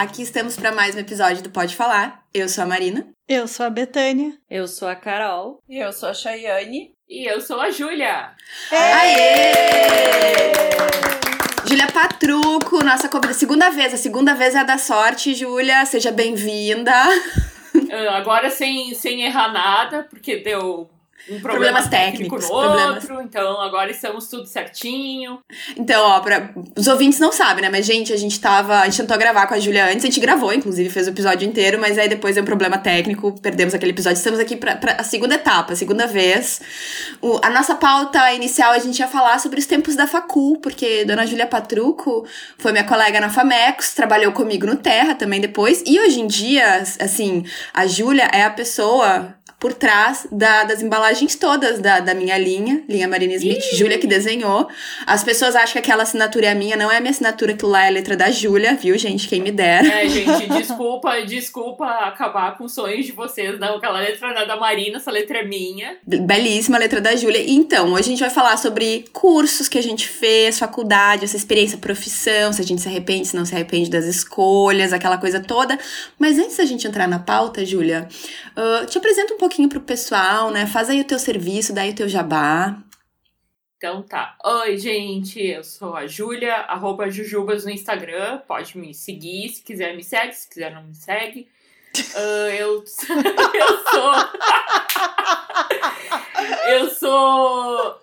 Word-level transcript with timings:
Aqui 0.00 0.22
estamos 0.22 0.56
para 0.56 0.72
mais 0.72 0.94
um 0.94 0.98
episódio 0.98 1.42
do 1.42 1.50
Pode 1.50 1.76
Falar. 1.76 2.24
Eu 2.32 2.48
sou 2.48 2.64
a 2.64 2.66
Marina. 2.66 3.06
Eu 3.28 3.46
sou 3.46 3.66
a 3.66 3.68
Betânia. 3.68 4.32
Eu 4.48 4.66
sou 4.66 4.88
a 4.88 4.96
Carol. 4.96 5.62
E 5.68 5.76
eu 5.76 5.92
sou 5.92 6.08
a 6.08 6.14
Chayane. 6.14 6.92
E 7.06 7.30
eu 7.30 7.38
sou 7.38 7.60
a 7.60 7.70
Júlia. 7.70 8.30
Aê! 8.72 10.52
Júlia 11.66 11.86
Patruco, 11.92 12.82
nossa 12.82 13.10
convidada. 13.10 13.34
Segunda 13.34 13.68
vez, 13.68 13.92
a 13.92 13.98
segunda 13.98 14.34
vez 14.34 14.54
é 14.54 14.60
a 14.60 14.64
da 14.64 14.78
sorte, 14.78 15.34
Júlia. 15.34 15.84
Seja 15.84 16.10
bem-vinda. 16.10 16.94
Uh, 17.74 18.08
agora 18.12 18.48
sem, 18.48 18.94
sem 18.94 19.20
errar 19.20 19.52
nada, 19.52 20.04
porque 20.04 20.38
deu 20.38 20.88
um 21.28 21.40
problema 21.40 21.80
Problemas 21.80 21.88
técnicos, 21.88 22.18
técnico 22.18 22.36
no 22.36 22.48
problemas- 22.70 23.02
outro, 23.04 23.20
então 23.22 23.60
agora 23.60 23.90
estamos 23.90 24.26
tudo 24.28 24.46
certinho. 24.46 25.38
Então, 25.76 26.02
ó, 26.02 26.20
pra... 26.20 26.50
os 26.76 26.86
ouvintes 26.88 27.18
não 27.18 27.30
sabem, 27.32 27.62
né? 27.62 27.68
Mas, 27.70 27.86
gente, 27.86 28.12
a 28.12 28.16
gente 28.16 28.40
tava. 28.40 28.80
A 28.80 28.84
gente 28.86 28.96
tentou 28.96 29.16
gravar 29.18 29.46
com 29.46 29.54
a 29.54 29.58
Júlia 29.60 29.84
antes, 29.86 30.04
a 30.04 30.06
gente 30.08 30.20
gravou, 30.20 30.52
inclusive, 30.52 30.88
fez 30.90 31.06
o 31.06 31.10
episódio 31.10 31.46
inteiro, 31.48 31.78
mas 31.80 31.98
aí 31.98 32.08
depois 32.08 32.34
deu 32.34 32.42
um 32.42 32.46
problema 32.46 32.78
técnico, 32.78 33.32
perdemos 33.40 33.74
aquele 33.74 33.92
episódio. 33.92 34.16
Estamos 34.18 34.40
aqui 34.40 34.56
pra, 34.56 34.76
pra 34.76 34.92
a 34.98 35.04
segunda 35.04 35.34
etapa, 35.34 35.72
a 35.72 35.76
segunda 35.76 36.06
vez. 36.06 36.60
O- 37.20 37.38
a 37.42 37.50
nossa 37.50 37.74
pauta 37.74 38.32
inicial 38.32 38.72
a 38.72 38.78
gente 38.78 38.98
ia 38.98 39.08
falar 39.08 39.38
sobre 39.38 39.58
os 39.60 39.66
tempos 39.66 39.94
da 39.96 40.06
Facul, 40.06 40.58
porque 40.60 41.04
Dona 41.04 41.26
Júlia 41.26 41.46
Patruco 41.46 42.26
foi 42.58 42.72
minha 42.72 42.84
colega 42.84 43.20
na 43.20 43.28
Famecos, 43.30 43.92
trabalhou 43.94 44.32
comigo 44.32 44.66
no 44.66 44.76
Terra 44.76 45.14
também 45.14 45.40
depois, 45.40 45.82
e 45.86 45.98
hoje 46.00 46.20
em 46.20 46.26
dia, 46.26 46.82
assim, 47.00 47.44
a 47.74 47.86
Júlia 47.86 48.28
é 48.32 48.42
a 48.42 48.50
pessoa. 48.50 49.34
Por 49.60 49.74
trás 49.74 50.26
da- 50.32 50.64
das 50.64 50.82
embalagens 50.82 51.34
todas 51.36 51.78
da, 51.80 52.00
da 52.00 52.14
minha 52.14 52.36
linha, 52.38 52.82
linha 52.88 53.06
Marina 53.06 53.34
Smith, 53.34 53.62
Júlia 53.74 53.98
que 53.98 54.06
desenhou. 54.06 54.66
As 55.06 55.22
pessoas 55.22 55.54
acham 55.54 55.74
que 55.74 55.78
aquela 55.78 56.02
assinatura 56.02 56.46
é 56.46 56.50
a 56.50 56.54
minha, 56.54 56.76
não 56.76 56.90
é 56.90 56.96
a 56.96 57.00
minha 57.00 57.10
assinatura, 57.10 57.52
aquilo 57.52 57.70
lá 57.70 57.84
é 57.84 57.88
a 57.88 57.90
letra 57.90 58.16
da 58.16 58.30
Júlia, 58.30 58.74
viu, 58.74 58.96
gente? 58.96 59.28
Quem 59.28 59.42
me 59.42 59.52
dera. 59.52 59.86
É, 59.86 60.08
gente, 60.08 60.48
desculpa, 60.48 61.20
desculpa 61.28 61.86
acabar 61.86 62.56
com 62.56 62.64
os 62.64 62.72
sonhos 62.72 63.04
de 63.04 63.12
vocês. 63.12 63.58
Não, 63.60 63.76
aquela 63.76 64.00
letra 64.00 64.32
não 64.32 64.40
é 64.42 64.46
da 64.46 64.56
Marina, 64.56 64.96
essa 64.96 65.10
letra 65.10 65.40
é 65.40 65.44
minha. 65.44 65.96
Belíssima 66.06 66.78
letra 66.78 66.98
da 67.00 67.14
Júlia. 67.14 67.44
Então, 67.46 67.92
hoje 67.92 68.00
a 68.00 68.10
gente 68.12 68.20
vai 68.20 68.30
falar 68.30 68.56
sobre 68.56 69.04
cursos 69.12 69.68
que 69.68 69.78
a 69.78 69.82
gente 69.82 70.08
fez, 70.08 70.58
faculdade, 70.58 71.26
essa 71.26 71.36
experiência, 71.36 71.76
profissão, 71.76 72.50
se 72.52 72.62
a 72.62 72.64
gente 72.64 72.80
se 72.80 72.88
arrepende, 72.88 73.28
se 73.28 73.36
não 73.36 73.44
se 73.44 73.54
arrepende 73.54 73.90
das 73.90 74.06
escolhas, 74.06 74.92
aquela 74.94 75.18
coisa 75.18 75.38
toda. 75.38 75.78
Mas 76.18 76.38
antes 76.38 76.56
da 76.56 76.64
gente 76.64 76.86
entrar 76.86 77.06
na 77.06 77.18
pauta, 77.18 77.62
Júlia, 77.66 78.08
ah, 78.56 78.86
te 78.86 78.96
apresenta 78.96 79.34
um 79.34 79.36
pouquinho 79.50 79.68
pro 79.68 79.80
pessoal, 79.80 80.52
né? 80.52 80.64
Faz 80.64 80.88
aí 80.88 81.00
o 81.00 81.04
teu 81.04 81.18
serviço, 81.18 81.74
dá 81.74 81.82
aí 81.82 81.90
o 81.90 81.94
teu 81.94 82.08
jabá. 82.08 82.80
Então 83.76 84.00
tá. 84.00 84.36
Oi, 84.44 84.78
gente, 84.78 85.44
eu 85.44 85.64
sou 85.64 85.96
a 85.96 86.06
Júlia, 86.06 86.54
arroba 86.54 87.10
Jujubas 87.10 87.64
no 87.64 87.70
Instagram. 87.72 88.38
Pode 88.46 88.78
me 88.78 88.94
seguir, 88.94 89.48
se 89.48 89.60
quiser 89.62 89.96
me 89.96 90.04
segue, 90.04 90.34
se 90.34 90.48
quiser 90.48 90.72
não 90.72 90.84
me 90.84 90.94
segue. 90.94 91.48
Ah, 92.14 92.54
eu, 92.54 92.76
eu 92.78 92.84
sou. 93.90 94.14
eu 96.70 96.90
sou 96.90 98.00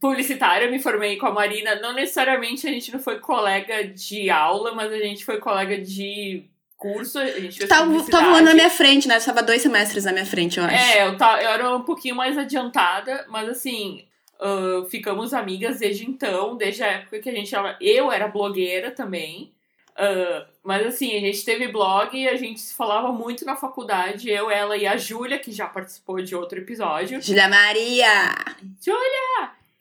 publicitária, 0.00 0.70
me 0.70 0.78
formei 0.78 1.18
com 1.18 1.26
a 1.26 1.32
Marina. 1.32 1.74
Não 1.74 1.92
necessariamente 1.92 2.66
a 2.66 2.70
gente 2.70 2.90
não 2.90 3.00
foi 3.00 3.20
colega 3.20 3.86
de 3.86 4.30
aula, 4.30 4.72
mas 4.72 4.90
a 4.90 4.98
gente 4.98 5.22
foi 5.22 5.38
colega 5.38 5.76
de 5.76 6.48
curso. 6.78 7.18
A 7.18 7.26
gente 7.26 7.58
fez 7.58 7.68
Tá, 7.68 7.80
tá 7.80 7.84
publicidade. 7.84 8.24
voando 8.24 8.44
na 8.46 8.54
minha 8.54 8.70
frente, 8.70 9.06
né? 9.06 9.14
Eu 9.14 9.18
estava 9.18 9.42
dois 9.42 9.60
semestres 9.60 10.04
na 10.06 10.12
minha 10.12 10.24
frente, 10.24 10.58
eu 10.58 10.64
acho. 10.64 10.74
É, 10.74 11.06
eu, 11.06 11.18
tá, 11.18 11.42
eu 11.42 11.50
era 11.50 11.76
um 11.76 11.82
pouquinho 11.82 12.14
mais 12.14 12.38
adiantada, 12.38 13.26
mas 13.28 13.48
assim, 13.48 14.04
ah, 14.40 14.86
ficamos 14.88 15.34
amigas 15.34 15.80
desde 15.80 16.08
então, 16.08 16.56
desde 16.56 16.82
a 16.82 16.86
época 16.86 17.18
que 17.18 17.28
a 17.28 17.34
gente 17.34 17.54
era. 17.54 17.76
Eu 17.80 18.10
era 18.10 18.28
blogueira 18.28 18.90
também. 18.92 19.52
Ah, 19.96 20.46
mas 20.62 20.86
assim, 20.86 21.16
a 21.16 21.20
gente 21.20 21.44
teve 21.44 21.66
blog 21.68 22.16
e 22.16 22.28
a 22.28 22.36
gente 22.36 22.60
se 22.60 22.72
falava 22.74 23.10
muito 23.10 23.44
na 23.44 23.56
faculdade, 23.56 24.30
eu, 24.30 24.48
ela 24.48 24.76
e 24.76 24.86
a 24.86 24.96
Júlia, 24.96 25.38
que 25.40 25.50
já 25.50 25.66
participou 25.66 26.22
de 26.22 26.36
outro 26.36 26.58
episódio. 26.58 27.20
Júlia 27.20 27.48
Maria! 27.48 28.34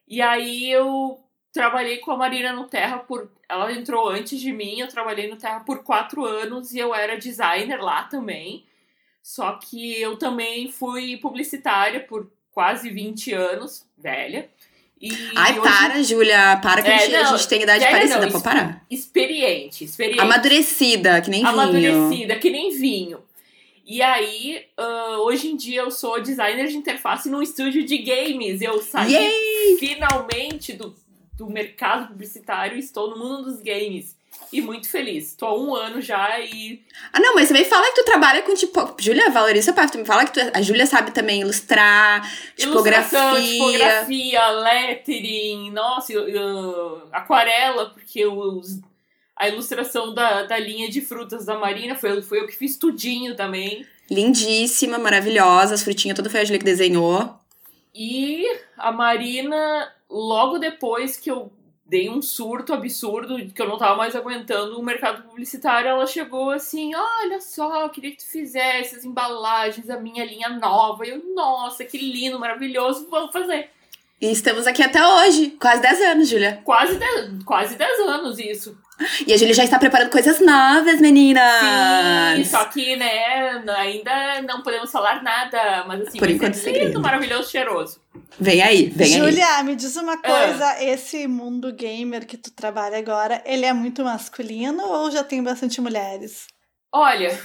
E 0.08 0.22
aí 0.22 0.72
eu 0.72 1.20
trabalhei 1.58 1.98
com 1.98 2.12
a 2.12 2.18
Marina 2.18 2.54
no 2.54 2.66
Terra 2.66 3.00
por. 3.00 3.30
Ela 3.50 3.72
entrou 3.72 4.08
antes 4.10 4.40
de 4.40 4.52
mim, 4.54 4.80
eu 4.80 4.88
trabalhei 4.88 5.28
no 5.30 5.36
Terra 5.38 5.60
por 5.62 5.84
quatro 5.84 6.24
anos 6.26 6.74
e 6.74 6.78
eu 6.80 6.94
era 6.94 7.18
designer 7.18 7.82
lá 7.82 8.04
também. 8.04 8.64
Só 9.24 9.54
que 9.54 10.00
eu 10.00 10.16
também 10.18 10.72
fui 10.72 11.18
publicitária 11.18 12.00
por 12.00 12.30
quase 12.52 12.90
20 12.90 13.34
anos, 13.34 13.86
velha. 13.98 14.50
E 15.00 15.10
Ai, 15.36 15.60
hoje- 15.60 15.62
para, 15.70 16.04
Júlia. 16.04 16.60
Para 16.62 16.82
que 16.82 16.90
É, 16.90 16.96
a, 16.96 16.98
gente, 17.00 17.16
a 17.16 17.24
não, 17.24 17.38
gente 17.38 17.48
tem 17.50 17.62
idade 17.62 17.80
velha 17.84 17.92
parecida, 17.92 18.26
não, 18.28 18.42
parar. 18.42 18.86
Experiente, 18.90 19.84
experiente. 19.84 20.20
Amadurecida, 20.22 21.22
que 21.22 21.30
nem 21.30 21.42
vinho. 21.42 21.52
amadurecida, 21.54 22.36
que 22.38 22.50
nem 22.50 22.72
vinho. 22.78 23.20
E 23.86 24.02
aí, 24.02 24.66
ah, 24.76 25.18
hoje 25.22 25.48
em 25.50 25.56
dia 25.56 25.82
eu 25.82 25.92
sou 25.92 26.20
designer 26.22 26.68
de 26.68 26.76
interface 26.78 27.30
num 27.30 27.42
estúdio 27.42 27.86
de 27.86 27.98
games. 28.00 28.62
Eu 28.62 28.82
saí 28.82 29.14
Yay! 29.14 29.78
finalmente 29.80 30.74
do, 30.74 30.94
do 31.38 31.48
mercado 31.50 32.08
publicitário 32.08 32.78
estou 32.78 33.12
no 33.12 33.18
mundo 33.18 33.44
dos 33.44 33.62
games. 33.62 34.18
E 34.52 34.62
muito 34.62 34.90
feliz. 34.90 35.30
Estou 35.30 35.50
há 35.50 35.60
um 35.60 35.76
ano 35.76 36.02
já 36.02 36.40
e. 36.40 36.82
Ah, 37.12 37.20
não, 37.20 37.36
mas 37.36 37.48
também 37.48 37.66
fala 37.66 37.88
que 37.88 38.02
tu 38.02 38.06
trabalha 38.06 38.42
com, 38.44 38.54
tipo... 38.54 38.96
Júlia, 39.00 39.30
valoriza 39.30 39.72
a 39.72 39.74
parte. 39.74 39.94
Tu 39.94 39.98
me 39.98 40.06
fala 40.06 40.26
que 40.26 40.34
tu, 40.34 40.40
a 40.54 40.62
Júlia 40.62 40.86
sabe 40.86 41.12
também 41.12 41.42
ilustrar, 41.42 42.22
tipografia. 42.56 43.42
tipografia, 43.42 44.48
lettering, 44.50 45.72
nossa, 45.72 46.14
aquarela, 47.12 47.90
porque 47.90 48.26
os, 48.26 48.80
a 49.36 49.50
ilustração 49.50 50.14
da, 50.14 50.44
da 50.44 50.58
linha 50.58 50.90
de 50.90 51.02
frutas 51.02 51.46
da 51.46 51.58
Marina 51.58 51.96
foi, 51.96 52.22
foi 52.22 52.40
eu 52.40 52.48
que 52.48 52.56
fiz 52.56 52.78
tudinho 52.78 53.36
também. 53.36 53.86
Lindíssima, 54.10 54.98
maravilhosa. 54.98 55.74
As 55.74 55.84
frutinhas, 55.84 56.16
tudo 56.16 56.30
foi 56.30 56.42
a 56.42 56.46
Júlia 56.46 56.60
que 56.60 56.66
desenhou. 56.66 57.36
E 58.00 58.46
a 58.78 58.92
Marina, 58.92 59.92
logo 60.08 60.60
depois 60.60 61.18
que 61.18 61.32
eu 61.32 61.52
dei 61.84 62.08
um 62.12 62.22
surto 62.22 62.72
absurdo, 62.72 63.38
que 63.52 63.60
eu 63.60 63.68
não 63.68 63.76
tava 63.76 63.96
mais 63.96 64.16
aguentando 64.16 64.78
o 64.78 64.84
mercado 64.84 65.24
publicitário, 65.24 65.90
ela 65.90 66.06
chegou 66.06 66.52
assim: 66.52 66.94
olha 66.94 67.42
só, 67.42 67.82
eu 67.82 67.90
queria 67.90 68.12
que 68.12 68.18
tu 68.18 68.30
fizesse 68.30 68.98
as 68.98 69.04
embalagens 69.04 69.88
da 69.88 70.00
minha 70.00 70.24
linha 70.24 70.48
nova. 70.50 71.08
E 71.08 71.10
eu, 71.10 71.34
nossa, 71.34 71.84
que 71.84 71.98
lindo, 71.98 72.40
maravilhoso, 72.40 73.08
vamos 73.10 73.32
fazer. 73.32 73.72
E 74.20 74.32
estamos 74.32 74.66
aqui 74.66 74.82
até 74.82 75.06
hoje. 75.06 75.52
Quase 75.60 75.82
10 75.82 76.02
anos, 76.02 76.28
Júlia. 76.30 76.62
Quase 76.64 76.96
10, 76.96 77.44
quase 77.46 77.76
10 77.76 78.00
anos 78.00 78.40
isso. 78.40 78.76
E 79.28 79.32
a 79.32 79.38
Júlia 79.38 79.54
já 79.54 79.64
está 79.64 79.78
preparando 79.78 80.10
coisas 80.10 80.40
novas, 80.40 81.00
meninas. 81.00 81.44
Sim, 82.36 82.44
só 82.46 82.66
que, 82.66 82.96
né, 82.96 83.62
ainda 83.78 84.42
não 84.42 84.64
podemos 84.64 84.92
falar 84.92 85.22
nada, 85.22 85.86
mas 85.88 86.02
assim, 86.08 86.18
Por 86.18 86.28
enquanto, 86.32 86.56
lindo, 86.56 86.64
segredo. 86.64 87.00
maravilhoso, 87.00 87.52
cheiroso. 87.52 88.02
Vem 88.40 88.60
aí, 88.64 88.88
vem 88.90 89.14
aí. 89.14 89.20
Júlia, 89.20 89.62
me 89.64 89.76
diz 89.76 89.96
uma 89.98 90.14
Ah. 90.14 90.18
coisa, 90.18 90.84
esse 90.84 91.28
mundo 91.28 91.72
gamer 91.72 92.26
que 92.26 92.38
tu 92.38 92.50
trabalha 92.52 92.98
agora, 92.98 93.44
ele 93.46 93.68
é 93.68 93.74
muito 93.74 94.04
masculino 94.04 94.84
ou 94.84 95.12
já 95.12 95.24
tem 95.24 95.44
bastante 95.44 95.80
mulheres? 95.80 96.48
Olha, 96.92 97.40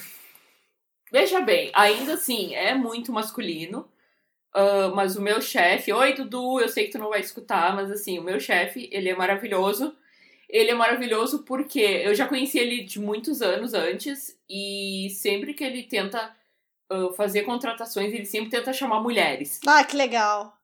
veja 1.13 1.39
bem, 1.43 1.71
ainda 1.75 2.15
assim, 2.15 2.55
é 2.55 2.75
muito 2.75 3.13
masculino. 3.13 3.87
Ah, 4.55 4.93
mas 4.95 5.17
o 5.17 5.23
meu 5.23 5.41
chefe, 5.41 5.93
oi 5.93 6.15
Dudu, 6.15 6.61
eu 6.61 6.69
sei 6.69 6.87
que 6.87 6.93
tu 6.93 6.99
não 6.99 7.11
vai 7.11 7.21
escutar, 7.21 7.75
mas 7.75 7.91
assim, 7.91 8.19
o 8.19 8.23
meu 8.23 8.39
chefe, 8.39 8.89
ele 8.93 9.09
é 9.09 9.15
maravilhoso. 9.15 9.97
Ele 10.49 10.71
é 10.71 10.75
maravilhoso 10.75 11.45
porque 11.45 11.81
eu 11.81 12.15
já 12.15 12.29
conheci 12.29 12.59
ele 12.59 12.83
de 12.83 13.01
muitos 13.01 13.41
anos 13.41 13.73
antes 13.73 14.39
e 14.49 15.09
sempre 15.11 15.55
que 15.55 15.65
ele 15.65 15.85
tenta 15.85 16.37
ah, 16.91 17.13
fazer 17.17 17.43
contratações, 17.43 18.13
ele 18.13 18.27
sempre 18.27 18.51
tenta 18.51 18.73
chamar 18.73 19.01
mulheres. 19.01 19.61
Ah, 19.67 19.83
que 19.83 19.97
legal. 19.97 20.59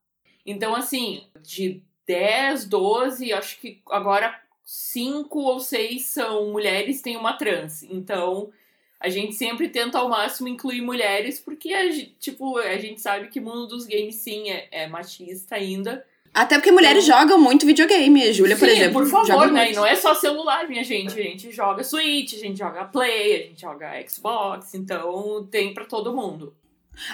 Então, 0.45 0.75
assim, 0.75 1.27
de 1.43 1.83
10, 2.07 2.67
12, 2.67 3.33
acho 3.33 3.59
que 3.61 3.83
agora 3.91 4.39
5 4.65 5.39
ou 5.39 5.61
6 5.61 6.05
são 6.05 6.51
mulheres, 6.51 7.01
tem 7.01 7.17
uma 7.17 7.39
trans. 7.39 7.83
Então, 7.83 8.51
a 9.01 9.09
gente 9.09 9.35
sempre 9.35 9.69
tenta 9.69 9.99
ao 9.99 10.09
máximo 10.09 10.49
incluir 10.49 10.81
mulheres, 10.81 11.39
porque, 11.41 11.73
a, 11.73 11.91
gen- 11.91 12.13
tipo, 12.19 12.59
a 12.59 12.77
gente 12.79 13.01
sabe 13.01 13.29
que 13.29 13.39
o 13.39 13.43
mundo 13.43 13.67
dos 13.69 13.87
games, 13.87 14.17
sim, 14.17 14.51
é, 14.51 14.67
é 14.71 14.87
machista 14.89 15.55
ainda. 15.55 16.05
Até 16.35 16.57
porque 16.57 16.71
mulheres 16.71 17.05
jogam 17.07 17.39
muito 17.41 17.65
videogame. 17.65 18.23
A 18.23 18.33
Júlia, 18.33 18.57
por 18.57 18.69
exemplo. 18.69 18.93
por 19.01 19.07
favor, 19.09 19.51
né? 19.51 19.73
E 19.73 19.75
não 19.75 19.87
é 19.87 19.97
só 19.97 20.15
celular, 20.15 20.69
minha 20.69 20.85
gente. 20.85 21.19
A 21.19 21.23
gente 21.23 21.51
joga 21.51 21.83
Switch, 21.83 22.35
a 22.35 22.39
gente 22.39 22.59
joga 22.59 22.85
Play, 22.85 23.35
a 23.35 23.39
gente 23.47 23.61
joga 23.61 23.91
Xbox. 24.07 24.75
Então, 24.75 25.49
tem 25.51 25.73
pra 25.73 25.85
todo 25.87 26.15
mundo. 26.15 26.55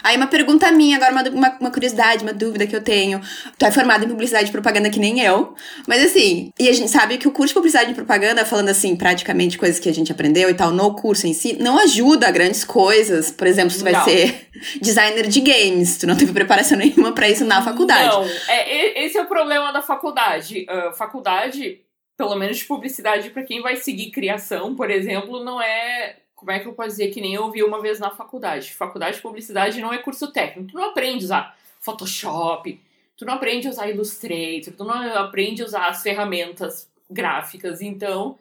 Aí 0.02 0.16
uma 0.16 0.26
pergunta 0.26 0.70
minha, 0.72 0.96
agora 0.96 1.30
uma, 1.30 1.56
uma, 1.60 1.70
curiosidade, 1.70 2.22
uma 2.22 2.32
dúvida 2.32 2.66
que 2.66 2.74
eu 2.74 2.82
tenho. 2.82 3.20
Tu 3.58 3.66
é 3.66 3.70
formada 3.70 4.04
em 4.04 4.08
publicidade 4.08 4.48
e 4.48 4.52
propaganda 4.52 4.90
que 4.90 4.98
nem 4.98 5.20
eu. 5.20 5.54
Mas 5.86 6.04
assim, 6.04 6.52
e 6.58 6.68
a 6.68 6.72
gente 6.72 6.90
sabe 6.90 7.18
que 7.18 7.28
o 7.28 7.32
curso 7.32 7.48
de 7.48 7.54
publicidade 7.54 7.90
e 7.90 7.94
propaganda, 7.94 8.44
falando 8.44 8.68
assim, 8.68 8.96
praticamente 8.96 9.58
coisas 9.58 9.78
que 9.78 9.88
a 9.88 9.94
gente 9.94 10.10
aprendeu 10.12 10.48
e 10.50 10.54
tal, 10.54 10.70
no 10.70 10.94
curso 10.94 11.26
em 11.26 11.34
si, 11.34 11.56
não 11.60 11.78
ajuda 11.78 12.28
a 12.28 12.30
grandes 12.30 12.64
coisas. 12.64 13.30
Por 13.30 13.46
exemplo, 13.46 13.70
se 13.70 13.78
tu 13.78 13.84
vai 13.84 13.92
Não. 13.92 14.04
ser 14.04 14.48
designer 14.80 15.26
de 15.26 15.40
games, 15.40 15.98
tu 15.98 16.06
não 16.06 16.16
teve 16.16 16.32
preparação 16.32 16.76
nenhuma 16.78 17.12
pra 17.12 17.28
isso 17.28 17.44
na 17.44 17.62
faculdade. 17.62 18.08
Não, 18.08 18.24
é, 18.48 19.04
esse 19.04 19.18
é 19.18 19.22
o 19.22 19.26
problema 19.26 19.72
da 19.72 19.82
faculdade. 19.82 20.66
Ah, 20.68 20.92
faculdade, 20.92 21.80
pelo 22.16 22.34
menos 22.36 22.58
de 22.58 22.64
publicidade, 22.64 23.30
pra 23.30 23.42
quem 23.42 23.60
vai 23.62 23.76
seguir 23.76 24.10
criação, 24.10 24.74
por 24.74 24.90
exemplo, 24.90 25.44
não 25.44 25.60
é 25.60 26.16
como 26.44 26.52
é 26.52 26.60
que 26.60 26.68
eu 26.68 26.74
posso 26.74 26.90
dizer 26.90 27.08
que 27.08 27.22
nem 27.22 27.32
eu 27.32 27.50
vi 27.50 27.62
uma 27.62 27.80
vez 27.80 27.98
na 27.98 28.10
faculdade? 28.10 28.74
Faculdade 28.74 29.16
de 29.16 29.22
publicidade 29.22 29.80
não 29.80 29.94
é 29.94 29.96
curso 29.96 30.30
técnico. 30.30 30.72
Tu 30.72 30.76
não 30.76 30.90
aprende 30.90 31.24
a 31.24 31.24
usar 31.24 31.58
Photoshop, 31.80 32.78
tu 33.16 33.24
não 33.24 33.32
aprende 33.32 33.66
a 33.66 33.70
usar 33.70 33.88
Illustrator, 33.88 34.74
tu 34.74 34.84
não 34.84 34.94
aprende 35.16 35.62
a 35.62 35.64
usar 35.64 35.88
as 35.88 36.02
ferramentas 36.02 36.86
gráficas. 37.10 37.80
Então, 37.80 38.38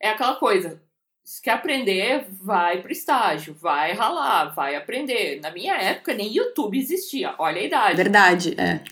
é 0.00 0.08
aquela 0.08 0.36
coisa. 0.36 0.80
Se 1.22 1.42
quer 1.42 1.52
aprender, 1.52 2.24
vai 2.30 2.80
pro 2.80 2.90
estágio, 2.90 3.52
vai 3.52 3.92
ralar, 3.92 4.46
vai 4.54 4.74
aprender. 4.74 5.38
Na 5.40 5.50
minha 5.50 5.74
época, 5.74 6.14
nem 6.14 6.34
YouTube 6.34 6.78
existia. 6.78 7.34
Olha 7.38 7.60
a 7.60 7.64
idade. 7.64 7.96
Verdade, 7.96 8.54
é. 8.58 8.82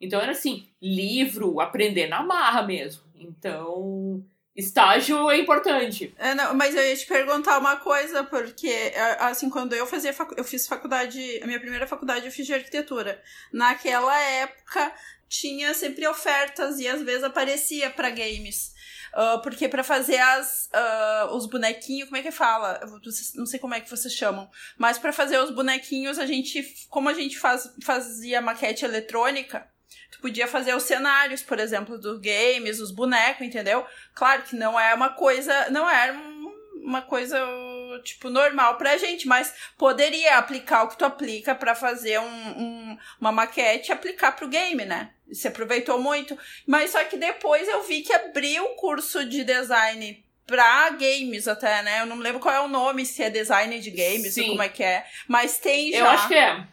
Então 0.00 0.18
era 0.18 0.32
assim, 0.32 0.66
livro, 0.80 1.60
aprender 1.60 2.06
na 2.06 2.22
marra 2.22 2.62
mesmo. 2.62 3.02
Então, 3.14 4.24
estágio 4.60 5.30
é 5.30 5.38
importante. 5.38 6.14
É, 6.18 6.34
não, 6.34 6.54
mas 6.54 6.74
eu 6.74 6.82
ia 6.82 6.96
te 6.96 7.06
perguntar 7.06 7.58
uma 7.58 7.76
coisa, 7.76 8.22
porque, 8.24 8.92
assim, 9.18 9.50
quando 9.50 9.74
eu 9.74 9.86
fazia, 9.86 10.12
facu 10.12 10.34
eu 10.36 10.44
fiz 10.44 10.66
faculdade, 10.66 11.40
a 11.42 11.46
minha 11.46 11.58
primeira 11.58 11.86
faculdade 11.86 12.26
eu 12.26 12.32
fiz 12.32 12.46
de 12.46 12.54
arquitetura. 12.54 13.20
Naquela 13.52 14.18
época, 14.20 14.92
tinha 15.28 15.72
sempre 15.74 16.06
ofertas 16.06 16.78
e 16.78 16.88
às 16.88 17.02
vezes 17.02 17.22
aparecia 17.22 17.88
para 17.90 18.10
games. 18.10 18.74
Uh, 19.14 19.42
porque 19.42 19.68
para 19.68 19.82
fazer 19.82 20.18
as, 20.18 20.68
uh, 20.72 21.34
os 21.34 21.46
bonequinhos, 21.46 22.08
como 22.08 22.16
é 22.16 22.22
que 22.22 22.30
fala? 22.30 22.80
Não 23.34 23.46
sei 23.46 23.58
como 23.58 23.74
é 23.74 23.80
que 23.80 23.90
vocês 23.90 24.14
chamam. 24.14 24.48
Mas 24.78 24.98
para 24.98 25.12
fazer 25.12 25.38
os 25.38 25.50
bonequinhos, 25.50 26.18
a 26.18 26.26
gente, 26.26 26.62
como 26.88 27.08
a 27.08 27.14
gente 27.14 27.38
faz, 27.38 27.72
fazia 27.82 28.40
maquete 28.40 28.84
eletrônica, 28.84 29.66
tu 30.10 30.20
podia 30.20 30.46
fazer 30.46 30.74
os 30.74 30.82
cenários, 30.82 31.42
por 31.42 31.58
exemplo, 31.58 31.98
dos 31.98 32.20
games, 32.20 32.80
os 32.80 32.90
bonecos, 32.90 33.46
entendeu? 33.46 33.86
Claro 34.14 34.42
que 34.42 34.56
não 34.56 34.78
é 34.78 34.94
uma 34.94 35.10
coisa, 35.10 35.70
não 35.70 35.88
é 35.88 36.12
uma 36.82 37.02
coisa 37.02 37.38
tipo 38.02 38.30
normal 38.30 38.76
pra 38.76 38.96
gente, 38.96 39.28
mas 39.28 39.52
poderia 39.76 40.38
aplicar 40.38 40.84
o 40.84 40.88
que 40.88 40.96
tu 40.96 41.04
aplica 41.04 41.54
para 41.54 41.74
fazer 41.74 42.18
um, 42.18 42.24
um, 42.24 42.98
uma 43.20 43.30
maquete, 43.30 43.92
aplicar 43.92 44.32
pro 44.32 44.48
game, 44.48 44.84
né? 44.84 45.10
se 45.32 45.48
aproveitou 45.48 45.98
muito. 45.98 46.36
Mas 46.66 46.90
só 46.90 47.04
que 47.04 47.16
depois 47.16 47.68
eu 47.68 47.82
vi 47.82 48.02
que 48.02 48.12
abriu 48.12 48.64
o 48.64 48.74
curso 48.76 49.24
de 49.24 49.44
design 49.44 50.24
pra 50.46 50.90
games 50.90 51.46
até, 51.46 51.82
né? 51.82 52.00
Eu 52.00 52.06
não 52.06 52.18
lembro 52.18 52.40
qual 52.40 52.54
é 52.54 52.60
o 52.60 52.68
nome, 52.68 53.06
se 53.06 53.22
é 53.22 53.30
design 53.30 53.78
de 53.78 53.90
games 53.90 54.34
Sim. 54.34 54.42
ou 54.42 54.48
como 54.48 54.62
é 54.62 54.68
que 54.68 54.82
é. 54.82 55.06
Mas 55.28 55.58
tem 55.58 55.92
já. 55.92 55.98
Eu 55.98 56.06
acho 56.08 56.28
que 56.28 56.34
é. 56.34 56.66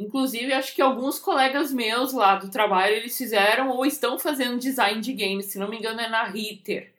Inclusive, 0.00 0.52
acho 0.52 0.74
que 0.74 0.82
alguns 0.82 1.18
colegas 1.18 1.72
meus 1.72 2.12
lá 2.12 2.36
do 2.36 2.50
trabalho, 2.50 2.94
eles 2.94 3.16
fizeram 3.16 3.70
ou 3.70 3.84
estão 3.84 4.18
fazendo 4.18 4.58
design 4.58 5.00
de 5.00 5.12
games. 5.12 5.46
Se 5.46 5.58
não 5.58 5.68
me 5.68 5.78
engano, 5.78 6.00
é 6.00 6.08
na 6.08 6.24
Ritter. 6.24 6.92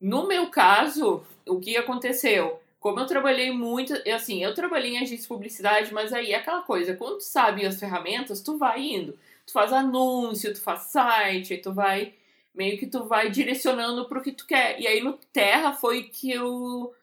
No 0.00 0.28
meu 0.28 0.48
caso, 0.48 1.24
o 1.46 1.58
que 1.58 1.76
aconteceu? 1.76 2.60
Como 2.78 3.00
eu 3.00 3.06
trabalhei 3.06 3.50
muito, 3.50 3.92
assim, 4.14 4.42
eu 4.42 4.54
trabalhei 4.54 4.92
em 4.92 4.98
agência 4.98 5.18
de 5.18 5.26
publicidade, 5.26 5.92
mas 5.92 6.12
aí 6.12 6.32
é 6.32 6.36
aquela 6.36 6.62
coisa, 6.62 6.94
quando 6.94 7.18
tu 7.18 7.24
sabe 7.24 7.66
as 7.66 7.80
ferramentas, 7.80 8.40
tu 8.40 8.56
vai 8.56 8.80
indo 8.80 9.18
tu 9.48 9.52
faz 9.52 9.72
anúncio, 9.72 10.52
tu 10.52 10.60
faz 10.60 10.82
site, 10.82 11.56
tu 11.56 11.72
vai 11.72 12.12
meio 12.54 12.78
que 12.78 12.86
tu 12.86 13.04
vai 13.04 13.30
direcionando 13.30 14.06
pro 14.06 14.22
que 14.22 14.32
tu 14.32 14.46
quer. 14.46 14.78
E 14.78 14.86
aí 14.86 15.02
no 15.02 15.14
Terra 15.32 15.72
foi 15.72 16.02
que 16.04 16.30
eu 16.30 16.94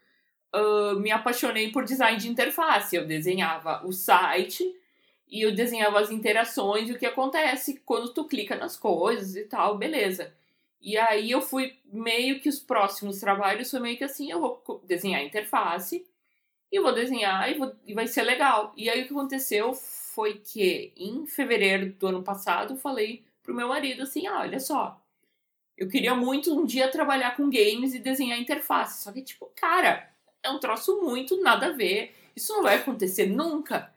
uh, 0.54 1.00
me 1.00 1.12
apaixonei 1.12 1.72
por 1.72 1.84
design 1.84 2.20
de 2.20 2.30
interface. 2.30 2.96
Eu 2.96 3.08
desenhava 3.08 3.82
o 3.84 3.92
site 3.92 4.64
e 5.28 5.42
eu 5.42 5.54
desenhava 5.54 6.00
as 6.00 6.12
interações 6.12 6.90
e 6.90 6.94
o 6.94 7.00
que 7.00 7.06
acontece 7.06 7.82
quando 7.86 8.14
tu 8.14 8.26
clica 8.26 8.56
nas 8.56 8.78
coisas 8.78 9.36
e 9.36 9.44
tal, 9.44 9.78
beleza. 9.78 10.34
E 10.82 10.98
aí 10.98 11.32
eu 11.32 11.42
fui 11.42 11.76
meio 11.86 12.40
que 12.40 12.50
os 12.50 12.60
próximos 12.60 13.20
trabalhos 13.20 13.72
foi 13.72 13.80
meio 13.80 13.98
que 13.98 14.04
assim, 14.04 14.32
eu 14.32 14.40
vou 14.40 14.84
desenhar 14.86 15.24
interface 15.24 16.06
e 16.72 16.80
vou 16.80 16.94
desenhar 16.94 17.50
e, 17.50 17.56
vou, 17.56 17.76
e 17.86 17.94
vai 17.94 18.08
ser 18.08 18.24
legal. 18.24 18.74
E 18.78 18.90
aí 18.90 19.02
o 19.02 19.08
que 19.08 19.14
aconteceu 19.14 19.74
foi 19.74 20.36
que 20.36 20.94
em 20.96 21.26
fevereiro 21.26 21.92
do 21.94 22.08
ano 22.08 22.24
passado 22.24 22.74
eu 22.74 22.78
falei 22.78 23.24
pro 23.42 23.56
meu 23.56 23.68
marido 23.68 24.04
assim: 24.04 24.28
ah, 24.28 24.42
olha 24.42 24.60
só, 24.60 25.02
eu 25.78 25.90
queria 25.90 26.16
muito 26.16 26.58
um 26.58 26.66
dia 26.66 26.90
trabalhar 26.90 27.36
com 27.36 27.50
games 27.50 27.94
e 27.94 28.00
desenhar 28.00 28.40
interface. 28.40 29.04
Só 29.04 29.12
que, 29.12 29.22
tipo, 29.22 29.52
cara, 29.56 30.10
é 30.42 30.50
um 30.50 30.60
troço 30.60 31.02
muito 31.02 31.42
nada 31.42 31.68
a 31.68 31.72
ver. 31.72 32.16
Isso 32.36 32.54
não 32.54 32.64
vai 32.64 32.76
acontecer 32.76 33.26
nunca. 33.26 33.94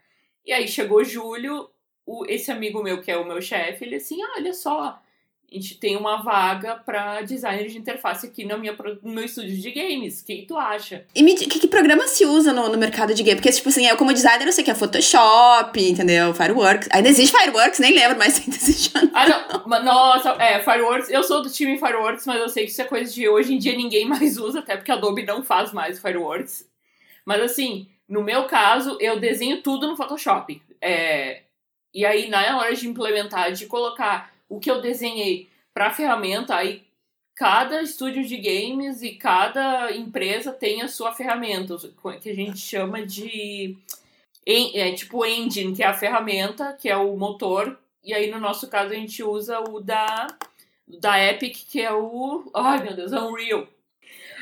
E 0.48 0.52
aí 0.54 0.66
chegou 0.66 1.04
julho, 1.04 1.68
o, 2.06 2.24
esse 2.26 2.50
amigo 2.50 2.82
meu, 2.82 3.02
que 3.02 3.10
é 3.10 3.18
o 3.18 3.26
meu 3.26 3.38
chefe, 3.42 3.84
ele 3.84 3.96
assim: 3.96 4.22
ah, 4.22 4.36
olha 4.38 4.54
só, 4.54 4.80
a 4.80 5.54
gente 5.54 5.74
tem 5.74 5.94
uma 5.94 6.22
vaga 6.22 6.76
para 6.76 7.20
designer 7.20 7.68
de 7.68 7.76
interface 7.76 8.26
aqui 8.26 8.46
no, 8.46 8.56
minha, 8.56 8.74
no 9.02 9.12
meu 9.12 9.26
estúdio 9.26 9.54
de 9.54 9.70
games. 9.70 10.22
O 10.22 10.24
que 10.24 10.46
tu 10.48 10.56
acha? 10.56 11.04
E 11.14 11.22
me, 11.22 11.34
que, 11.34 11.58
que 11.58 11.68
programa 11.68 12.08
se 12.08 12.24
usa 12.24 12.54
no, 12.54 12.70
no 12.70 12.78
mercado 12.78 13.12
de 13.12 13.22
game? 13.22 13.36
Porque, 13.36 13.52
tipo 13.52 13.68
assim, 13.68 13.86
eu 13.86 13.98
como 13.98 14.14
designer 14.14 14.46
eu 14.46 14.52
sei 14.52 14.64
que 14.64 14.70
é 14.70 14.74
Photoshop, 14.74 15.78
entendeu? 15.86 16.32
Fireworks. 16.32 16.88
Ainda 16.92 17.10
existe 17.10 17.36
Fireworks, 17.36 17.78
nem 17.78 17.94
lembro, 17.94 18.16
mas 18.16 18.40
ainda 18.40 18.56
existe. 18.56 18.90
Ah, 19.12 19.28
não. 19.66 19.84
Nossa, 19.84 20.30
é, 20.42 20.62
Fireworks. 20.62 21.10
Eu 21.10 21.22
sou 21.22 21.42
do 21.42 21.50
time 21.50 21.76
Fireworks, 21.76 22.24
mas 22.26 22.40
eu 22.40 22.48
sei 22.48 22.64
que 22.64 22.70
isso 22.70 22.80
é 22.80 22.86
coisa 22.86 23.12
de 23.12 23.28
hoje 23.28 23.52
em 23.52 23.58
dia 23.58 23.76
ninguém 23.76 24.04
mais 24.08 24.38
usa, 24.38 24.60
até 24.60 24.78
porque 24.78 24.90
a 24.90 24.94
Adobe 24.94 25.26
não 25.26 25.44
faz 25.44 25.74
mais 25.74 26.00
Fireworks. 26.00 26.66
Mas 27.26 27.42
assim, 27.42 27.86
no 28.08 28.22
meu 28.22 28.44
caso, 28.44 28.96
eu 29.00 29.20
desenho 29.20 29.62
tudo 29.62 29.86
no 29.86 29.96
Photoshop. 29.96 30.62
É, 30.80 31.42
e 31.92 32.06
aí, 32.06 32.28
na 32.28 32.58
hora 32.58 32.74
de 32.74 32.88
implementar, 32.88 33.52
de 33.52 33.66
colocar 33.66 34.32
o 34.48 34.58
que 34.58 34.70
eu 34.70 34.80
desenhei 34.80 35.48
para 35.74 35.88
a 35.88 35.92
ferramenta, 35.92 36.56
aí 36.56 36.82
cada 37.36 37.80
estúdio 37.82 38.24
de 38.24 38.36
games 38.36 39.02
e 39.02 39.12
cada 39.12 39.94
empresa 39.94 40.52
tem 40.52 40.82
a 40.82 40.88
sua 40.88 41.12
ferramenta, 41.12 41.76
que 42.20 42.30
a 42.30 42.34
gente 42.34 42.58
chama 42.58 43.06
de 43.06 43.76
é, 44.44 44.92
tipo 44.92 45.24
engine, 45.24 45.76
que 45.76 45.82
é 45.82 45.86
a 45.86 45.94
ferramenta, 45.94 46.72
que 46.72 46.88
é 46.88 46.96
o 46.96 47.16
motor, 47.16 47.78
e 48.02 48.14
aí 48.14 48.30
no 48.30 48.40
nosso 48.40 48.68
caso 48.68 48.92
a 48.92 48.96
gente 48.96 49.22
usa 49.22 49.60
o 49.60 49.80
da, 49.80 50.26
da 51.00 51.22
Epic, 51.22 51.56
que 51.68 51.80
é 51.80 51.92
o. 51.92 52.50
Ai 52.54 52.82
meu 52.82 52.96
Deus, 52.96 53.12
Unreal. 53.12 53.68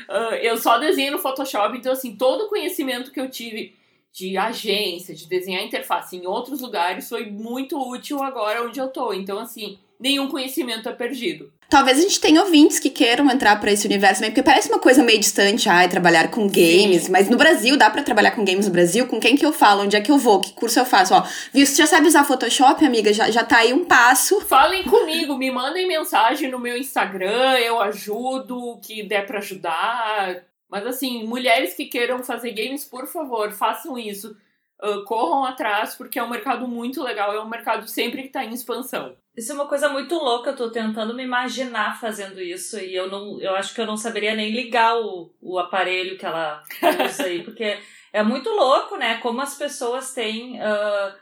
Uh, 0.09 0.35
eu 0.35 0.57
só 0.57 0.77
desenho 0.77 1.13
no 1.13 1.19
Photoshop, 1.19 1.77
então 1.77 1.91
assim, 1.91 2.15
todo 2.15 2.45
o 2.45 2.49
conhecimento 2.49 3.11
que 3.11 3.19
eu 3.19 3.29
tive 3.29 3.75
de 4.11 4.37
agência, 4.37 5.13
de 5.13 5.27
desenhar 5.27 5.63
interface 5.63 6.15
em 6.15 6.25
outros 6.25 6.59
lugares 6.59 7.07
foi 7.07 7.29
muito 7.29 7.77
útil 7.77 8.23
agora 8.23 8.63
onde 8.63 8.79
eu 8.79 8.87
tô. 8.87 9.13
Então, 9.13 9.37
assim, 9.37 9.77
nenhum 9.99 10.27
conhecimento 10.27 10.87
é 10.87 10.93
perdido. 10.93 11.51
Talvez 11.69 11.97
a 11.97 12.01
gente 12.01 12.21
tenha 12.21 12.41
ouvintes 12.41 12.79
que 12.79 12.89
queiram 12.89 13.29
entrar 13.29 13.59
para 13.59 13.71
esse 13.71 13.85
universo 13.85 14.21
também, 14.21 14.31
porque 14.31 14.43
parece 14.43 14.69
uma 14.69 14.79
coisa 14.79 15.03
meio 15.03 15.19
distante, 15.19 15.67
ai, 15.67 15.89
trabalhar 15.89 16.29
com 16.29 16.47
games, 16.47 17.03
Sim. 17.03 17.11
mas 17.11 17.29
no 17.29 17.35
Brasil, 17.35 17.75
dá 17.75 17.89
para 17.89 18.03
trabalhar 18.03 18.31
com 18.31 18.45
games 18.45 18.67
no 18.67 18.71
Brasil? 18.71 19.05
Com 19.05 19.19
quem 19.19 19.35
que 19.35 19.45
eu 19.45 19.51
falo? 19.51 19.83
Onde 19.83 19.97
é 19.97 20.01
que 20.01 20.09
eu 20.09 20.17
vou? 20.17 20.39
Que 20.39 20.53
curso 20.53 20.79
eu 20.79 20.85
faço? 20.85 21.13
Ó, 21.13 21.23
viu, 21.53 21.65
você 21.65 21.75
já 21.75 21.85
sabe 21.85 22.07
usar 22.07 22.23
Photoshop, 22.23 22.85
amiga? 22.85 23.11
Já, 23.11 23.29
já 23.29 23.43
tá 23.43 23.57
aí 23.57 23.73
um 23.73 23.83
passo. 23.83 24.39
Falem 24.41 24.83
comigo, 24.83 25.37
me 25.37 25.51
mandem 25.51 25.85
mensagem 25.87 26.49
no 26.49 26.59
meu 26.59 26.77
Instagram, 26.77 27.57
eu 27.57 27.81
ajudo, 27.81 28.57
o 28.57 28.77
que 28.79 29.03
der 29.03 29.25
para 29.25 29.39
ajudar. 29.39 30.43
Mas 30.69 30.85
assim, 30.85 31.25
mulheres 31.25 31.73
que 31.73 31.85
queiram 31.85 32.23
fazer 32.23 32.51
games, 32.51 32.85
por 32.85 33.07
favor, 33.07 33.51
façam 33.51 33.97
isso. 33.97 34.35
Uh, 34.81 35.03
corram 35.05 35.43
atrás, 35.43 35.95
porque 35.95 36.19
é 36.19 36.23
um 36.23 36.29
mercado 36.29 36.67
muito 36.67 37.01
legal, 37.01 37.33
é 37.33 37.41
um 37.41 37.49
mercado 37.49 37.87
sempre 37.87 38.21
que 38.21 38.27
está 38.27 38.45
em 38.45 38.53
expansão. 38.53 39.17
Isso 39.35 39.51
é 39.51 39.55
uma 39.55 39.67
coisa 39.67 39.89
muito 39.89 40.13
louca, 40.15 40.51
eu 40.51 40.55
tô 40.55 40.69
tentando 40.69 41.15
me 41.15 41.23
imaginar 41.23 41.99
fazendo 41.99 42.39
isso 42.39 42.79
e 42.79 42.95
eu 42.95 43.09
não, 43.09 43.41
eu 43.41 43.55
acho 43.55 43.73
que 43.73 43.81
eu 43.81 43.87
não 43.87 43.97
saberia 43.97 44.35
nem 44.35 44.51
ligar 44.51 44.95
o, 44.99 45.33
o 45.41 45.57
aparelho 45.57 46.17
que 46.17 46.25
ela 46.25 46.63
usa 47.07 47.23
aí, 47.23 47.43
porque 47.43 47.79
é 48.13 48.23
muito 48.23 48.49
louco, 48.49 48.97
né? 48.97 49.17
Como 49.17 49.41
as 49.41 49.55
pessoas 49.55 50.13
têm 50.13 50.59
uh, 50.59 51.13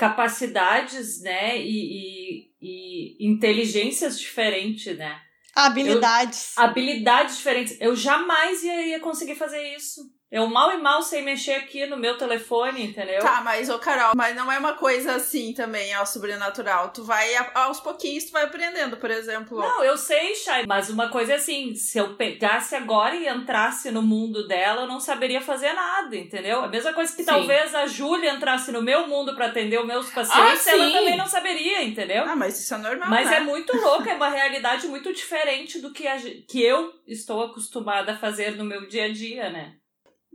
capacidades, 0.00 1.20
né, 1.20 1.58
e, 1.60 1.68
e, 1.68 2.54
e, 2.62 3.28
inteligências 3.28 4.18
diferentes, 4.18 4.96
né? 4.96 5.20
Habilidades. 5.54 6.56
Eu, 6.56 6.64
habilidades 6.64 7.36
diferentes. 7.36 7.76
Eu 7.78 7.94
jamais 7.94 8.62
ia, 8.62 8.86
ia 8.86 9.00
conseguir 9.00 9.34
fazer 9.34 9.74
isso. 9.76 10.00
Eu 10.30 10.46
mal 10.46 10.70
e 10.72 10.76
mal 10.76 11.02
sei 11.02 11.22
mexer 11.22 11.54
aqui 11.54 11.86
no 11.86 11.96
meu 11.96 12.16
telefone, 12.16 12.84
entendeu? 12.84 13.20
Tá, 13.20 13.40
mas, 13.42 13.68
ô 13.68 13.80
Carol, 13.80 14.12
mas 14.14 14.36
não 14.36 14.50
é 14.50 14.60
uma 14.60 14.74
coisa 14.74 15.16
assim 15.16 15.52
também, 15.52 15.92
ao 15.92 16.06
sobrenatural. 16.06 16.90
Tu 16.90 17.02
vai, 17.02 17.34
aos 17.52 17.80
pouquinhos, 17.80 18.26
tu 18.26 18.32
vai 18.32 18.44
aprendendo, 18.44 18.96
por 18.96 19.10
exemplo. 19.10 19.58
Não, 19.58 19.82
eu 19.82 19.96
sei, 19.96 20.36
Chay, 20.36 20.66
mas 20.68 20.88
uma 20.88 21.08
coisa 21.08 21.32
é 21.32 21.34
assim, 21.34 21.74
se 21.74 21.98
eu 21.98 22.14
pegasse 22.14 22.76
agora 22.76 23.16
e 23.16 23.28
entrasse 23.28 23.90
no 23.90 24.02
mundo 24.02 24.46
dela, 24.46 24.82
eu 24.82 24.86
não 24.86 25.00
saberia 25.00 25.40
fazer 25.40 25.72
nada, 25.72 26.14
entendeu? 26.16 26.62
A 26.62 26.68
mesma 26.68 26.92
coisa 26.92 27.10
que 27.10 27.24
sim. 27.24 27.28
talvez 27.28 27.74
a 27.74 27.88
Júlia 27.88 28.32
entrasse 28.32 28.70
no 28.70 28.82
meu 28.82 29.08
mundo 29.08 29.34
para 29.34 29.46
atender 29.46 29.80
os 29.80 29.86
meus 29.86 30.10
pacientes, 30.10 30.64
ah, 30.68 30.70
ela 30.70 30.92
também 30.92 31.16
não 31.16 31.26
saberia, 31.26 31.82
entendeu? 31.82 32.22
Ah, 32.24 32.36
mas 32.36 32.56
isso 32.56 32.72
é 32.72 32.78
normal, 32.78 33.10
Mas 33.10 33.28
né? 33.28 33.38
é 33.38 33.40
muito 33.40 33.76
louco, 33.76 34.08
é 34.08 34.14
uma 34.14 34.28
realidade 34.28 34.86
muito 34.86 35.12
diferente 35.12 35.80
do 35.80 35.92
que, 35.92 36.06
a, 36.06 36.16
que 36.48 36.62
eu 36.62 36.92
estou 37.04 37.42
acostumada 37.42 38.12
a 38.12 38.16
fazer 38.16 38.56
no 38.56 38.64
meu 38.64 38.86
dia 38.86 39.06
a 39.06 39.12
dia, 39.12 39.50
né? 39.50 39.79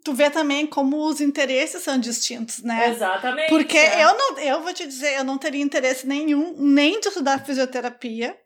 Tu 0.06 0.14
vê 0.14 0.30
também 0.30 0.68
como 0.68 1.04
os 1.08 1.20
interesses 1.20 1.82
são 1.82 1.98
distintos, 1.98 2.62
né? 2.62 2.90
Exatamente. 2.90 3.50
Porque 3.50 3.78
é. 3.78 4.04
eu 4.04 4.16
não, 4.16 4.38
eu 4.38 4.62
vou 4.62 4.72
te 4.72 4.86
dizer, 4.86 5.18
eu 5.18 5.24
não 5.24 5.36
teria 5.36 5.64
interesse 5.64 6.06
nenhum 6.06 6.54
nem 6.56 7.00
de 7.00 7.08
estudar 7.08 7.44
fisioterapia, 7.44 8.38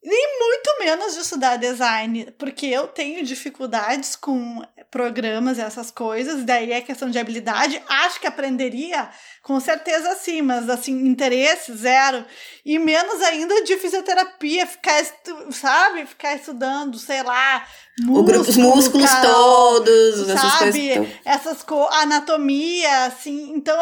nem 0.00 0.38
muito 0.38 0.78
menos 0.78 1.14
de 1.14 1.20
estudar 1.20 1.56
design, 1.56 2.32
porque 2.38 2.66
eu 2.66 2.86
tenho 2.86 3.24
dificuldades 3.24 4.14
com 4.14 4.62
programas 4.92 5.56
e 5.56 5.62
essas 5.62 5.90
coisas, 5.90 6.44
daí 6.44 6.70
é 6.70 6.82
questão 6.82 7.08
de 7.08 7.18
habilidade. 7.18 7.82
Acho 7.88 8.20
que 8.20 8.26
aprenderia, 8.26 9.08
com 9.42 9.58
certeza 9.58 10.14
sim, 10.16 10.42
mas 10.42 10.68
assim, 10.68 11.06
interesse 11.06 11.74
zero. 11.74 12.22
E 12.62 12.78
menos 12.78 13.22
ainda 13.22 13.64
de 13.64 13.74
fisioterapia, 13.78 14.66
ficar, 14.66 15.02
sabe, 15.50 16.04
ficar 16.04 16.36
estudando, 16.36 16.98
sei 16.98 17.22
lá, 17.22 17.66
músculo, 18.00 18.40
os 18.42 18.56
músculos 18.58 19.10
cara, 19.10 19.28
todos, 19.28 20.26
sabe? 20.26 20.30
essas 20.30 20.58
coisas. 20.58 21.08
Essas 21.24 21.62
co 21.62 21.88
anatomia, 21.90 23.06
assim, 23.06 23.50
então, 23.54 23.78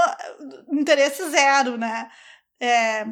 interesse 0.71 1.29
zero, 1.29 1.76
né? 1.76 2.09
É, 2.61 3.05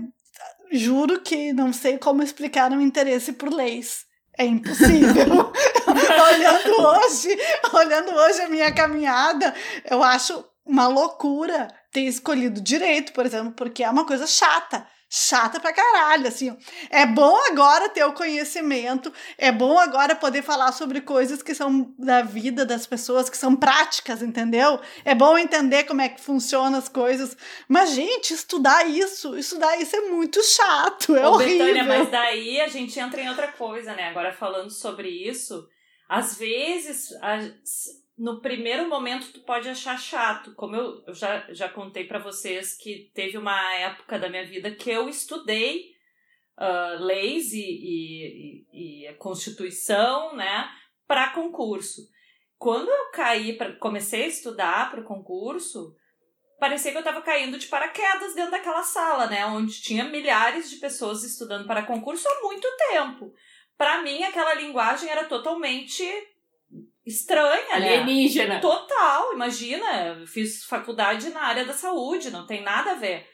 juro 0.71 1.21
que 1.21 1.52
não 1.52 1.73
sei 1.73 1.99
como 1.99 2.23
explicar 2.23 2.71
um 2.71 2.81
interesse 2.81 3.33
por 3.33 3.52
leis. 3.52 4.07
É 4.38 4.45
impossível. 4.45 5.52
olhando 6.33 6.81
hoje, 6.81 7.38
olhando 7.73 8.15
hoje 8.15 8.43
a 8.43 8.49
minha 8.49 8.73
caminhada, 8.73 9.55
eu 9.91 10.03
acho 10.03 10.45
uma 10.65 10.88
loucura 10.88 11.69
ter 11.93 12.03
escolhido 12.03 12.61
direito, 12.61 13.12
por 13.12 13.25
exemplo, 13.25 13.53
porque 13.53 13.83
é 13.83 13.91
uma 13.91 14.07
coisa 14.07 14.27
chata 14.27 14.87
chata 15.11 15.59
pra 15.59 15.73
caralho, 15.73 16.29
assim. 16.29 16.55
É 16.91 17.07
bom 17.07 17.37
agora 17.50 17.88
ter 17.88 18.05
o 18.05 18.12
conhecimento, 18.12 19.12
é 19.38 19.50
bom 19.50 19.79
agora 19.79 20.15
poder 20.15 20.43
falar 20.43 20.73
sobre 20.73 21.00
coisas 21.00 21.43
que 21.43 21.55
são 21.55 21.95
da 21.99 22.23
vida 22.23 22.67
das 22.67 22.87
pessoas, 22.87 23.31
que 23.31 23.37
são 23.37 23.57
práticas, 23.57 24.23
entendeu? 24.23 24.79
É 25.05 25.15
bom 25.15 25.38
entender 25.38 25.85
como 25.85 26.03
é 26.03 26.09
que 26.09 26.21
funcionam 26.21 26.79
as 26.79 26.88
coisas. 26.88 27.37
Mas, 27.67 27.91
gente, 27.93 28.35
estudar 28.35 28.87
isso, 28.87 29.37
estudar 29.38 29.81
isso 29.81 29.97
é 29.97 30.03
muito 30.03 30.43
chato, 30.43 31.17
é 31.17 31.27
Ô, 31.27 31.33
horrível. 31.33 31.67
Betânia, 31.67 31.85
mas 31.85 32.11
daí 32.11 32.61
a 32.61 32.69
gente 32.69 32.99
entra 32.99 33.21
em 33.21 33.29
outra 33.29 33.49
coisa, 33.49 33.95
né? 33.95 34.09
Agora 34.09 34.33
falando 34.33 34.71
sobre 34.71 35.09
isso, 35.09 35.67
às 36.09 36.38
vezes... 36.38 37.12
A 37.23 37.38
no 38.19 38.41
primeiro 38.41 38.88
momento 38.88 39.33
tu 39.33 39.41
pode 39.41 39.69
achar 39.69 39.97
chato, 39.97 40.53
como 40.57 40.75
eu, 40.75 41.05
eu 41.07 41.15
já, 41.15 41.47
já 41.50 41.69
contei 41.69 42.05
para 42.05 42.19
vocês 42.19 42.77
que 42.77 43.12
teve 43.15 43.38
uma 43.38 43.75
época 43.77 44.19
da 44.19 44.29
minha 44.29 44.45
vida 44.45 44.73
que 44.73 44.91
eu 44.91 45.09
estudei 45.09 45.93
uh, 46.59 47.05
leis 47.05 47.53
e, 47.53 47.61
e, 47.61 48.67
e, 48.73 49.07
e 49.09 49.15
constituição, 49.15 50.35
né, 50.35 50.69
para 51.07 51.31
concurso. 51.31 52.09
Quando 52.59 52.91
eu 52.91 53.11
caí, 53.12 53.57
pra, 53.57 53.77
comecei 53.77 54.25
a 54.25 54.29
estudar 54.29 54.91
para 54.91 55.00
o 55.00 55.05
concurso, 55.05 55.95
parecia 56.59 56.91
que 56.91 56.97
eu 56.97 57.03
estava 57.03 57.23
caindo 57.23 57.57
de 57.57 57.69
paraquedas 57.69 58.35
dentro 58.35 58.50
daquela 58.50 58.83
sala, 58.83 59.29
né, 59.29 59.47
onde 59.47 59.81
tinha 59.81 60.03
milhares 60.03 60.69
de 60.69 60.77
pessoas 60.77 61.23
estudando 61.23 61.69
para 61.69 61.87
concurso 61.87 62.29
há 62.29 62.41
muito 62.43 62.67
tempo. 62.91 63.33
Para 63.78 64.02
mim, 64.02 64.25
aquela 64.25 64.54
linguagem 64.54 65.08
era 65.08 65.25
totalmente 65.25 66.04
estranha, 67.06 67.78
né? 67.78 67.99
Alienígena. 67.99 68.54
Né? 68.54 68.61
Total, 68.61 69.32
imagina. 69.32 70.26
Fiz 70.26 70.64
faculdade 70.64 71.30
na 71.30 71.42
área 71.42 71.64
da 71.64 71.73
saúde, 71.73 72.30
não 72.30 72.44
tem 72.44 72.61
nada 72.61 72.90
a 72.90 72.97
ver. 72.97 73.26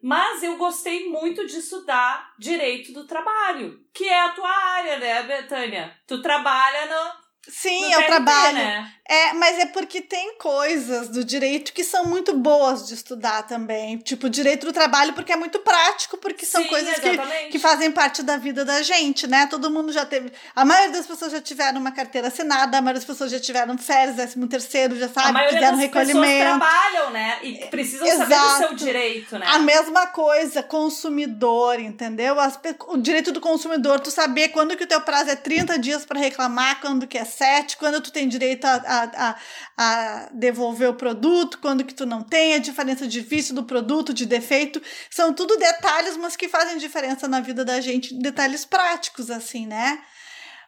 Mas 0.00 0.42
eu 0.42 0.56
gostei 0.56 1.08
muito 1.08 1.46
de 1.46 1.58
estudar 1.58 2.32
direito 2.38 2.92
do 2.92 3.06
trabalho, 3.06 3.78
que 3.92 4.08
é 4.08 4.20
a 4.20 4.30
tua 4.30 4.48
área, 4.48 4.98
né, 4.98 5.22
Betânia? 5.22 5.96
Tu 6.06 6.20
trabalha 6.22 6.86
no, 6.86 7.21
Sim, 7.48 7.92
eu 7.92 8.06
trabalho. 8.06 8.54
Né? 8.56 8.92
É, 9.08 9.32
mas 9.34 9.58
é 9.58 9.66
porque 9.66 10.00
tem 10.00 10.38
coisas 10.38 11.08
do 11.08 11.24
direito 11.24 11.72
que 11.72 11.82
são 11.82 12.06
muito 12.06 12.34
boas 12.34 12.86
de 12.86 12.94
estudar 12.94 13.42
também. 13.42 13.98
Tipo, 13.98 14.30
direito 14.30 14.64
do 14.64 14.72
trabalho, 14.72 15.12
porque 15.12 15.32
é 15.32 15.36
muito 15.36 15.58
prático, 15.58 16.16
porque 16.16 16.46
são 16.46 16.62
Sim, 16.62 16.68
coisas 16.68 16.94
que, 16.98 17.48
que 17.50 17.58
fazem 17.58 17.90
parte 17.90 18.22
da 18.22 18.36
vida 18.36 18.64
da 18.64 18.80
gente, 18.80 19.26
né? 19.26 19.46
Todo 19.46 19.70
mundo 19.70 19.92
já 19.92 20.06
teve. 20.06 20.32
A 20.54 20.64
maioria 20.64 20.92
das 20.92 21.06
pessoas 21.06 21.32
já 21.32 21.40
tiveram 21.40 21.80
uma 21.80 21.90
carteira 21.90 22.28
assinada, 22.28 22.78
a 22.78 22.80
maioria 22.80 23.00
das 23.00 23.04
pessoas 23.04 23.30
já 23.30 23.40
tiveram 23.40 23.76
férias, 23.76 24.16
décimo 24.16 24.46
terceiro, 24.46 24.96
já 24.96 25.08
sabe, 25.08 25.38
a 25.40 25.48
fizeram 25.48 25.70
das 25.72 25.80
recolhimento. 25.80 26.22
Pessoas 26.22 26.58
trabalham, 26.58 27.10
né? 27.10 27.38
E 27.42 27.66
precisam 27.66 28.06
Exato. 28.06 28.30
saber 28.30 28.52
do 28.52 28.68
seu 28.68 28.76
direito, 28.76 29.38
né? 29.38 29.46
A 29.48 29.58
mesma 29.58 30.06
coisa, 30.06 30.62
consumidor, 30.62 31.80
entendeu? 31.80 32.38
As, 32.38 32.58
o 32.86 32.96
direito 32.96 33.32
do 33.32 33.40
consumidor, 33.40 33.98
tu 33.98 34.12
saber 34.12 34.50
quando 34.50 34.76
que 34.76 34.84
o 34.84 34.86
teu 34.86 35.00
prazo 35.00 35.30
é 35.30 35.36
30 35.36 35.76
dias 35.78 36.06
para 36.06 36.20
reclamar, 36.20 36.80
quando 36.80 37.06
que 37.06 37.18
é 37.18 37.24
7, 37.32 37.76
quando 37.76 38.00
tu 38.00 38.12
tem 38.12 38.28
direito 38.28 38.64
a, 38.64 38.74
a, 38.74 39.28
a, 39.28 39.36
a, 39.76 40.30
devolver 40.32 40.88
o 40.88 40.94
produto, 40.94 41.58
quando 41.60 41.84
que 41.84 41.94
tu 41.94 42.06
não 42.06 42.22
tem, 42.22 42.54
a 42.54 42.58
diferença 42.58 43.06
de 43.06 43.20
vício 43.20 43.54
do 43.54 43.64
produto, 43.64 44.14
de 44.14 44.26
defeito, 44.26 44.80
são 45.10 45.32
tudo 45.32 45.56
detalhes, 45.56 46.16
mas 46.16 46.36
que 46.36 46.48
fazem 46.48 46.78
diferença 46.78 47.26
na 47.28 47.40
vida 47.40 47.64
da 47.64 47.80
gente, 47.80 48.18
detalhes 48.18 48.64
práticos, 48.64 49.30
assim, 49.30 49.66
né? 49.66 50.02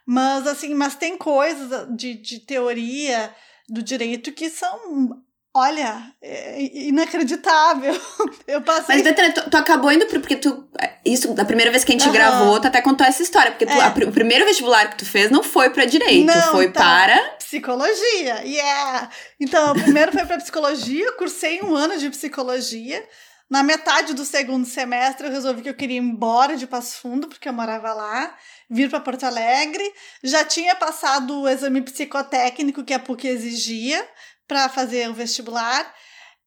Mas, 0.06 0.46
assim, 0.46 0.74
mas 0.74 0.94
tem 0.94 1.16
coisas 1.16 1.86
de, 1.96 2.14
de 2.14 2.40
teoria 2.40 3.34
do 3.68 3.82
direito 3.82 4.32
que 4.32 4.50
são 4.50 5.22
Olha, 5.56 6.02
é 6.20 6.60
inacreditável. 6.60 7.94
Eu 8.44 8.60
passei. 8.62 8.96
Mas, 8.96 9.04
Betânia, 9.04 9.32
tu, 9.32 9.48
tu, 9.48 9.56
acabou 9.56 9.92
indo 9.92 10.04
pro. 10.06 10.18
Porque 10.18 10.34
tu. 10.34 10.68
Isso, 11.04 11.32
da 11.32 11.44
primeira 11.44 11.70
vez 11.70 11.84
que 11.84 11.92
a 11.92 11.94
gente 11.94 12.08
uhum. 12.08 12.12
gravou, 12.12 12.60
tu 12.60 12.66
até 12.66 12.82
contou 12.82 13.06
essa 13.06 13.22
história. 13.22 13.52
Porque 13.52 13.64
tu, 13.64 13.72
é. 13.72 13.80
a, 13.80 13.88
o 14.08 14.12
primeiro 14.12 14.44
vestibular 14.44 14.90
que 14.90 14.98
tu 14.98 15.06
fez 15.06 15.30
não 15.30 15.44
foi 15.44 15.70
para 15.70 15.84
direito, 15.84 16.26
não, 16.26 16.50
foi 16.50 16.72
tá. 16.72 16.80
para. 16.80 17.16
Psicologia. 17.38 18.42
Yeah! 18.44 19.08
Então, 19.38 19.70
o 19.70 19.80
primeiro 19.80 20.10
foi 20.10 20.26
para 20.26 20.38
psicologia, 20.38 21.12
cursei 21.12 21.62
um 21.62 21.72
ano 21.72 21.96
de 21.98 22.10
psicologia. 22.10 23.04
Na 23.48 23.62
metade 23.62 24.14
do 24.14 24.24
segundo 24.24 24.66
semestre, 24.66 25.28
eu 25.28 25.32
resolvi 25.32 25.62
que 25.62 25.68
eu 25.68 25.74
queria 25.74 25.98
ir 25.98 26.00
embora 26.00 26.56
de 26.56 26.66
Passo 26.66 26.98
Fundo, 26.98 27.28
porque 27.28 27.48
eu 27.48 27.52
morava 27.52 27.92
lá, 27.92 28.34
vir 28.68 28.90
para 28.90 28.98
Porto 28.98 29.24
Alegre. 29.24 29.84
Já 30.24 30.44
tinha 30.44 30.74
passado 30.74 31.42
o 31.42 31.48
exame 31.48 31.80
psicotécnico 31.82 32.82
que 32.82 32.94
a 32.94 32.98
PUC 32.98 33.28
exigia 33.28 34.04
para 34.46 34.68
fazer 34.68 35.08
o 35.08 35.14
vestibular. 35.14 35.92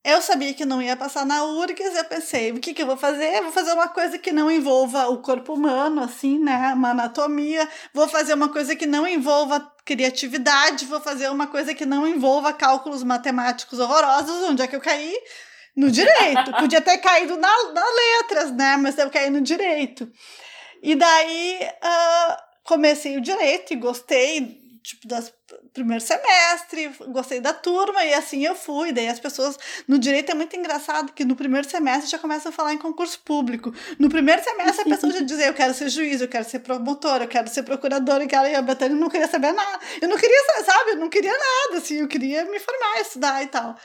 Eu 0.03 0.21
sabia 0.21 0.53
que 0.53 0.65
não 0.65 0.81
ia 0.81 0.95
passar 0.95 1.25
na 1.25 1.43
URGS, 1.43 1.95
eu 1.97 2.05
pensei, 2.05 2.51
o 2.51 2.59
que, 2.61 2.73
que 2.73 2.81
eu 2.81 2.85
vou 2.85 2.95
fazer? 2.95 3.41
vou 3.41 3.51
fazer 3.51 3.73
uma 3.73 3.89
coisa 3.89 4.17
que 4.17 4.31
não 4.31 4.49
envolva 4.49 5.09
o 5.09 5.17
corpo 5.17 5.53
humano, 5.53 6.01
assim, 6.01 6.39
né? 6.39 6.73
Uma 6.73 6.91
anatomia. 6.91 7.67
Vou 7.93 8.07
fazer 8.07 8.33
uma 8.33 8.47
coisa 8.47 8.73
que 8.73 8.85
não 8.85 9.05
envolva 9.05 9.59
criatividade. 9.83 10.85
Vou 10.85 11.01
fazer 11.01 11.29
uma 11.29 11.47
coisa 11.47 11.73
que 11.73 11.85
não 11.85 12.07
envolva 12.07 12.53
cálculos 12.53 13.03
matemáticos 13.03 13.79
horrorosos. 13.79 14.43
Onde 14.43 14.61
é 14.61 14.67
que 14.67 14.77
eu 14.77 14.81
caí? 14.81 15.13
No 15.75 15.91
direito. 15.91 16.51
Podia 16.57 16.79
ter 16.79 16.99
caído 16.99 17.35
na, 17.35 17.49
na 17.73 17.85
letras, 17.85 18.51
né? 18.53 18.77
Mas 18.77 18.97
eu 18.97 19.09
caí 19.09 19.29
no 19.29 19.41
direito. 19.41 20.09
E 20.81 20.95
daí 20.95 21.59
uh, 21.83 22.37
comecei 22.63 23.17
o 23.17 23.21
direito 23.21 23.73
e 23.73 23.75
gostei 23.75 24.66
tipo, 24.87 25.05
das 25.05 25.33
primeiro 25.73 26.01
semestre, 26.01 26.89
gostei 27.09 27.41
da 27.41 27.53
turma 27.53 28.05
e 28.05 28.13
assim 28.13 28.45
eu 28.45 28.55
fui. 28.55 28.93
Daí 28.93 29.09
as 29.09 29.19
pessoas 29.19 29.57
no 29.85 29.99
direito 29.99 30.31
é 30.31 30.33
muito 30.33 30.55
engraçado 30.55 31.11
que 31.11 31.25
no 31.25 31.35
primeiro 31.35 31.69
semestre 31.69 32.09
já 32.09 32.17
começam 32.17 32.49
a 32.49 32.53
falar 32.53 32.73
em 32.73 32.77
concurso 32.77 33.19
público. 33.19 33.73
No 33.99 34.07
primeiro 34.07 34.41
semestre 34.41 34.81
a 34.81 34.95
pessoa 34.95 35.11
já 35.11 35.19
dizia 35.19 35.47
eu 35.47 35.53
quero 35.53 35.73
ser 35.73 35.89
juiz, 35.89 36.21
eu 36.21 36.29
quero 36.29 36.45
ser 36.45 36.59
promotor, 36.59 37.21
eu 37.21 37.27
quero 37.27 37.49
ser 37.49 37.63
procurador, 37.63 38.21
e 38.21 38.55
a 38.55 38.61
Betânia 38.61 38.95
não 38.95 39.09
queria 39.09 39.27
saber 39.27 39.51
nada. 39.51 39.79
Eu 40.01 40.07
não 40.07 40.17
queria, 40.17 40.63
sabe, 40.63 40.91
eu 40.91 40.97
não 40.97 41.09
queria 41.09 41.33
nada, 41.33 41.77
assim, 41.77 41.99
eu 41.99 42.07
queria 42.07 42.45
me 42.45 42.59
formar, 42.59 43.01
estudar 43.01 43.43
e 43.43 43.47
tal. 43.47 43.75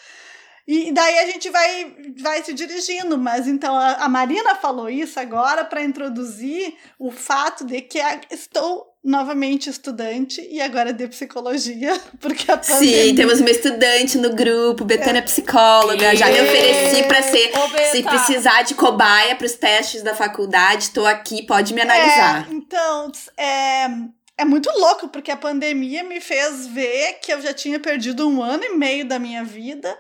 E 0.67 0.93
daí 0.93 1.19
a 1.19 1.27
gente 1.27 1.51
vai, 1.51 1.97
vai 2.21 2.45
se 2.45 2.55
dirigindo, 2.55 3.19
mas 3.19 3.49
então 3.49 3.77
a, 3.77 3.95
a 3.95 4.09
Marina 4.09 4.55
falou 4.55 4.89
isso 4.89 5.19
agora 5.19 5.65
para 5.65 5.83
introduzir 5.83 6.75
o 6.99 7.11
fato 7.11 7.65
de 7.65 7.81
que 7.81 7.99
estou 8.31 8.93
novamente 9.05 9.69
estudante 9.69 10.47
e 10.49 10.61
agora 10.61 10.93
de 10.93 11.09
psicologia, 11.09 12.01
porque 12.21 12.51
a 12.51 12.57
pandemia... 12.57 13.05
Sim, 13.05 13.15
temos 13.17 13.41
uma 13.41 13.51
estudante 13.51 14.17
no 14.17 14.35
grupo, 14.35 14.85
Betânia 14.85 15.19
é. 15.19 15.23
psicóloga, 15.23 16.15
já 16.15 16.27
me 16.27 16.41
ofereci 16.41 17.03
para 17.05 17.23
ser, 17.23 17.51
Ô, 17.59 17.91
se 17.91 18.03
precisar 18.05 18.63
de 18.63 18.75
cobaia 18.77 19.35
para 19.35 19.47
os 19.47 19.55
testes 19.55 20.03
da 20.03 20.15
faculdade, 20.15 20.85
estou 20.85 21.05
aqui, 21.05 21.45
pode 21.45 21.75
me 21.75 21.81
analisar. 21.81 22.49
É, 22.49 22.55
então, 22.55 23.11
é, 23.37 23.87
é 24.39 24.45
muito 24.45 24.71
louco, 24.71 25.09
porque 25.09 25.33
a 25.33 25.37
pandemia 25.37 26.05
me 26.05 26.21
fez 26.21 26.69
ver 26.69 27.15
que 27.15 27.33
eu 27.33 27.43
já 27.43 27.53
tinha 27.53 27.81
perdido 27.81 28.29
um 28.29 28.41
ano 28.41 28.63
e 28.63 28.77
meio 28.77 29.05
da 29.05 29.19
minha 29.19 29.43
vida, 29.43 29.99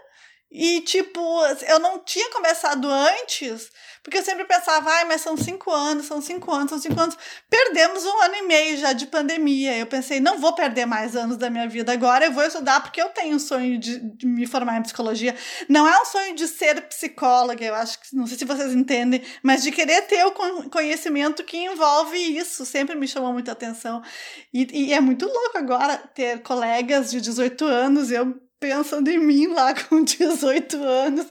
e, 0.55 0.83
tipo, 0.83 1.19
eu 1.67 1.79
não 1.79 1.99
tinha 1.99 2.31
começado 2.31 2.87
antes, 2.87 3.71
porque 4.03 4.19
eu 4.19 4.23
sempre 4.23 4.45
pensava, 4.45 4.91
ai, 4.91 5.07
mas 5.07 5.23
são 5.23 5.35
cinco 5.35 5.71
anos, 5.71 6.05
são 6.05 6.21
cinco 6.21 6.53
anos, 6.53 6.69
são 6.69 6.79
cinco 6.79 7.01
anos. 7.01 7.17
Perdemos 7.49 8.05
um 8.05 8.23
ano 8.23 8.35
e 8.35 8.43
meio 8.43 8.77
já 8.77 8.93
de 8.93 9.07
pandemia. 9.07 9.79
Eu 9.79 9.87
pensei, 9.87 10.21
não 10.21 10.39
vou 10.39 10.55
perder 10.55 10.85
mais 10.85 11.17
anos 11.17 11.39
da 11.39 11.49
minha 11.49 11.67
vida 11.67 11.91
agora, 11.91 12.27
eu 12.27 12.33
vou 12.33 12.45
estudar 12.45 12.83
porque 12.83 13.01
eu 13.01 13.09
tenho 13.09 13.37
um 13.37 13.39
sonho 13.39 13.79
de, 13.79 13.99
de 13.99 14.27
me 14.27 14.47
formar 14.47 14.77
em 14.77 14.83
psicologia. 14.83 15.35
Não 15.71 15.89
é 15.89 16.03
um 16.03 16.05
sonho 16.05 16.35
de 16.35 16.47
ser 16.47 16.83
psicóloga, 16.83 17.65
eu 17.65 17.75
acho 17.75 17.99
que, 17.99 18.15
não 18.15 18.27
sei 18.27 18.37
se 18.37 18.45
vocês 18.45 18.75
entendem, 18.75 19.23
mas 19.43 19.63
de 19.63 19.73
querer 19.73 20.03
ter 20.03 20.23
o 20.27 20.33
conhecimento 20.69 21.43
que 21.45 21.57
envolve 21.57 22.19
isso. 22.19 22.67
Sempre 22.67 22.95
me 22.95 23.09
chamou 23.09 23.33
muita 23.33 23.53
atenção. 23.53 24.03
E, 24.53 24.89
e 24.89 24.93
é 24.93 25.01
muito 25.01 25.25
louco 25.25 25.57
agora 25.57 25.97
ter 26.15 26.43
colegas 26.43 27.11
de 27.11 27.23
18 27.23 27.65
anos, 27.65 28.11
eu 28.11 28.39
pensando 28.63 29.11
em 29.11 29.19
mim 29.19 29.49
lá 29.49 29.75
com 29.89 30.05
18 30.05 30.77
anos. 30.81 31.27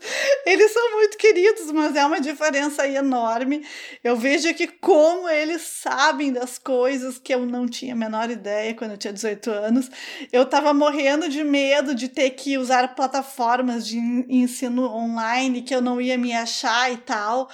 Eles 0.46 0.74
são 0.74 0.92
muito 0.98 1.18
queridos, 1.18 1.72
mas 1.72 1.96
é 1.96 2.06
uma 2.06 2.20
diferença 2.20 2.86
enorme. 2.86 3.66
Eu 4.04 4.18
vejo 4.18 4.50
aqui 4.50 4.68
como 4.68 5.30
eles 5.30 5.62
sabem 5.62 6.34
das 6.34 6.58
coisas 6.58 7.18
que 7.18 7.34
eu 7.34 7.46
não 7.46 7.70
tinha 7.70 7.94
a 7.94 7.98
menor 7.98 8.30
ideia 8.30 8.76
quando 8.76 8.92
eu 8.92 8.98
tinha 8.98 9.14
18 9.14 9.50
anos. 9.50 9.90
Eu 10.30 10.46
tava 10.46 10.74
morrendo 10.74 11.30
de 11.30 11.42
medo 11.42 11.96
de 11.96 12.10
ter 12.10 12.32
que 12.32 12.58
usar 12.58 12.96
plataformas 12.96 13.88
de 13.88 13.98
ensino 14.28 14.84
online 14.94 15.62
que 15.62 15.74
eu 15.74 15.82
não 15.82 16.02
ia 16.02 16.18
me 16.18 16.34
achar 16.34 16.92
e 16.92 16.98
tal. 16.98 17.50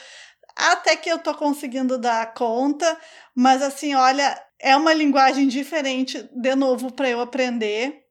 Até 0.56 0.96
que 0.96 1.08
eu 1.08 1.20
tô 1.20 1.36
conseguindo 1.36 2.00
dar 2.00 2.34
conta, 2.34 2.98
mas 3.36 3.62
assim, 3.62 3.94
olha, 3.94 4.42
é 4.60 4.76
uma 4.76 4.92
linguagem 4.92 5.48
diferente, 5.48 6.28
de 6.34 6.56
novo, 6.56 6.92
para 6.92 7.08
eu 7.08 7.22
aprender 7.22 8.07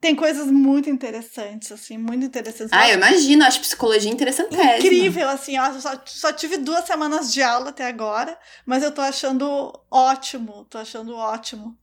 tem 0.00 0.14
coisas 0.14 0.46
muito 0.50 0.88
interessantes, 0.88 1.70
assim, 1.70 1.98
muito 1.98 2.24
interessantes. 2.24 2.72
Ah, 2.72 2.88
eu 2.88 2.96
imagino, 2.96 3.44
acho 3.44 3.60
psicologia 3.60 4.10
interessantésima. 4.10 4.76
Incrível, 4.78 5.28
assim, 5.28 5.58
ó, 5.58 5.72
só, 5.78 6.00
só 6.06 6.32
tive 6.32 6.56
duas 6.56 6.86
semanas 6.86 7.32
de 7.32 7.42
aula 7.42 7.68
até 7.68 7.86
agora, 7.86 8.36
mas 8.64 8.82
eu 8.82 8.90
tô 8.90 9.02
achando 9.02 9.72
ótimo, 9.90 10.66
tô 10.70 10.78
achando 10.78 11.14
ótimo. 11.14 11.76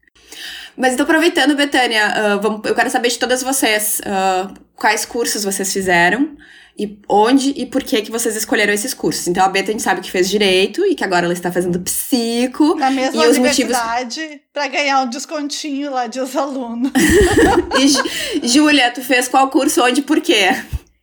Mas 0.76 0.94
então, 0.94 1.04
aproveitando, 1.04 1.56
Betânia, 1.56 2.08
uh, 2.08 2.42
vamos, 2.42 2.62
eu 2.66 2.74
quero 2.74 2.90
saber 2.90 3.10
de 3.10 3.20
todas 3.20 3.44
vocês, 3.44 4.02
uh, 4.02 4.52
quais 4.76 5.06
cursos 5.06 5.44
vocês 5.44 5.72
fizeram, 5.72 6.36
e 6.78 7.00
onde 7.10 7.50
e 7.52 7.66
por 7.66 7.84
que 7.84 8.02
que 8.04 8.12
vocês 8.12 8.36
escolheram 8.36 8.72
esses 8.72 8.94
cursos. 8.94 9.28
Então 9.28 9.44
a 9.44 9.50
Beta 9.50 9.70
a 9.70 9.72
gente 9.72 9.82
sabe 9.82 10.02
que 10.02 10.12
fez 10.12 10.30
direito 10.30 10.86
e 10.86 10.94
que 10.94 11.04
agora 11.04 11.26
ela 11.26 11.34
está 11.34 11.52
fazendo 11.52 11.80
psico. 11.80 12.76
Na 12.76 12.92
mesma 12.92 13.24
e 13.24 13.28
os 13.28 13.38
universidade 13.38 14.22
motivos... 14.22 14.46
para 14.54 14.68
ganhar 14.68 15.02
um 15.02 15.10
descontinho 15.10 15.92
lá 15.92 16.06
de 16.06 16.20
os 16.20 16.36
alunos. 16.36 16.92
e 18.44 18.48
Júlia, 18.48 18.92
tu 18.92 19.02
fez 19.02 19.28
qual 19.28 19.50
curso, 19.50 19.84
onde 19.84 20.02
e 20.02 20.04
por 20.04 20.22
quê? 20.22 20.50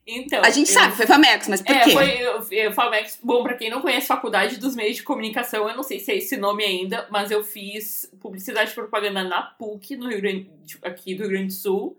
Então, 0.06 0.42
a 0.44 0.50
gente 0.50 0.68
eu... 0.68 0.74
sabe, 0.74 0.94
foi 0.94 1.06
Famex, 1.06 1.48
mas 1.48 1.62
por 1.62 1.74
é, 1.74 1.80
quê? 1.80 1.90
Foi 1.90 2.10
eu, 2.10 2.46
eu, 2.50 2.72
Famex. 2.72 3.18
Bom, 3.22 3.42
para 3.42 3.54
quem 3.54 3.70
não 3.70 3.80
conhece 3.80 4.06
Faculdade 4.06 4.58
dos 4.58 4.76
Meios 4.76 4.96
de 4.96 5.02
Comunicação, 5.02 5.68
eu 5.68 5.74
não 5.74 5.82
sei 5.82 5.98
se 5.98 6.12
é 6.12 6.18
esse 6.18 6.36
nome 6.36 6.62
ainda, 6.62 7.08
mas 7.10 7.30
eu 7.30 7.42
fiz 7.42 8.08
publicidade 8.20 8.70
e 8.70 8.74
propaganda 8.74 9.24
na 9.24 9.42
PUC, 9.42 9.96
no 9.96 10.08
Rio 10.08 10.20
Grande, 10.20 10.46
aqui 10.82 11.14
do 11.14 11.22
Rio 11.22 11.30
Grande 11.30 11.46
do 11.46 11.52
Sul 11.52 11.96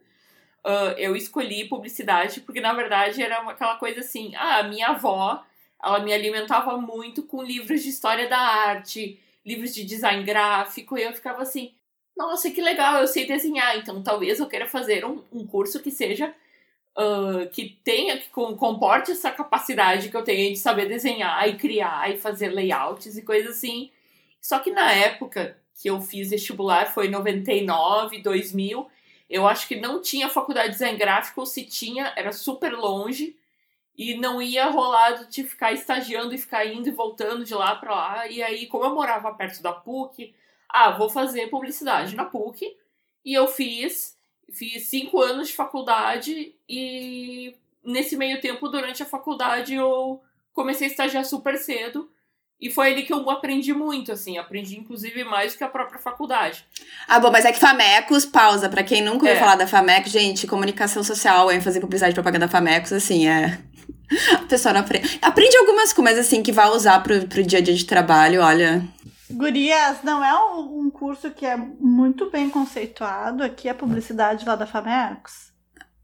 uh, 0.66 0.98
eu 0.98 1.16
escolhi 1.16 1.70
publicidade 1.70 2.42
porque, 2.42 2.60
na 2.60 2.74
verdade, 2.74 3.22
era 3.22 3.38
aquela 3.50 3.76
coisa 3.76 4.00
assim: 4.00 4.34
ah, 4.36 4.64
minha 4.64 4.88
avó, 4.88 5.44
ela 5.82 6.00
me 6.00 6.12
alimentava 6.12 6.78
muito 6.78 7.24
com 7.24 7.44
livros 7.44 7.84
de 7.84 7.90
história 7.90 8.28
da 8.28 8.38
arte, 8.38 9.20
livros 9.46 9.74
de 9.74 9.86
design 9.86 10.24
gráfico, 10.24 10.98
e 10.98 11.04
eu 11.04 11.14
ficava 11.14 11.44
assim: 11.44 11.74
nossa, 12.18 12.50
que 12.50 12.62
legal, 12.62 13.02
eu 13.02 13.08
sei 13.08 13.26
desenhar, 13.28 13.78
então 13.78 14.02
talvez 14.02 14.40
eu 14.40 14.48
queira 14.48 14.68
fazer 14.68 15.06
um, 15.06 15.24
um 15.32 15.46
curso 15.46 15.82
que 15.82 15.92
seja. 15.92 16.34
Uh, 16.98 17.50
que 17.50 17.78
tenha, 17.84 18.18
que 18.18 18.30
comporte 18.30 19.12
essa 19.12 19.30
capacidade 19.30 20.08
que 20.08 20.16
eu 20.16 20.24
tenho 20.24 20.54
de 20.54 20.58
saber 20.58 20.88
desenhar 20.88 21.46
e 21.50 21.58
criar 21.58 22.10
e 22.10 22.18
fazer 22.18 22.48
layouts 22.48 23.18
e 23.18 23.22
coisas 23.22 23.58
assim. 23.58 23.92
Só 24.42 24.60
que 24.60 24.72
na 24.72 24.94
época 24.94 25.58
que 25.82 25.90
eu 25.90 26.00
fiz 26.02 26.30
vestibular, 26.30 26.94
foi 26.94 27.10
99, 27.10 28.22
2000, 28.22 28.88
eu 29.30 29.48
acho 29.48 29.68
que 29.68 29.76
não 29.76 30.02
tinha 30.02 30.30
faculdade 30.30 30.68
de 30.68 30.74
design 30.74 30.98
gráfico, 30.98 31.42
ou 31.42 31.46
se 31.46 31.64
tinha, 31.66 32.14
era 32.16 32.32
super 32.32 32.74
longe. 32.74 33.36
E 33.98 34.18
não 34.18 34.42
ia 34.42 34.66
rolar 34.70 35.26
de 35.26 35.44
ficar 35.44 35.72
estagiando 35.72 36.36
e 36.36 36.38
ficar 36.38 36.66
indo 36.66 36.90
e 36.90 36.92
voltando 36.92 37.46
de 37.46 37.54
lá 37.54 37.76
para 37.78 37.96
lá. 37.96 38.28
E 38.28 38.44
aí, 38.44 38.68
como 38.68 38.84
eu 38.84 38.94
morava 38.94 39.34
perto 39.34 39.62
da 39.62 39.72
PUC, 39.72 40.36
ah, 40.68 40.92
vou 40.92 41.10
fazer 41.10 41.48
publicidade 41.48 42.16
na 42.16 42.26
PUC. 42.26 42.76
E 43.24 43.34
eu 43.34 43.48
fiz, 43.48 44.18
fiz 44.52 44.88
cinco 44.88 45.22
anos 45.22 45.48
de 45.48 45.54
faculdade 45.54 46.54
e 46.68 47.56
nesse 47.86 48.18
meio 48.18 48.42
tempo, 48.42 48.68
durante 48.68 49.04
a 49.04 49.06
faculdade, 49.06 49.76
eu 49.76 50.22
comecei 50.54 50.88
a 50.88 50.90
estagiar 50.90 51.24
super 51.24 51.58
cedo. 51.58 52.10
E 52.60 52.72
foi 52.72 52.94
ali 52.94 53.04
que 53.04 53.12
eu 53.12 53.30
aprendi 53.30 53.74
muito, 53.74 54.12
assim. 54.12 54.38
Aprendi, 54.38 54.80
inclusive, 54.80 55.24
mais 55.24 55.54
do 55.54 55.58
que 55.58 55.64
a 55.64 55.70
própria 55.70 56.00
faculdade. 56.00 56.66
Ah, 57.08 57.20
bom, 57.20 57.30
mas 57.30 57.46
é 57.46 57.52
que 57.52 57.60
Famecos, 57.60 58.26
pausa. 58.26 58.70
Pra 58.70 58.84
quem 58.84 59.02
nunca 59.02 59.26
ouviu 59.26 59.34
é. 59.34 59.40
falar 59.40 59.56
da 59.56 59.68
Famecos, 59.68 60.12
gente, 60.12 60.48
comunicação 60.48 61.04
social, 61.04 61.52
ênfase 61.52 61.78
em 61.78 61.82
publicidade 61.82 62.14
e 62.14 62.16
propaganda 62.16 62.48
Famecos, 62.48 62.94
assim, 62.94 63.28
é... 63.28 63.60
A 64.34 64.46
pessoa 64.48 64.74
não 64.74 64.82
aprende. 64.82 65.20
Aprende 65.22 65.58
algumas 65.58 65.92
coisas, 65.92 66.26
assim, 66.26 66.42
que 66.42 66.52
vai 66.52 66.70
usar 66.70 67.02
pro, 67.02 67.28
pro 67.28 67.44
dia 67.44 67.60
a 67.60 67.62
dia 67.62 67.74
de 67.74 67.86
trabalho, 67.86 68.42
olha... 68.42 68.84
Gurias, 69.30 70.04
não 70.04 70.24
é 70.24 70.34
um, 70.34 70.82
um 70.82 70.90
curso 70.90 71.32
que 71.32 71.46
é 71.46 71.58
muito 71.58 72.30
bem 72.30 72.50
conceituado. 72.50 73.44
Aqui 73.44 73.68
é 73.68 73.72
a 73.72 73.76
publicidade 73.76 74.46
lá 74.46 74.56
da 74.56 74.68
Famecos. 74.68 75.52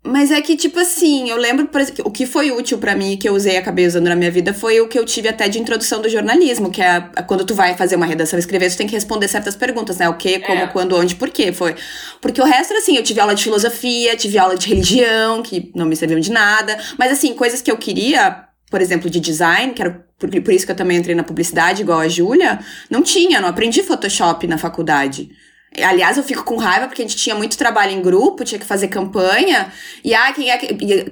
Mas 0.03 0.31
é 0.31 0.41
que, 0.41 0.55
tipo 0.55 0.79
assim, 0.79 1.29
eu 1.29 1.37
lembro, 1.37 1.67
por 1.67 1.79
exemplo, 1.79 2.03
o 2.07 2.11
que 2.11 2.25
foi 2.25 2.51
útil 2.51 2.79
para 2.79 2.95
mim, 2.95 3.15
que 3.17 3.29
eu 3.29 3.35
usei 3.35 3.53
e 3.53 3.57
acabei 3.57 3.85
usando 3.85 4.07
na 4.07 4.15
minha 4.15 4.31
vida, 4.31 4.51
foi 4.51 4.81
o 4.81 4.87
que 4.87 4.97
eu 4.97 5.05
tive 5.05 5.27
até 5.27 5.47
de 5.47 5.59
introdução 5.59 6.01
do 6.01 6.09
jornalismo, 6.09 6.71
que 6.71 6.81
é 6.81 7.01
quando 7.27 7.45
tu 7.45 7.53
vai 7.53 7.77
fazer 7.77 7.97
uma 7.97 8.07
redação 8.07 8.39
escrever, 8.39 8.71
tu 8.71 8.77
tem 8.77 8.87
que 8.87 8.95
responder 8.95 9.27
certas 9.27 9.55
perguntas, 9.55 9.97
né? 9.97 10.09
O 10.09 10.15
que, 10.15 10.39
como, 10.39 10.61
é. 10.61 10.67
quando, 10.67 10.95
onde, 10.95 11.15
por 11.15 11.29
quê. 11.29 11.53
Foi. 11.53 11.75
Porque 12.19 12.41
o 12.41 12.45
resto, 12.45 12.73
assim, 12.73 12.97
eu 12.97 13.03
tive 13.03 13.19
aula 13.19 13.35
de 13.35 13.43
filosofia, 13.43 14.15
tive 14.15 14.39
aula 14.39 14.57
de 14.57 14.69
religião, 14.69 15.43
que 15.43 15.71
não 15.75 15.85
me 15.85 15.95
serviu 15.95 16.19
de 16.19 16.31
nada. 16.31 16.79
Mas, 16.97 17.11
assim, 17.11 17.35
coisas 17.35 17.61
que 17.61 17.71
eu 17.71 17.77
queria, 17.77 18.45
por 18.71 18.81
exemplo, 18.81 19.07
de 19.07 19.19
design, 19.19 19.71
que 19.73 19.83
era 19.83 20.03
por, 20.17 20.29
por 20.29 20.53
isso 20.53 20.65
que 20.65 20.71
eu 20.71 20.75
também 20.75 20.97
entrei 20.97 21.13
na 21.13 21.23
publicidade, 21.23 21.83
igual 21.83 21.99
a 21.99 22.07
Júlia, 22.07 22.59
não 22.89 23.03
tinha, 23.03 23.39
não 23.39 23.49
aprendi 23.49 23.83
Photoshop 23.83 24.47
na 24.47 24.57
faculdade. 24.57 25.29
Aliás, 25.79 26.17
eu 26.17 26.23
fico 26.23 26.43
com 26.43 26.57
raiva 26.57 26.87
porque 26.87 27.01
a 27.01 27.07
gente 27.07 27.15
tinha 27.15 27.33
muito 27.33 27.57
trabalho 27.57 27.93
em 27.93 28.01
grupo, 28.01 28.43
tinha 28.43 28.59
que 28.59 28.65
fazer 28.65 28.89
campanha. 28.89 29.71
E 30.03 30.13
ah, 30.13 30.33
quem, 30.33 30.51
é, 30.51 30.57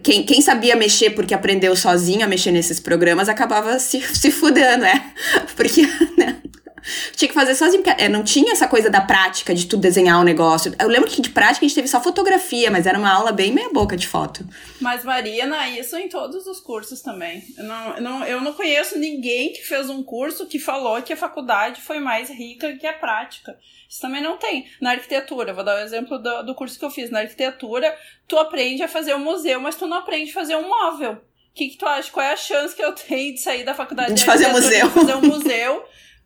quem, 0.04 0.24
quem 0.24 0.41
sabia 0.41 0.76
mexer 0.76 1.12
porque 1.12 1.34
aprendeu 1.34 1.74
sozinho 1.78 2.26
a 2.26 2.28
mexer 2.28 2.52
nesses 2.52 2.78
programas 2.78 3.30
acabava 3.30 3.80
se, 3.80 4.02
se 4.13 4.32
fudendo, 4.32 4.82
né? 4.82 5.13
Porque, 5.56 5.84
né? 6.17 6.38
Tinha 7.15 7.28
que 7.28 7.34
fazer 7.34 7.56
sozinho, 7.56 7.84
porque 7.84 8.02
é, 8.02 8.10
não 8.10 8.24
tinha 8.24 8.52
essa 8.52 8.68
coisa 8.68 8.89
da 8.89 9.02
prática, 9.02 9.54
de 9.54 9.65
tu 9.65 9.78
desenhar 9.78 10.18
o 10.18 10.22
um 10.22 10.24
negócio. 10.24 10.74
Eu 10.80 10.88
lembro 10.88 11.10
que 11.10 11.22
de 11.22 11.30
prática 11.30 11.65
a 11.65 11.68
gente 11.68 11.76
teve 11.76 11.88
só 11.88 12.02
fotografia, 12.02 12.72
mas 12.72 12.86
era 12.86 12.98
uma 12.98 13.12
aula 13.12 13.32
bem 13.32 13.52
meia 13.52 13.70
boca 13.72 13.96
de 13.96 14.08
foto. 14.08 14.46
Mas, 14.80 15.04
Marina, 15.04 15.70
isso 15.70 15.96
em 15.98 16.10
todos 16.10 16.48
os 16.48 16.60
cursos 16.60 17.02
também. 17.02 17.44
Eu 17.58 17.63
não, 17.63 17.96
eu 17.96 18.02
não, 18.02 18.26
eu 18.26 18.42
não 18.42 18.54
conheço 18.54 18.98
ninguém 18.98 19.54
que 19.54 19.62
fez 19.62 19.89
um 19.89 20.04
curso 20.04 20.46
que 20.46 20.60
falou 20.60 21.02
que 21.02 21.13
a 21.13 21.18
faculdade 21.18 21.82
foi 21.82 22.00
mais 22.00 22.30
rica 22.30 22.74
que 22.78 22.88
a 22.88 22.94
prática. 22.94 23.58
Isso 23.89 24.02
também 24.02 24.22
não 24.22 24.38
tem. 24.38 24.68
Na 24.80 24.92
arquitetura, 24.92 25.52
vou 25.52 25.63
dar 25.63 25.76
o 25.76 25.80
um 25.80 25.84
exemplo 25.84 26.20
do, 26.20 26.44
do 26.44 26.56
curso 26.56 26.78
que 26.78 26.86
eu 26.86 26.92
fiz. 26.92 27.10
Na 27.10 27.22
arquitetura, 27.22 27.98
tu 28.28 28.38
aprende 28.38 28.84
a 28.84 28.88
fazer 28.88 29.15
um 29.15 29.20
museu, 29.20 29.60
mas 29.60 29.76
tu 29.76 29.88
não 29.88 29.98
aprende 29.98 30.30
a 30.30 30.34
fazer 30.34 30.56
um 30.56 30.70
móvel. 30.70 31.13
O 31.13 31.54
que, 31.56 31.70
que 31.70 31.78
tu 31.78 31.86
acha? 31.86 32.12
Qual 32.12 32.24
é 32.24 32.32
a 32.32 32.38
chance 32.38 32.76
que 32.76 32.84
eu 32.84 32.94
tenho 32.94 33.34
de 33.34 33.42
sair 33.42 33.63
da 33.63 33.74
faculdade 33.74 34.13
de, 34.13 34.20
de 34.20 34.26
fazer 34.26 34.48
museu? 34.50 34.88
De 34.88 34.94
fazer 34.94 35.15
um 35.15 35.22
museu 35.28 35.84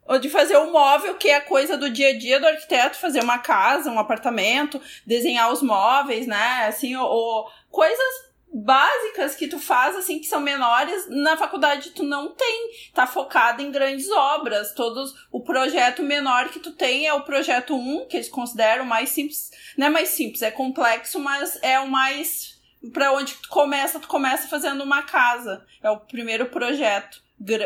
ou 0.08 0.20
de 0.20 0.30
fazer 0.30 0.58
um 0.58 0.72
móvel, 0.72 1.16
que 1.16 1.30
é 1.30 1.40
coisa 1.40 1.78
do 1.78 1.90
dia 1.90 2.10
a 2.10 2.18
dia 2.18 2.40
do 2.40 2.48
arquiteto, 2.48 2.98
fazer 2.98 3.24
uma 3.24 3.40
casa, 3.40 3.92
um 3.92 4.00
apartamento, 4.00 4.82
desenhar 5.06 5.52
os 5.52 5.62
móveis, 5.62 6.28
né? 6.28 6.66
Assim, 6.68 6.96
ou, 6.96 7.08
ou 7.08 7.50
coisas 7.70 8.34
básicas 8.54 9.36
que 9.36 9.48
tu 9.48 9.58
faz, 9.58 9.96
assim, 9.96 10.20
que 10.20 10.28
são 10.28 10.40
menores, 10.40 11.08
na 11.10 11.36
faculdade 11.36 11.90
tu 11.90 12.04
não 12.04 12.30
tem. 12.30 12.72
Tá 12.94 13.08
focado 13.08 13.62
em 13.62 13.72
grandes 13.72 14.10
obras. 14.12 14.74
Todos, 14.74 15.14
o 15.32 15.42
projeto 15.42 16.04
menor 16.04 16.50
que 16.50 16.60
tu 16.60 16.72
tem 16.72 17.08
é 17.08 17.14
o 17.14 17.24
projeto 17.24 17.76
1, 17.76 18.08
que 18.08 18.18
eles 18.18 18.30
consideram 18.30 18.86
mais 18.86 19.10
simples. 19.10 19.50
Não 19.76 19.88
é 19.88 19.90
mais 19.90 20.10
simples, 20.10 20.44
é 20.44 20.52
complexo, 20.52 21.20
mas 21.20 21.58
é 21.64 21.80
o 21.80 21.90
mais. 21.90 22.54
Pra 22.92 23.14
onde 23.14 23.34
tu 23.36 23.48
começa, 23.48 24.00
tu 24.00 24.10
começa 24.10 24.48
fazendo 24.48 24.84
uma 24.84 25.02
casa. 25.04 25.66
É 25.82 25.90
o 25.90 26.02
primeiro 26.02 26.48
projeto. 26.48 27.23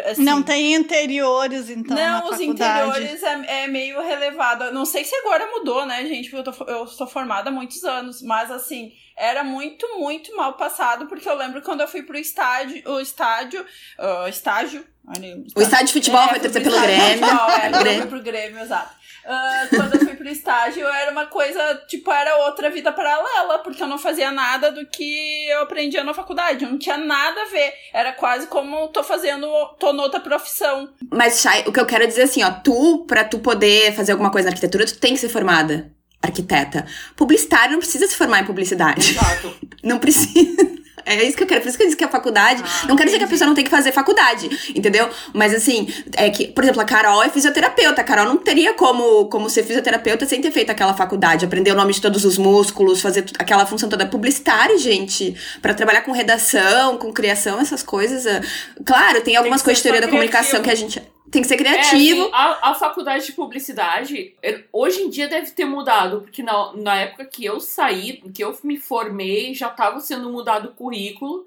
Assim, 0.10 0.24
não 0.24 0.42
tem 0.42 0.74
interiores, 0.74 1.70
então. 1.70 1.96
Não, 1.96 2.30
os 2.30 2.40
interiores 2.40 3.22
é, 3.22 3.64
é, 3.64 3.68
meio 3.68 4.02
relevado. 4.02 4.72
Não 4.72 4.86
sei 4.86 5.04
se 5.04 5.16
agora 5.16 5.48
mudou, 5.52 5.86
né, 5.86 6.06
gente? 6.06 6.30
Porque 6.30 6.50
eu, 6.50 6.54
tô, 6.54 6.64
eu 6.66 6.88
sou 6.88 7.06
formada 7.06 7.50
há 7.50 7.54
muitos 7.54 7.84
anos, 7.84 8.22
mas 8.22 8.50
assim, 8.50 8.92
era 9.16 9.44
muito, 9.44 9.88
muito 10.00 10.36
mal 10.36 10.54
passado, 10.54 11.06
porque 11.08 11.28
eu 11.30 11.36
lembro 11.36 11.62
quando 11.62 11.82
eu 11.82 11.88
fui 11.88 12.02
pro 12.02 12.18
estádio, 12.18 12.82
o 12.90 13.00
estádio, 13.00 13.66
uh, 14.00 14.28
estágio. 14.28 14.86
O 15.56 15.62
estádio 15.62 15.88
de 15.88 15.94
futebol 15.94 16.24
é, 16.24 16.28
vai 16.28 16.40
ter 16.40 16.50
pelo 16.50 16.82
Grêmio. 16.82 17.26
Futebol, 17.26 17.50
é, 17.50 17.70
Grêmio. 17.70 17.92
Eu 17.92 18.02
fui 18.02 18.10
pro 18.10 18.24
Grêmio, 18.24 18.60
exato. 18.60 18.97
Uh, 19.28 19.76
quando 19.76 19.96
eu 19.96 20.00
fui 20.00 20.16
pro 20.16 20.30
estágio, 20.30 20.88
era 20.88 21.12
uma 21.12 21.26
coisa, 21.26 21.84
tipo, 21.86 22.10
era 22.10 22.46
outra 22.46 22.70
vida 22.70 22.94
paralela, 22.94 23.60
porque 23.60 23.84
eu 23.84 23.88
não 23.88 23.98
fazia 23.98 24.32
nada 24.32 24.72
do 24.72 24.86
que 24.86 25.46
eu 25.50 25.64
aprendia 25.64 26.02
na 26.02 26.14
faculdade. 26.14 26.66
Não 26.66 26.78
tinha 26.78 26.98
nada 26.98 27.42
a 27.42 27.50
ver. 27.50 27.74
Era 27.94 28.14
quase 28.14 28.48
como 28.48 28.88
tô 28.88 29.04
fazendo, 29.04 29.46
tô 29.78 29.92
noutra 29.92 30.22
profissão. 30.22 30.90
Mas, 31.12 31.42
Chay, 31.42 31.66
o 31.68 31.74
que 31.74 31.80
eu 31.80 31.86
quero 31.86 32.08
dizer 32.08 32.22
assim, 32.22 32.42
ó, 32.42 32.52
tu, 32.52 33.06
pra 33.06 33.26
tu 33.26 33.40
poder 33.40 33.94
fazer 33.94 34.14
alguma 34.14 34.32
coisa 34.32 34.46
na 34.46 34.52
arquitetura, 34.54 34.86
tu 34.86 34.98
tem 34.98 35.14
que 35.14 35.20
ser 35.20 35.28
formada 35.28 35.92
arquiteta. 36.22 36.86
Publicitário 37.16 37.74
não 37.74 37.80
precisa 37.80 38.08
se 38.08 38.16
formar 38.16 38.42
em 38.42 38.46
publicidade. 38.46 39.12
Exato. 39.12 39.54
não 39.84 40.00
precisa. 40.00 40.77
É 41.08 41.24
isso 41.24 41.38
que 41.38 41.44
eu 41.44 41.48
quero. 41.48 41.62
Por 41.62 41.70
isso 41.70 41.78
que 41.78 41.84
eu 41.84 41.88
disse 41.88 41.98
que 41.98 42.04
a 42.04 42.10
faculdade. 42.10 42.62
Ah, 42.66 42.88
não 42.88 42.96
quero 42.96 43.08
dizer 43.08 43.20
que 43.20 43.24
a 43.24 43.28
pessoa 43.28 43.48
não 43.48 43.56
tem 43.56 43.64
que 43.64 43.72
fazer 43.72 43.92
faculdade, 43.92 44.50
entendeu? 44.76 45.10
Mas 45.34 45.54
assim, 45.54 45.88
é 46.16 46.30
que, 46.30 46.48
por 46.48 46.64
exemplo, 46.64 46.82
a 46.82 46.86
Carol 46.86 47.24
é 47.24 47.30
fisioterapeuta. 47.30 48.02
A 48.02 48.04
Carol 48.04 48.26
não 48.26 48.38
teria 48.38 48.74
como, 48.74 49.26
como 49.28 49.50
ser 49.50 49.64
fisioterapeuta 49.64 50.26
sem 50.26 50.42
ter 50.42 50.52
feito 50.52 50.70
aquela 50.70 50.94
faculdade, 50.94 51.46
aprender 51.46 51.72
o 51.72 51.76
nome 51.76 51.94
de 51.94 52.02
todos 52.02 52.26
os 52.26 52.38
músculos, 52.38 53.02
fazer 53.02 53.26
aquela 53.40 53.66
função 53.66 53.88
toda 53.88 54.06
publicitária, 54.06 54.78
gente. 54.78 55.36
Pra 55.62 55.74
trabalhar 55.74 56.02
com 56.02 56.12
redação, 56.12 56.98
com 56.98 57.14
criação, 57.14 57.60
essas 57.60 57.82
coisas. 57.82 58.28
ah, 58.28 58.42
Claro, 58.86 59.22
tem 59.22 59.36
algumas 59.36 59.62
que 59.62 59.66
coisas 59.66 59.80
de 59.80 59.84
teoria 59.84 60.02
da 60.02 60.08
comunicação 60.08 60.62
que 60.62 60.70
a 60.70 60.76
gente. 60.76 61.02
Tem 61.32 61.42
que 61.42 61.48
ser 61.48 61.56
É, 61.56 61.58
criativo. 61.58 62.22
assim, 62.24 62.32
a, 62.34 62.70
a 62.72 62.74
faculdade 62.76 63.26
de 63.26 63.34
publicidade, 63.34 64.36
é, 64.42 64.64
hoje 64.72 65.02
em 65.02 65.10
dia 65.10 65.28
deve 65.28 65.52
ter 65.52 65.66
mudado, 65.66 66.22
porque 66.22 66.42
na, 66.42 66.74
na 66.74 66.96
época 66.96 67.26
que 67.26 67.44
eu 67.44 67.60
saí, 67.60 68.22
que 68.34 68.44
eu 68.44 68.58
me 68.64 68.78
formei, 68.78 69.54
já 69.54 69.68
estava 69.68 70.00
sendo 70.00 70.32
mudado 70.32 70.70
o 70.70 70.74
currículo 70.74 71.46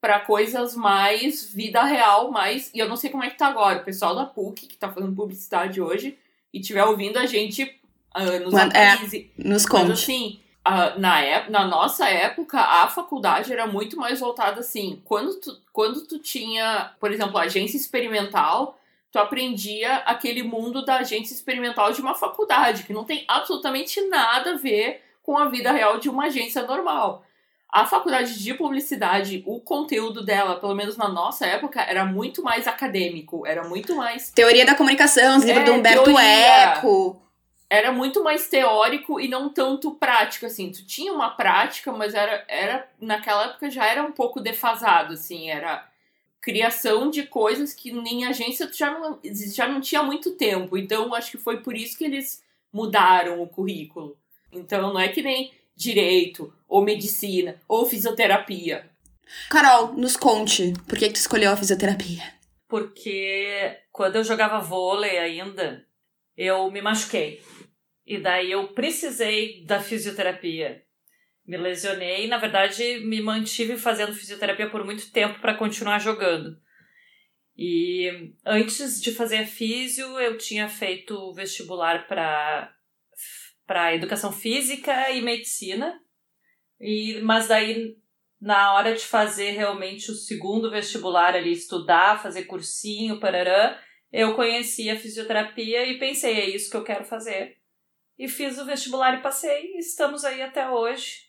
para 0.00 0.20
coisas 0.20 0.76
mais 0.76 1.50
vida 1.50 1.82
real, 1.82 2.30
mais. 2.30 2.70
E 2.74 2.78
eu 2.78 2.88
não 2.88 2.96
sei 2.96 3.08
como 3.10 3.24
é 3.24 3.30
que 3.30 3.38
tá 3.38 3.46
agora. 3.46 3.78
O 3.80 3.84
pessoal 3.84 4.14
da 4.14 4.26
PUC, 4.26 4.66
que 4.66 4.76
tá 4.76 4.90
fazendo 4.92 5.14
publicidade 5.16 5.80
hoje, 5.80 6.18
e 6.52 6.60
tiver 6.60 6.84
ouvindo 6.84 7.18
a 7.18 7.24
gente, 7.24 7.74
ah, 8.12 8.38
nos 8.40 8.52
Mano, 8.52 8.72
é. 8.74 8.94
Nos 9.38 9.62
Mas 9.62 9.66
conte. 9.66 9.92
assim, 9.92 10.40
a- 10.62 10.98
na, 10.98 11.22
ép- 11.22 11.48
na 11.50 11.66
nossa 11.66 12.06
época, 12.10 12.60
a 12.60 12.86
faculdade 12.88 13.50
era 13.50 13.66
muito 13.66 13.96
mais 13.96 14.20
voltada 14.20 14.60
assim. 14.60 15.00
Quando 15.06 15.40
tu, 15.40 15.56
quando 15.72 16.02
tu 16.06 16.18
tinha, 16.18 16.92
por 17.00 17.10
exemplo, 17.10 17.38
agência 17.38 17.78
experimental, 17.78 18.78
tu 19.14 19.18
aprendia 19.20 19.98
aquele 19.98 20.42
mundo 20.42 20.84
da 20.84 20.96
agência 20.96 21.34
experimental 21.34 21.92
de 21.92 22.00
uma 22.00 22.16
faculdade, 22.16 22.82
que 22.82 22.92
não 22.92 23.04
tem 23.04 23.24
absolutamente 23.28 24.00
nada 24.08 24.54
a 24.54 24.56
ver 24.56 25.02
com 25.22 25.38
a 25.38 25.44
vida 25.44 25.70
real 25.70 25.98
de 26.00 26.08
uma 26.10 26.24
agência 26.24 26.62
normal. 26.62 27.24
A 27.68 27.86
faculdade 27.86 28.42
de 28.42 28.54
publicidade, 28.54 29.44
o 29.46 29.60
conteúdo 29.60 30.24
dela, 30.24 30.56
pelo 30.56 30.74
menos 30.74 30.96
na 30.96 31.08
nossa 31.08 31.46
época, 31.46 31.80
era 31.82 32.04
muito 32.04 32.42
mais 32.42 32.66
acadêmico, 32.66 33.46
era 33.46 33.62
muito 33.62 33.94
mais 33.94 34.32
Teoria 34.32 34.66
da 34.66 34.74
comunicação, 34.74 35.36
os 35.36 35.44
livros 35.44 35.62
É, 35.62 35.66
do 35.66 35.74
Humberto 35.74 36.04
teoria. 36.06 36.20
Eco. 36.72 37.22
era 37.70 37.92
muito 37.92 38.20
mais 38.24 38.48
teórico 38.48 39.20
e 39.20 39.28
não 39.28 39.48
tanto 39.48 39.92
prático, 39.92 40.44
assim. 40.46 40.72
Tu 40.72 40.84
tinha 40.84 41.12
uma 41.12 41.30
prática, 41.30 41.92
mas 41.92 42.14
era, 42.14 42.44
era 42.48 42.88
naquela 43.00 43.44
época 43.44 43.70
já 43.70 43.86
era 43.86 44.02
um 44.02 44.10
pouco 44.10 44.40
defasado, 44.40 45.12
assim. 45.12 45.50
Era 45.50 45.86
criação 46.44 47.08
de 47.08 47.22
coisas 47.22 47.72
que 47.72 47.90
em 47.90 48.26
agência 48.26 48.70
já 48.70 48.90
não, 48.90 49.18
já 49.50 49.66
não 49.66 49.80
tinha 49.80 50.02
muito 50.02 50.32
tempo. 50.32 50.76
Então, 50.76 51.14
acho 51.14 51.30
que 51.30 51.38
foi 51.38 51.62
por 51.62 51.74
isso 51.74 51.96
que 51.96 52.04
eles 52.04 52.42
mudaram 52.70 53.40
o 53.40 53.48
currículo. 53.48 54.18
Então, 54.52 54.92
não 54.92 55.00
é 55.00 55.08
que 55.08 55.22
nem 55.22 55.54
direito, 55.74 56.52
ou 56.68 56.84
medicina, 56.84 57.58
ou 57.66 57.86
fisioterapia. 57.86 58.90
Carol, 59.48 59.94
nos 59.94 60.18
conte. 60.18 60.74
Por 60.86 60.98
que, 60.98 61.06
que 61.06 61.14
tu 61.14 61.16
escolheu 61.16 61.50
a 61.50 61.56
fisioterapia? 61.56 62.22
Porque 62.68 63.78
quando 63.90 64.16
eu 64.16 64.24
jogava 64.24 64.60
vôlei 64.60 65.16
ainda, 65.16 65.86
eu 66.36 66.70
me 66.70 66.82
machuquei. 66.82 67.42
E 68.06 68.18
daí 68.18 68.52
eu 68.52 68.68
precisei 68.68 69.64
da 69.64 69.80
fisioterapia. 69.80 70.83
Me 71.46 71.56
lesionei, 71.56 72.26
na 72.26 72.38
verdade, 72.38 73.00
me 73.00 73.20
mantive 73.20 73.76
fazendo 73.76 74.14
fisioterapia 74.14 74.70
por 74.70 74.84
muito 74.84 75.10
tempo 75.12 75.40
para 75.40 75.54
continuar 75.54 75.98
jogando. 75.98 76.58
E 77.56 78.32
antes 78.44 79.00
de 79.00 79.12
fazer 79.12 79.38
a 79.38 79.46
físio, 79.46 80.18
eu 80.18 80.38
tinha 80.38 80.68
feito 80.68 81.32
vestibular 81.32 82.06
para 82.06 82.72
para 83.66 83.94
educação 83.94 84.30
física 84.30 85.10
e 85.10 85.22
medicina. 85.22 85.98
E 86.80 87.20
mas 87.22 87.48
daí 87.48 87.96
na 88.44 88.74
hora 88.74 88.94
de 88.94 89.04
fazer 89.04 89.52
realmente 89.52 90.10
o 90.10 90.14
segundo 90.14 90.70
vestibular 90.70 91.34
ali, 91.34 91.52
estudar, 91.52 92.22
fazer 92.22 92.44
cursinho, 92.44 93.18
parará, 93.18 93.80
eu 94.12 94.34
conheci 94.34 94.90
a 94.90 94.98
fisioterapia 94.98 95.86
e 95.86 95.98
pensei, 95.98 96.38
é 96.38 96.50
isso 96.50 96.70
que 96.70 96.76
eu 96.76 96.84
quero 96.84 97.04
fazer. 97.04 97.56
E 98.18 98.28
fiz 98.28 98.58
o 98.58 98.66
vestibular 98.66 99.18
e 99.18 99.22
passei, 99.22 99.72
e 99.74 99.78
estamos 99.78 100.24
aí 100.24 100.42
até 100.42 100.68
hoje, 100.68 101.23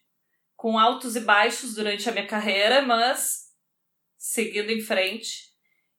com 0.55 0.77
altos 0.79 1.15
e 1.15 1.19
baixos 1.21 1.75
durante 1.75 2.07
a 2.09 2.11
minha 2.11 2.27
carreira, 2.27 2.81
mas 2.81 3.45
seguindo 4.17 4.71
em 4.71 4.81
frente. 4.81 5.53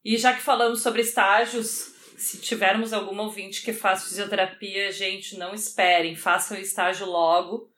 E 0.05 0.16
já 0.16 0.33
que 0.35 0.40
falamos 0.42 0.81
sobre 0.83 1.03
estágios, 1.03 1.92
se 2.16 2.38
tivermos 2.38 2.92
algum 2.92 3.19
ouvinte 3.21 3.62
que 3.62 3.73
faz 3.73 4.05
fisioterapia, 4.05 4.90
gente, 4.92 5.37
não 5.37 5.55
esperem, 5.55 6.14
façam 6.16 6.57
o 6.57 6.61
estágio 6.61 7.07
logo, 7.07 7.69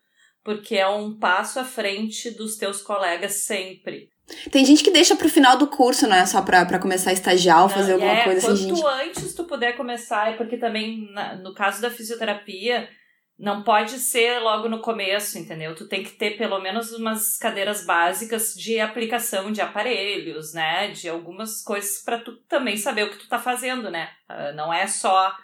porque 0.45 0.77
é 0.77 0.88
um 0.88 1.19
passo 1.19 1.59
à 1.59 1.64
frente 1.64 2.31
dos 2.31 2.57
teus 2.57 2.81
colegas 2.83 3.45
sempre. 3.45 4.09
Tem 4.51 4.64
gente 4.64 4.85
que 4.85 4.91
deixa 4.91 5.17
pro 5.17 5.29
final 5.29 5.57
do 5.57 5.67
curso, 5.69 6.07
né? 6.07 6.25
Só 6.27 6.43
pra, 6.43 6.64
pra 6.67 6.79
começar 6.79 7.11
a 7.11 7.14
estagiar 7.14 7.62
ou 7.62 7.69
fazer 7.69 7.97
Não, 7.97 8.03
alguma 8.03 8.21
é, 8.21 8.25
coisa 8.25 8.53
assim, 8.53 8.69
quanto 8.69 8.77
gente. 8.77 9.09
antes 9.09 9.35
tu 9.35 9.45
puder 9.45 9.75
começar, 9.75 10.33
é 10.33 10.37
porque 10.37 10.59
também 10.59 11.11
na- 11.12 11.35
no 11.37 11.55
caso 11.55 11.81
da 11.81 11.91
fisioterapia 11.91 12.88
não 13.38 13.62
pode 13.62 13.98
ser 14.01 14.40
logo 14.40 14.68
no 14.68 14.81
começo, 14.81 15.38
entendeu? 15.38 15.74
Tu 15.74 15.87
tem 15.87 16.03
que 16.03 16.11
ter 16.11 16.37
pelo 16.37 16.59
menos 16.61 16.92
umas 16.92 17.38
cadeiras 17.38 17.87
básicas 17.87 18.53
de 18.55 18.81
aplicação 18.81 19.53
de 19.53 19.61
aparelhos, 19.61 20.53
né? 20.53 20.88
De 20.88 21.09
algumas 21.09 21.62
coisas 21.62 22.03
pra 22.03 22.18
tu 22.18 22.37
também 22.48 22.77
saber 22.77 23.05
o 23.05 23.11
que 23.11 23.18
tu 23.18 23.29
tá 23.29 23.38
fazendo, 23.38 23.90
né? 23.90 24.11
Ah, 24.29 24.53
Não 24.53 24.72
é 24.72 24.87
só 24.87 25.37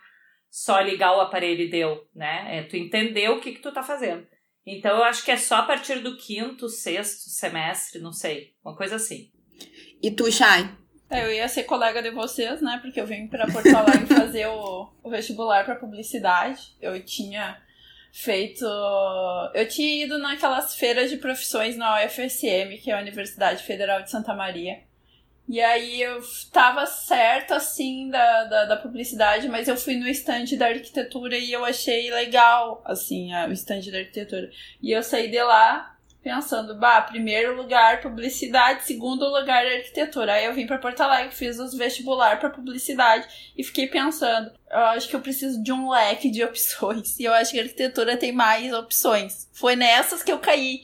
só 0.51 0.81
ligar 0.81 1.17
o 1.17 1.21
aparelho 1.21 1.63
e 1.63 1.71
deu, 1.71 2.09
né? 2.15 2.59
É 2.59 2.63
tu 2.63 2.77
entender 2.77 3.29
o 3.29 3.41
que 3.41 3.53
que 3.53 3.61
tu 3.61 3.73
tá 3.73 3.83
fazendo. 3.83 4.27
Então 4.67 4.97
eu 4.97 5.05
acho 5.05 5.25
que 5.25 5.31
é 5.31 5.37
só 5.37 5.57
a 5.57 5.63
partir 5.63 6.01
do 6.01 6.17
quinto, 6.17 6.69
sexto 6.69 7.29
semestre, 7.31 8.01
não 8.01 8.13
sei, 8.13 8.55
uma 8.65 8.75
coisa 8.77 8.97
assim. 8.97 9.31
E 10.03 10.11
tu, 10.11 10.31
Shai? 10.31 10.69
É, 11.11 11.25
Eu 11.27 11.33
ia 11.33 11.49
ser 11.49 11.65
colega 11.65 12.03
de 12.03 12.11
vocês, 12.11 12.61
né? 12.63 12.79
Porque 12.83 13.01
eu 13.01 13.07
vim 13.07 13.29
pra 13.29 13.47
Porto 13.47 13.75
Alegre 13.75 14.07
fazer 14.15 14.47
o, 14.47 14.89
o 15.03 15.11
vestibular 15.11 15.65
pra 15.65 15.77
publicidade. 15.77 16.75
Eu 16.81 17.05
tinha 17.05 17.61
feito. 18.15 18.65
Eu 19.55 19.67
tinha 19.69 20.05
ido 20.05 20.19
naquelas 20.19 20.77
feiras 20.77 21.11
de 21.11 21.17
profissões 21.17 21.77
na 21.77 21.97
UFSM, 22.05 22.79
que 22.83 22.91
é 22.91 22.95
a 22.95 23.01
Universidade 23.01 23.63
Federal 23.65 24.03
de 24.03 24.11
Santa 24.11 24.33
Maria. 24.33 24.79
E 25.47 25.61
aí 25.61 26.01
eu 26.01 26.23
tava 26.51 26.87
certa, 26.87 27.57
assim, 27.57 28.09
da, 28.09 28.45
da, 28.45 28.65
da 28.65 28.77
publicidade, 28.79 29.47
mas 29.47 29.69
eu 29.69 29.77
fui 29.77 29.97
no 29.97 30.09
stand 30.09 30.57
da 30.57 30.69
arquitetura 30.69 31.37
e 31.37 31.53
eu 31.53 31.65
achei 31.67 32.11
legal, 32.11 32.81
assim, 32.87 33.31
a- 33.35 33.47
o 33.47 33.53
stand 33.53 33.83
da 33.91 33.99
arquitetura. 33.99 34.49
E 34.81 34.91
eu 34.91 35.03
saí 35.03 35.29
de 35.31 35.43
lá 35.43 35.94
pensando, 36.25 36.75
bah, 36.75 37.03
primeiro 37.03 37.55
lugar 37.55 38.01
publicidade, 38.01 38.85
segundo 38.85 39.29
lugar 39.29 39.67
arquitetura. 39.67 40.33
Aí 40.33 40.47
eu 40.47 40.55
vim 40.55 40.67
pra 40.67 40.79
Porto 40.79 41.03
Alegre, 41.03 41.35
fiz 41.35 41.59
os 41.59 41.75
vestibular 41.75 42.41
pra 42.41 42.49
publicidade 42.49 43.29
e 43.55 43.63
fiquei 43.63 43.87
pensando, 43.87 44.51
eu 44.71 44.79
acho 44.87 45.07
que 45.07 45.15
eu 45.15 45.21
preciso 45.21 45.63
de 45.63 45.71
um 45.71 45.91
leque 45.91 46.31
de 46.31 46.43
opções. 46.43 47.21
E 47.21 47.25
eu 47.25 47.35
acho 47.35 47.53
que 47.53 47.61
arquitetura 47.61 48.17
tem 48.17 48.33
mais 48.33 48.73
opções. 48.73 49.51
Foi 49.53 49.77
nessas 49.77 50.23
que 50.23 50.33
eu 50.33 50.39
caí, 50.39 50.81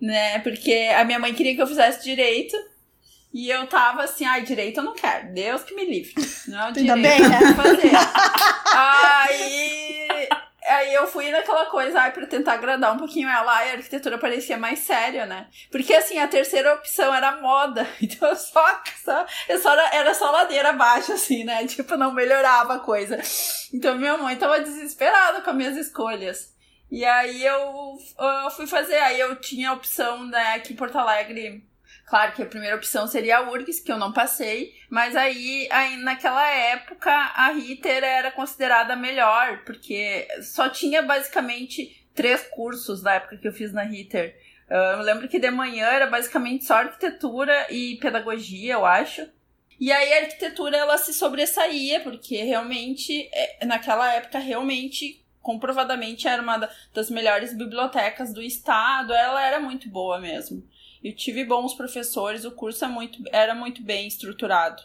né? 0.00 0.40
Porque 0.40 0.90
a 0.96 1.04
minha 1.04 1.20
mãe 1.20 1.32
queria 1.32 1.54
que 1.54 1.62
eu 1.62 1.68
fizesse 1.68 2.02
direito. 2.02 2.56
E 3.32 3.48
eu 3.48 3.64
tava 3.68 4.02
assim, 4.02 4.24
ai, 4.24 4.42
direito 4.42 4.80
eu 4.80 4.82
não 4.84 4.92
quero. 4.92 5.32
Deus 5.32 5.62
que 5.62 5.72
me 5.72 5.84
livre. 5.84 6.12
Não, 6.48 6.66
Ainda 6.66 6.96
direito 6.96 7.00
bem, 7.00 7.22
eu 7.22 7.28
né? 7.28 7.54
fazer. 7.54 7.92
aí, 8.74 9.99
aí 10.70 10.94
eu 10.94 11.06
fui 11.06 11.30
naquela 11.30 11.66
coisa, 11.66 12.00
ai, 12.00 12.12
pra 12.12 12.26
tentar 12.26 12.54
agradar 12.54 12.94
um 12.94 12.98
pouquinho 12.98 13.28
ela, 13.28 13.52
ai, 13.52 13.70
a 13.70 13.74
arquitetura 13.74 14.18
parecia 14.18 14.56
mais 14.56 14.80
séria, 14.80 15.26
né? 15.26 15.48
Porque 15.70 15.92
assim, 15.92 16.18
a 16.18 16.28
terceira 16.28 16.74
opção 16.74 17.14
era 17.14 17.40
moda. 17.40 17.86
Então 18.00 18.28
eu 18.28 18.36
só, 18.36 18.82
só, 19.04 19.26
eu 19.48 19.58
só 19.58 19.72
era, 19.72 19.96
era 19.96 20.14
só 20.14 20.30
ladeira 20.30 20.70
abaixo, 20.70 21.12
assim, 21.12 21.44
né? 21.44 21.66
Tipo, 21.66 21.96
não 21.96 22.12
melhorava 22.12 22.74
a 22.74 22.80
coisa. 22.80 23.18
Então 23.72 23.96
minha 23.96 24.16
mãe 24.16 24.36
tava 24.36 24.60
desesperada 24.60 25.40
com 25.40 25.50
as 25.50 25.56
minhas 25.56 25.76
escolhas. 25.76 26.54
E 26.90 27.04
aí 27.04 27.44
eu, 27.44 27.96
eu 28.44 28.50
fui 28.50 28.66
fazer, 28.66 28.96
aí 28.96 29.20
eu 29.20 29.36
tinha 29.36 29.70
a 29.70 29.74
opção, 29.74 30.26
né, 30.26 30.54
aqui 30.54 30.72
em 30.72 30.76
Porto 30.76 30.98
Alegre. 30.98 31.64
Claro 32.10 32.32
que 32.32 32.42
a 32.42 32.46
primeira 32.46 32.74
opção 32.74 33.06
seria 33.06 33.38
a 33.38 33.48
URGS, 33.52 33.78
que 33.84 33.92
eu 33.92 33.96
não 33.96 34.12
passei, 34.12 34.74
mas 34.90 35.14
aí, 35.14 35.68
aí 35.70 35.96
naquela 35.98 36.44
época 36.44 37.08
a 37.08 37.52
Ritter 37.52 38.02
era 38.02 38.32
considerada 38.32 38.96
melhor, 38.96 39.62
porque 39.64 40.26
só 40.42 40.68
tinha 40.68 41.02
basicamente 41.02 42.04
três 42.12 42.42
cursos 42.50 43.00
na 43.00 43.14
época 43.14 43.36
que 43.36 43.46
eu 43.46 43.52
fiz 43.52 43.72
na 43.72 43.84
Ritter. 43.84 44.36
Ah, 44.68 44.96
eu 44.98 45.02
lembro 45.02 45.28
que 45.28 45.38
de 45.38 45.52
manhã 45.52 45.86
era 45.86 46.08
basicamente 46.08 46.64
só 46.64 46.74
arquitetura 46.78 47.72
e 47.72 47.96
pedagogia, 48.00 48.72
eu 48.72 48.84
acho. 48.84 49.28
E 49.78 49.92
aí 49.92 50.12
a 50.12 50.22
arquitetura 50.22 50.76
ela 50.78 50.98
se 50.98 51.12
sobressaía, 51.14 52.00
porque 52.00 52.42
realmente, 52.42 53.30
é, 53.32 53.64
naquela 53.64 54.12
época, 54.14 54.40
realmente, 54.40 55.24
comprovadamente, 55.40 56.26
era 56.26 56.42
uma 56.42 56.58
da- 56.58 56.70
das 56.92 57.08
melhores 57.08 57.56
bibliotecas 57.56 58.34
do 58.34 58.42
estado, 58.42 59.12
ela 59.12 59.40
era 59.46 59.60
muito 59.60 59.88
boa 59.88 60.18
mesmo. 60.18 60.68
Eu 61.02 61.14
tive 61.14 61.44
bons 61.44 61.74
professores, 61.74 62.44
o 62.44 62.50
curso 62.50 62.84
é 62.84 62.88
muito, 62.88 63.22
era 63.32 63.54
muito 63.54 63.82
bem 63.82 64.06
estruturado. 64.06 64.82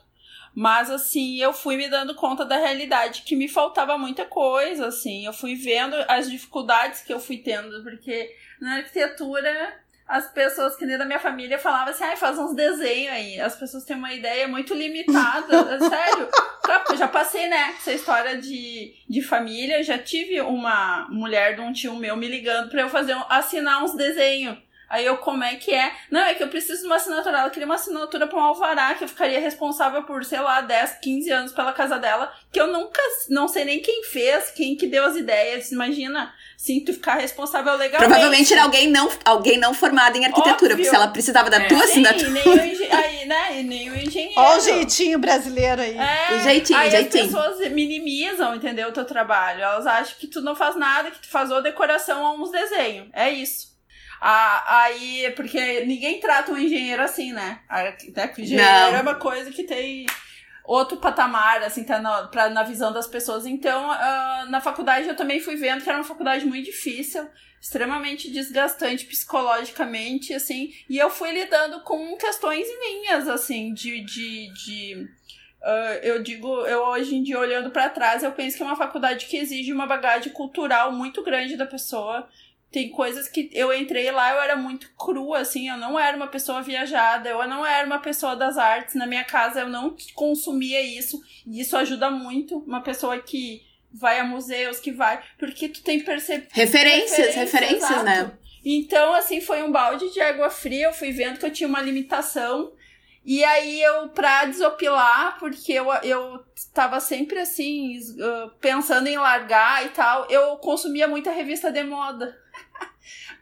Mas, 0.53 0.89
assim, 0.89 1.37
eu 1.41 1.51
fui 1.51 1.75
me 1.75 1.89
dando 1.89 2.15
conta 2.15 2.45
da 2.45 2.57
realidade 2.57 3.23
que 3.23 3.35
me 3.35 3.49
faltava 3.49 3.97
muita 3.97 4.25
coisa, 4.25 4.87
assim. 4.87 5.25
Eu 5.25 5.33
fui 5.33 5.55
vendo 5.55 5.95
as 6.07 6.29
dificuldades 6.29 7.01
que 7.01 7.13
eu 7.13 7.19
fui 7.19 7.37
tendo, 7.39 7.83
porque 7.83 8.33
na 8.61 8.77
arquitetura 8.77 9.83
as 10.07 10.31
pessoas 10.31 10.75
que 10.75 10.85
nem 10.85 10.97
da 10.97 11.05
minha 11.05 11.19
família 11.19 11.57
falavam 11.57 11.89
assim, 11.89 12.03
ai, 12.03 12.15
faz 12.15 12.37
uns 12.37 12.55
desenhos 12.55 13.11
aí. 13.11 13.41
As 13.41 13.55
pessoas 13.55 13.83
têm 13.83 13.97
uma 13.97 14.13
ideia 14.13 14.47
muito 14.47 14.73
limitada, 14.73 15.79
sério. 15.89 16.29
Porque 16.61 16.93
eu 16.93 16.97
já 16.97 17.07
passei, 17.07 17.47
né, 17.47 17.73
essa 17.77 17.91
história 17.91 18.37
de, 18.37 18.93
de 19.09 19.21
família, 19.21 19.83
já 19.83 19.97
tive 19.97 20.39
uma 20.41 21.07
mulher 21.09 21.55
de 21.55 21.61
um 21.61 21.73
tio 21.73 21.95
meu 21.95 22.15
me 22.15 22.27
ligando 22.27 22.69
pra 22.69 22.81
eu 22.81 22.89
fazer, 22.89 23.17
assinar 23.29 23.83
uns 23.83 23.95
desenhos. 23.95 24.57
Aí 24.89 25.05
eu, 25.05 25.17
como 25.17 25.43
é 25.43 25.55
que 25.55 25.73
é? 25.73 25.91
Não, 26.11 26.21
é 26.21 26.33
que 26.33 26.43
eu 26.43 26.47
preciso 26.47 26.81
de 26.81 26.85
uma 26.87 26.95
assinatura. 26.97 27.39
Ela 27.39 27.49
queria 27.49 27.65
uma 27.65 27.75
assinatura 27.75 28.27
pra 28.27 28.37
um 28.37 28.43
alvará, 28.43 28.93
que 28.95 29.03
eu 29.03 29.07
ficaria 29.07 29.39
responsável 29.39 30.03
por, 30.03 30.23
sei 30.23 30.39
lá, 30.39 30.61
10, 30.61 30.99
15 31.01 31.29
anos 31.31 31.51
pela 31.51 31.73
casa 31.73 31.97
dela, 31.97 32.31
que 32.51 32.59
eu 32.59 32.67
nunca, 32.67 33.01
não 33.29 33.47
sei 33.47 33.65
nem 33.65 33.81
quem 33.81 34.03
fez, 34.03 34.51
quem 34.51 34.75
que 34.75 34.87
deu 34.87 35.05
as 35.05 35.15
ideias. 35.15 35.71
Imagina, 35.71 36.33
sim, 36.57 36.79
tu 36.81 36.93
ficar 36.93 37.15
responsável 37.15 37.73
legalmente. 37.75 38.09
Provavelmente 38.09 38.53
era 38.53 38.63
alguém 38.63 38.87
não, 38.89 39.09
alguém 39.25 39.57
não 39.57 39.73
formado 39.73 40.17
em 40.17 40.25
arquitetura, 40.25 40.53
Óbvio. 40.73 40.77
porque 40.77 40.89
se 40.89 40.95
ela 40.95 41.07
precisava 41.07 41.49
da 41.49 41.57
É. 41.57 41.67
tua 41.67 41.79
Sim, 41.87 42.05
assinatura. 42.05 42.29
nem 42.29 42.43
o, 42.47 42.95
aí, 42.95 43.25
né, 43.25 43.59
e 43.59 43.63
nem 43.63 43.89
o 43.89 43.95
engenheiro. 43.97 44.33
Ó 44.39 44.57
o 44.57 44.59
jeitinho 44.59 45.17
brasileiro 45.19 45.81
aí. 45.81 45.97
É, 45.97 46.35
O 46.35 46.39
jeitinho, 46.39 46.77
aí 46.79 46.91
jeitinho. 46.91 47.23
as 47.25 47.31
pessoas 47.31 47.71
minimizam, 47.71 48.55
entendeu, 48.55 48.89
o 48.89 48.91
teu 48.91 49.05
trabalho. 49.05 49.61
Elas 49.63 49.85
acham 49.87 50.15
que 50.19 50.27
tu 50.27 50.41
não 50.41 50.55
faz 50.55 50.75
nada, 50.75 51.09
que 51.11 51.19
tu 51.19 51.27
faz 51.27 51.49
ou 51.51 51.61
decoração 51.61 52.23
ou 52.23 52.43
uns 52.43 52.51
desenhos. 52.51 53.07
É 53.13 53.29
isso. 53.29 53.73
Ah, 54.21 54.83
aí, 54.83 55.31
porque 55.35 55.85
ninguém 55.85 56.19
trata 56.19 56.51
um 56.51 56.57
engenheiro 56.57 57.01
assim, 57.01 57.31
né? 57.33 57.59
Arqu- 57.69 58.11
né, 58.15 58.33
engenheiro 58.37 58.71
Não. 58.91 58.95
é 58.95 59.01
uma 59.01 59.15
coisa 59.15 59.51
que 59.51 59.63
tem 59.63 60.05
outro 60.63 60.97
patamar, 60.97 61.61
assim, 61.63 61.83
tá 61.83 61.99
na, 61.99 62.23
pra, 62.27 62.49
na 62.49 62.63
visão 62.63 62.91
das 62.91 63.07
pessoas. 63.07 63.45
Então, 63.45 63.91
ah, 63.91 64.45
na 64.49 64.59
faculdade 64.61 65.07
eu 65.07 65.15
também 65.15 65.39
fui 65.39 65.55
vendo 65.55 65.83
que 65.83 65.89
era 65.89 65.99
uma 65.99 66.03
faculdade 66.03 66.45
muito 66.45 66.65
difícil, 66.65 67.27
extremamente 67.61 68.31
desgastante 68.31 69.05
psicologicamente, 69.05 70.33
assim, 70.33 70.71
e 70.89 70.97
eu 70.97 71.09
fui 71.09 71.31
lidando 71.31 71.81
com 71.81 72.17
questões 72.17 72.67
minhas, 72.79 73.27
assim, 73.27 73.73
de. 73.73 74.01
de, 74.01 74.53
de 74.53 75.07
ah, 75.61 75.99
eu 76.03 76.21
digo, 76.23 76.47
eu 76.65 76.79
hoje 76.83 77.15
em 77.15 77.23
dia 77.23 77.39
olhando 77.39 77.69
pra 77.71 77.89
trás, 77.89 78.23
eu 78.23 78.31
penso 78.31 78.57
que 78.57 78.63
é 78.63 78.65
uma 78.65 78.75
faculdade 78.75 79.25
que 79.25 79.37
exige 79.37 79.73
uma 79.73 79.87
bagagem 79.87 80.31
cultural 80.31 80.91
muito 80.91 81.23
grande 81.23 81.57
da 81.57 81.65
pessoa. 81.65 82.27
Tem 82.75 82.89
coisas 82.89 83.29
que 83.29 83.49
eu 83.53 83.73
entrei 83.73 84.11
lá, 84.11 84.31
eu 84.31 84.41
era 84.41 84.57
muito 84.57 84.91
crua, 84.97 85.39
assim, 85.39 85.69
eu 85.69 85.77
não 85.77 85.97
era 85.97 86.17
uma 86.17 86.27
pessoa 86.27 86.61
viajada, 86.61 87.29
eu 87.29 87.47
não 87.47 87.65
era 87.65 87.87
uma 87.87 87.99
pessoa 87.99 88.35
das 88.35 88.57
artes. 88.57 88.95
Na 88.95 89.07
minha 89.07 89.23
casa 89.23 89.61
eu 89.61 89.69
não 89.69 89.95
consumia 90.13 90.81
isso, 90.81 91.21
e 91.47 91.61
isso 91.61 91.77
ajuda 91.77 92.11
muito. 92.11 92.57
Uma 92.67 92.81
pessoa 92.81 93.17
que 93.17 93.61
vai 93.93 94.19
a 94.19 94.25
museus, 94.25 94.77
que 94.77 94.91
vai. 94.91 95.23
Porque 95.39 95.69
tu 95.69 95.81
tem 95.83 96.01
percepção. 96.01 96.49
Referências, 96.51 97.33
Referência, 97.33 97.59
referências, 97.59 98.03
né? 98.03 98.33
Então, 98.65 99.13
assim, 99.13 99.39
foi 99.39 99.63
um 99.63 99.71
balde 99.71 100.11
de 100.11 100.19
água 100.19 100.49
fria. 100.49 100.87
Eu 100.87 100.93
fui 100.93 101.13
vendo 101.13 101.39
que 101.39 101.45
eu 101.45 101.53
tinha 101.53 101.69
uma 101.69 101.81
limitação. 101.81 102.73
E 103.23 103.41
aí, 103.45 103.81
eu, 103.81 104.09
pra 104.09 104.43
desopilar, 104.43 105.39
porque 105.39 105.71
eu, 105.71 105.87
eu 106.03 106.43
tava 106.73 106.99
sempre 106.99 107.39
assim, 107.39 107.97
pensando 108.59 109.07
em 109.07 109.17
largar 109.17 109.85
e 109.85 109.89
tal, 109.89 110.29
eu 110.29 110.57
consumia 110.57 111.07
muita 111.07 111.31
revista 111.31 111.71
de 111.71 111.85
moda. 111.85 112.37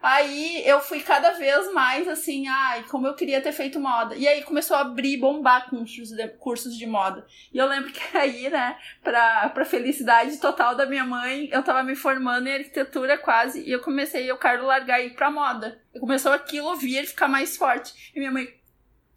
Aí 0.04 0.62
eu 0.68 0.82
fui 0.82 1.00
cada 1.00 1.32
vez 1.32 1.72
mais 1.72 2.10
assim, 2.10 2.46
ai, 2.46 2.84
como 2.90 3.08
eu 3.08 3.14
queria 3.14 3.40
ter 3.40 3.54
feito 3.54 3.80
moda. 3.80 4.14
E 4.16 4.28
aí 4.28 4.44
começou 4.44 4.76
a 4.76 4.82
abrir, 4.82 5.16
bombar 5.16 5.70
cursos 5.70 6.10
de, 6.10 6.28
cursos 6.28 6.78
de 6.78 6.86
moda. 6.86 7.26
E 7.54 7.58
eu 7.58 7.66
lembro 7.66 7.90
que 7.94 8.18
aí, 8.18 8.50
né, 8.50 8.78
pra, 9.02 9.48
pra 9.48 9.64
felicidade 9.64 10.38
total 10.40 10.76
da 10.76 10.86
minha 10.86 11.06
mãe, 11.06 11.48
eu 11.54 11.64
tava 11.64 11.82
me 11.84 11.96
formando 11.96 12.48
em 12.48 12.56
arquitetura 12.56 13.18
quase, 13.18 13.64
e 13.64 13.72
eu 13.72 13.80
comecei, 13.80 14.30
eu 14.30 14.38
quero 14.38 14.66
largar 14.66 15.02
e 15.02 15.08
ir 15.08 15.16
pra 15.16 15.32
moda. 15.32 15.82
E 15.96 16.00
começou 16.02 16.34
aquilo 16.34 16.76
vir 16.76 17.08
ficar 17.08 17.30
mais 17.30 17.56
forte. 17.56 18.12
E 18.14 18.20
minha 18.20 18.32
mãe 18.32 18.54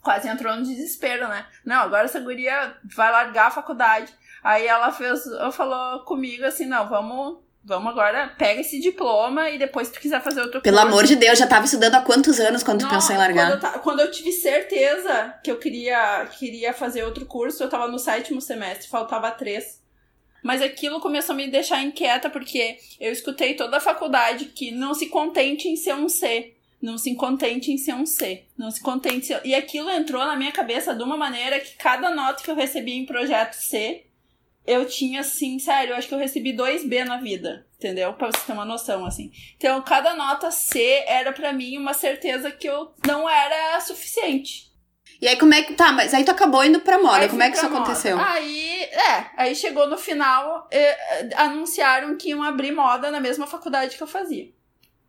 quase 0.01 0.29
entrou 0.29 0.55
no 0.55 0.63
desespero, 0.63 1.27
né? 1.27 1.47
Não, 1.65 1.81
agora 1.81 2.05
essa 2.05 2.21
guria 2.21 2.77
vai 2.95 3.11
largar 3.11 3.49
a 3.49 3.51
faculdade. 3.51 4.15
Aí 4.41 4.65
ela 4.65 4.93
fez, 4.93 5.25
falou 5.51 6.05
comigo 6.05 6.45
assim, 6.45 6.65
não, 6.65 6.89
vamos, 6.89 7.41
vamos 7.67 7.91
agora, 7.91 8.29
pega 8.39 8.61
esse 8.61 8.79
diploma 8.81 9.51
e 9.51 9.59
depois 9.59 9.89
se 9.89 9.93
tu 9.95 10.01
quiser 10.01 10.23
fazer 10.23 10.41
outro 10.41 10.61
Pelo 10.63 10.77
curso. 10.77 10.89
amor 10.89 11.05
de 11.05 11.17
Deus, 11.17 11.37
já 11.39 11.47
tava 11.49 11.65
estudando 11.65 11.97
há 11.97 12.01
quantos 12.01 12.39
anos 12.39 12.63
quando 12.63 12.79
tu 12.79 12.85
Não, 12.85 12.91
pensou 12.91 13.11
em 13.15 13.19
Quando 13.19 13.27
largar? 13.37 13.51
eu, 13.51 13.61
ta- 13.61 13.79
quando 13.81 14.01
eu 14.01 14.11
tive 14.11 14.31
certeza 14.33 15.35
que 15.43 15.51
eu 15.51 15.59
queria, 15.59 16.27
queria 16.39 16.73
fazer 16.73 17.03
outro 17.03 17.27
curso, 17.27 17.63
eu 17.63 17.69
tava 17.69 17.89
no 17.89 17.99
sétimo 17.99 18.41
semestre, 18.41 18.89
faltava 18.89 19.31
três. 19.33 19.83
Mas 20.43 20.63
aquilo 20.63 21.01
começou 21.01 21.33
a 21.33 21.37
me 21.37 21.51
deixar 21.51 21.83
inquieta, 21.83 22.31
porque 22.31 22.79
eu 23.01 23.11
escutei 23.11 23.55
toda 23.55 23.79
a 23.79 23.81
faculdade 23.81 24.45
que 24.47 24.71
não 24.71 24.95
se 24.95 25.07
contente 25.09 25.67
em 25.69 25.75
ser 25.75 25.95
um 25.95 26.09
C. 26.09 26.53
Não 26.81 26.97
se 26.99 27.17
contente 27.17 27.73
em 27.73 27.79
ser 27.79 27.95
um 27.95 28.07
C. 28.07 28.45
Não 28.57 28.71
se 28.71 28.81
contente 28.81 29.17
em 29.17 29.23
ser... 29.23 29.41
E 29.45 29.55
aquilo 29.57 29.91
entrou 29.91 30.25
na 30.25 30.37
minha 30.37 30.53
cabeça 30.53 30.95
de 30.95 31.03
uma 31.03 31.17
maneira 31.17 31.59
que 31.59 31.75
cada 31.77 32.11
nota 32.11 32.45
que 32.45 32.51
eu 32.51 32.55
recebia 32.55 32.95
em 32.95 33.05
projeto 33.07 33.55
C, 33.55 34.05
eu 34.67 34.87
tinha, 34.87 35.21
assim, 35.21 35.59
sério, 35.59 35.93
eu 35.93 35.97
acho 35.97 36.09
que 36.09 36.15
eu 36.15 36.19
recebi 36.19 36.53
dois 36.53 36.85
B 36.85 37.05
na 37.05 37.19
vida. 37.19 37.67
Entendeu? 37.77 38.15
Pra 38.15 38.29
você 38.29 38.39
ter 38.47 38.53
uma 38.53 38.65
noção, 38.65 39.05
assim. 39.05 39.31
Então, 39.57 39.83
cada 39.83 40.15
nota 40.15 40.51
C 40.51 41.05
era 41.07 41.33
pra 41.33 41.53
mim 41.53 41.77
uma 41.77 41.93
certeza 41.93 42.51
que 42.51 42.67
eu 42.67 42.95
não 43.07 43.29
era 43.29 43.79
suficiente. 43.81 44.73
E 45.21 45.29
aí, 45.29 45.37
como 45.37 45.55
é 45.55 45.63
que. 45.63 45.75
Tá, 45.75 45.93
mas 45.93 46.13
aí 46.13 46.25
tu 46.25 46.31
acabou 46.31 46.65
indo 46.65 46.81
pra 46.81 46.99
moda. 46.99 47.19
Aí 47.19 47.29
como 47.29 47.43
é 47.43 47.51
que 47.51 47.57
pra 47.57 47.63
isso 47.63 47.71
moda. 47.71 47.85
aconteceu? 47.85 48.19
Aí, 48.19 48.83
é, 48.83 49.31
aí 49.37 49.55
chegou 49.55 49.87
no 49.87 49.97
final, 49.97 50.67
eh, 50.71 50.79
eh, 50.79 51.31
anunciaram 51.37 52.17
que 52.17 52.31
iam 52.31 52.43
abrir 52.43 52.73
moda 52.73 53.11
na 53.11 53.21
mesma 53.21 53.47
faculdade 53.47 53.97
que 53.97 54.03
eu 54.03 54.07
fazia. 54.07 54.51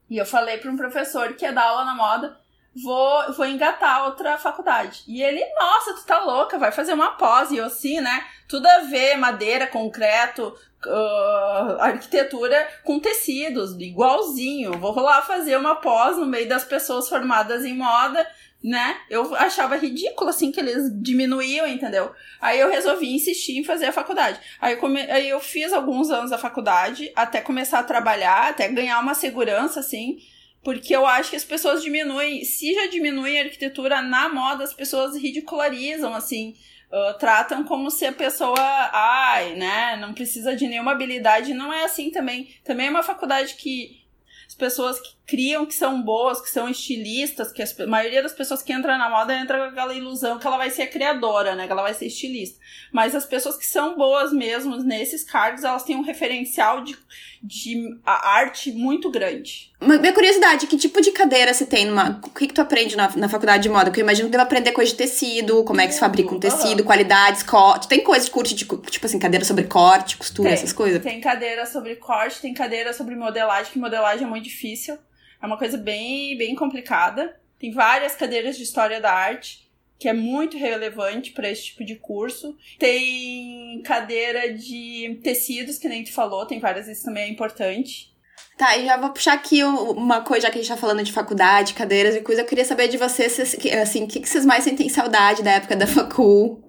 E 0.09 0.17
eu 0.17 0.25
falei 0.25 0.57
para 0.57 0.71
um 0.71 0.77
professor 0.77 1.33
que 1.33 1.43
ia 1.45 1.51
dar 1.51 1.63
aula 1.63 1.83
na 1.83 1.95
moda, 1.95 2.37
vou, 2.83 3.33
vou 3.33 3.45
engatar 3.45 4.05
outra 4.05 4.37
faculdade. 4.37 5.03
E 5.07 5.21
ele, 5.21 5.43
nossa, 5.59 5.93
tu 5.93 6.05
tá 6.05 6.19
louca, 6.19 6.57
vai 6.57 6.71
fazer 6.71 6.93
uma 6.93 7.11
pós. 7.11 7.51
E 7.51 7.57
eu, 7.57 7.65
assim, 7.65 7.99
né? 7.99 8.25
Tudo 8.47 8.65
a 8.67 8.79
ver, 8.79 9.17
madeira, 9.17 9.67
concreto, 9.67 10.53
ah, 10.85 11.77
arquitetura 11.81 12.67
com 12.83 12.99
tecidos, 12.99 13.75
igualzinho. 13.79 14.73
Vou 14.79 14.99
lá 14.99 15.21
fazer 15.21 15.57
uma 15.57 15.75
pós 15.75 16.17
no 16.17 16.25
meio 16.25 16.47
das 16.47 16.63
pessoas 16.63 17.09
formadas 17.09 17.65
em 17.65 17.73
moda, 17.73 18.25
né? 18.63 18.97
Eu 19.09 19.35
achava 19.35 19.75
ridículo, 19.75 20.29
assim, 20.29 20.51
que 20.51 20.59
eles 20.59 20.89
diminuíam, 21.01 21.67
entendeu? 21.67 22.11
Aí 22.39 22.59
eu 22.59 22.69
resolvi 22.69 23.13
insistir 23.13 23.57
em 23.57 23.63
fazer 23.63 23.85
a 23.85 23.91
faculdade. 23.91 24.39
Aí 24.61 24.73
eu, 24.73 24.79
come... 24.79 25.01
Aí 25.01 25.29
eu 25.29 25.39
fiz 25.39 25.73
alguns 25.73 26.09
anos 26.09 26.31
da 26.31 26.37
faculdade, 26.37 27.11
até 27.15 27.41
começar 27.41 27.79
a 27.79 27.83
trabalhar, 27.83 28.49
até 28.49 28.67
ganhar 28.67 28.99
uma 28.99 29.13
segurança, 29.13 29.79
assim, 29.79 30.17
porque 30.67 30.93
eu 30.93 31.05
acho 31.05 31.29
que 31.29 31.37
as 31.37 31.45
pessoas 31.45 31.81
diminuem, 31.81 32.43
se 32.43 32.73
já 32.73 32.87
diminuem 32.87 33.39
a 33.39 33.43
arquitetura 33.45 34.01
na 34.01 34.27
moda, 34.27 34.65
as 34.65 34.73
pessoas 34.73 35.15
ridicularizam, 35.15 36.13
assim, 36.13 36.55
ah, 36.91 37.15
tratam 37.17 37.63
como 37.63 37.89
se 37.89 38.05
a 38.05 38.11
pessoa, 38.11 38.59
ai, 38.59 39.55
né, 39.55 39.95
não 39.95 40.13
precisa 40.13 40.57
de 40.57 40.67
nenhuma 40.67 40.91
habilidade. 40.91 41.53
Não 41.53 41.71
é 41.71 41.85
assim 41.85 42.11
também. 42.11 42.53
Também 42.65 42.87
é 42.87 42.89
uma 42.89 43.01
faculdade 43.01 43.55
que 43.55 44.05
as 44.45 44.55
pessoas 44.55 44.99
que 44.99 45.15
criam 45.27 45.65
que 45.65 45.73
são 45.75 46.01
boas, 46.01 46.39
que 46.39 46.49
são 46.49 46.69
estilistas, 46.69 47.51
que 47.51 47.61
as- 47.61 47.77
a 47.77 47.85
maioria 47.85 48.23
das 48.23 48.31
pessoas 48.31 48.63
que 48.63 48.71
entram 48.71 48.97
na 48.97 49.09
moda 49.09 49.35
entra 49.37 49.57
com 49.57 49.65
aquela 49.65 49.93
ilusão 49.93 50.39
que 50.39 50.47
ela 50.47 50.55
vai 50.57 50.69
ser 50.69 50.83
a 50.83 50.87
criadora, 50.87 51.53
né? 51.53 51.65
Que 51.65 51.71
ela 51.73 51.81
vai 51.81 51.93
ser 51.93 52.05
estilista. 52.07 52.57
Mas 52.93 53.13
as 53.13 53.25
pessoas 53.25 53.57
que 53.57 53.65
são 53.65 53.97
boas 53.97 54.31
mesmo 54.31 54.77
nesses 54.77 55.25
cargos, 55.25 55.65
elas 55.65 55.83
têm 55.83 55.97
um 55.97 56.01
referencial 56.01 56.81
de, 56.81 56.95
de 57.43 57.99
arte 58.05 58.71
muito 58.71 59.11
grande. 59.11 59.71
Minha 59.81 60.13
curiosidade, 60.13 60.65
que 60.65 60.77
tipo 60.77 61.01
de 61.01 61.11
cadeira 61.11 61.53
você 61.53 61.65
tem 61.65 61.85
numa. 61.85 62.21
O 62.23 62.29
que, 62.29 62.47
que 62.47 62.53
tu 62.53 62.61
aprende 62.61 62.95
na, 62.95 63.09
na 63.17 63.27
faculdade 63.27 63.63
de 63.63 63.69
moda? 63.69 63.85
Porque 63.85 63.99
eu 63.99 64.05
imagino 64.05 64.29
que 64.29 64.31
deve 64.31 64.43
aprender 64.43 64.71
coisa 64.71 64.89
de 64.91 64.97
tecido, 64.97 65.63
como 65.65 65.81
é 65.81 65.87
que 65.87 65.93
se 65.93 65.99
fabrica 65.99 66.33
um 66.33 66.39
tecido, 66.39 66.85
qualidades, 66.85 67.43
corte. 67.43 67.89
Tem 67.89 68.01
coisa 68.01 68.23
de 68.25 68.31
curso 68.31 68.55
de, 68.55 68.65
tipo 68.65 69.05
assim, 69.05 69.19
cadeira 69.19 69.43
sobre 69.45 69.65
corte, 69.65 70.15
costura, 70.15 70.49
Tem. 70.49 70.57
essas 70.57 70.71
coisas? 70.71 71.03
Tem 71.03 71.19
cadeira 71.19 71.65
sobre 71.65 71.97
corte, 71.97 72.39
tem 72.41 72.53
cadeira 72.53 72.93
sobre 72.93 73.13
modelagem, 73.15 73.73
que 73.73 73.77
modelagem 73.79 74.25
é 74.25 74.29
muito 74.29 74.45
difícil. 74.45 74.97
É 75.41 75.45
uma 75.45 75.57
coisa 75.57 75.77
bem, 75.77 76.37
bem 76.37 76.55
complicada. 76.55 77.39
Tem 77.59 77.71
várias 77.71 78.15
cadeiras 78.15 78.57
de 78.57 78.63
história 78.63 78.99
da 79.01 79.11
arte, 79.11 79.67
que 79.99 80.07
é 80.07 80.13
muito 80.13 80.57
relevante 80.57 81.31
para 81.31 81.49
esse 81.49 81.65
tipo 81.65 81.83
de 81.83 81.95
curso. 81.95 82.55
Tem 82.77 83.81
cadeira 83.83 84.53
de 84.53 85.19
tecidos, 85.23 85.77
que 85.77 85.89
nem 85.89 86.03
tu 86.03 86.13
falou, 86.13 86.45
tem 86.45 86.59
várias, 86.59 86.87
isso 86.87 87.05
também 87.05 87.23
é 87.23 87.29
importante. 87.29 88.15
Tá, 88.57 88.75
e 88.77 88.85
já 88.85 88.97
vou 88.97 89.11
puxar 89.11 89.33
aqui 89.33 89.63
um- 89.63 89.91
uma 89.91 90.21
coisa, 90.21 90.47
já 90.47 90.51
que 90.51 90.57
a 90.57 90.61
gente 90.61 90.69
tá 90.69 90.77
falando 90.77 91.03
de 91.03 91.11
faculdade, 91.11 91.73
cadeiras 91.75 92.15
e 92.15 92.21
coisa. 92.21 92.41
Eu 92.41 92.45
queria 92.45 92.65
saber 92.65 92.87
de 92.87 92.97
vocês, 92.97 93.39
assim, 93.39 94.03
o 94.03 94.07
que, 94.07 94.19
que 94.19 94.27
vocês 94.29 94.45
mais 94.45 94.63
sentem 94.63 94.89
saudade 94.89 95.43
da 95.43 95.51
época 95.51 95.75
da 95.75 95.85
facul? 95.85 96.66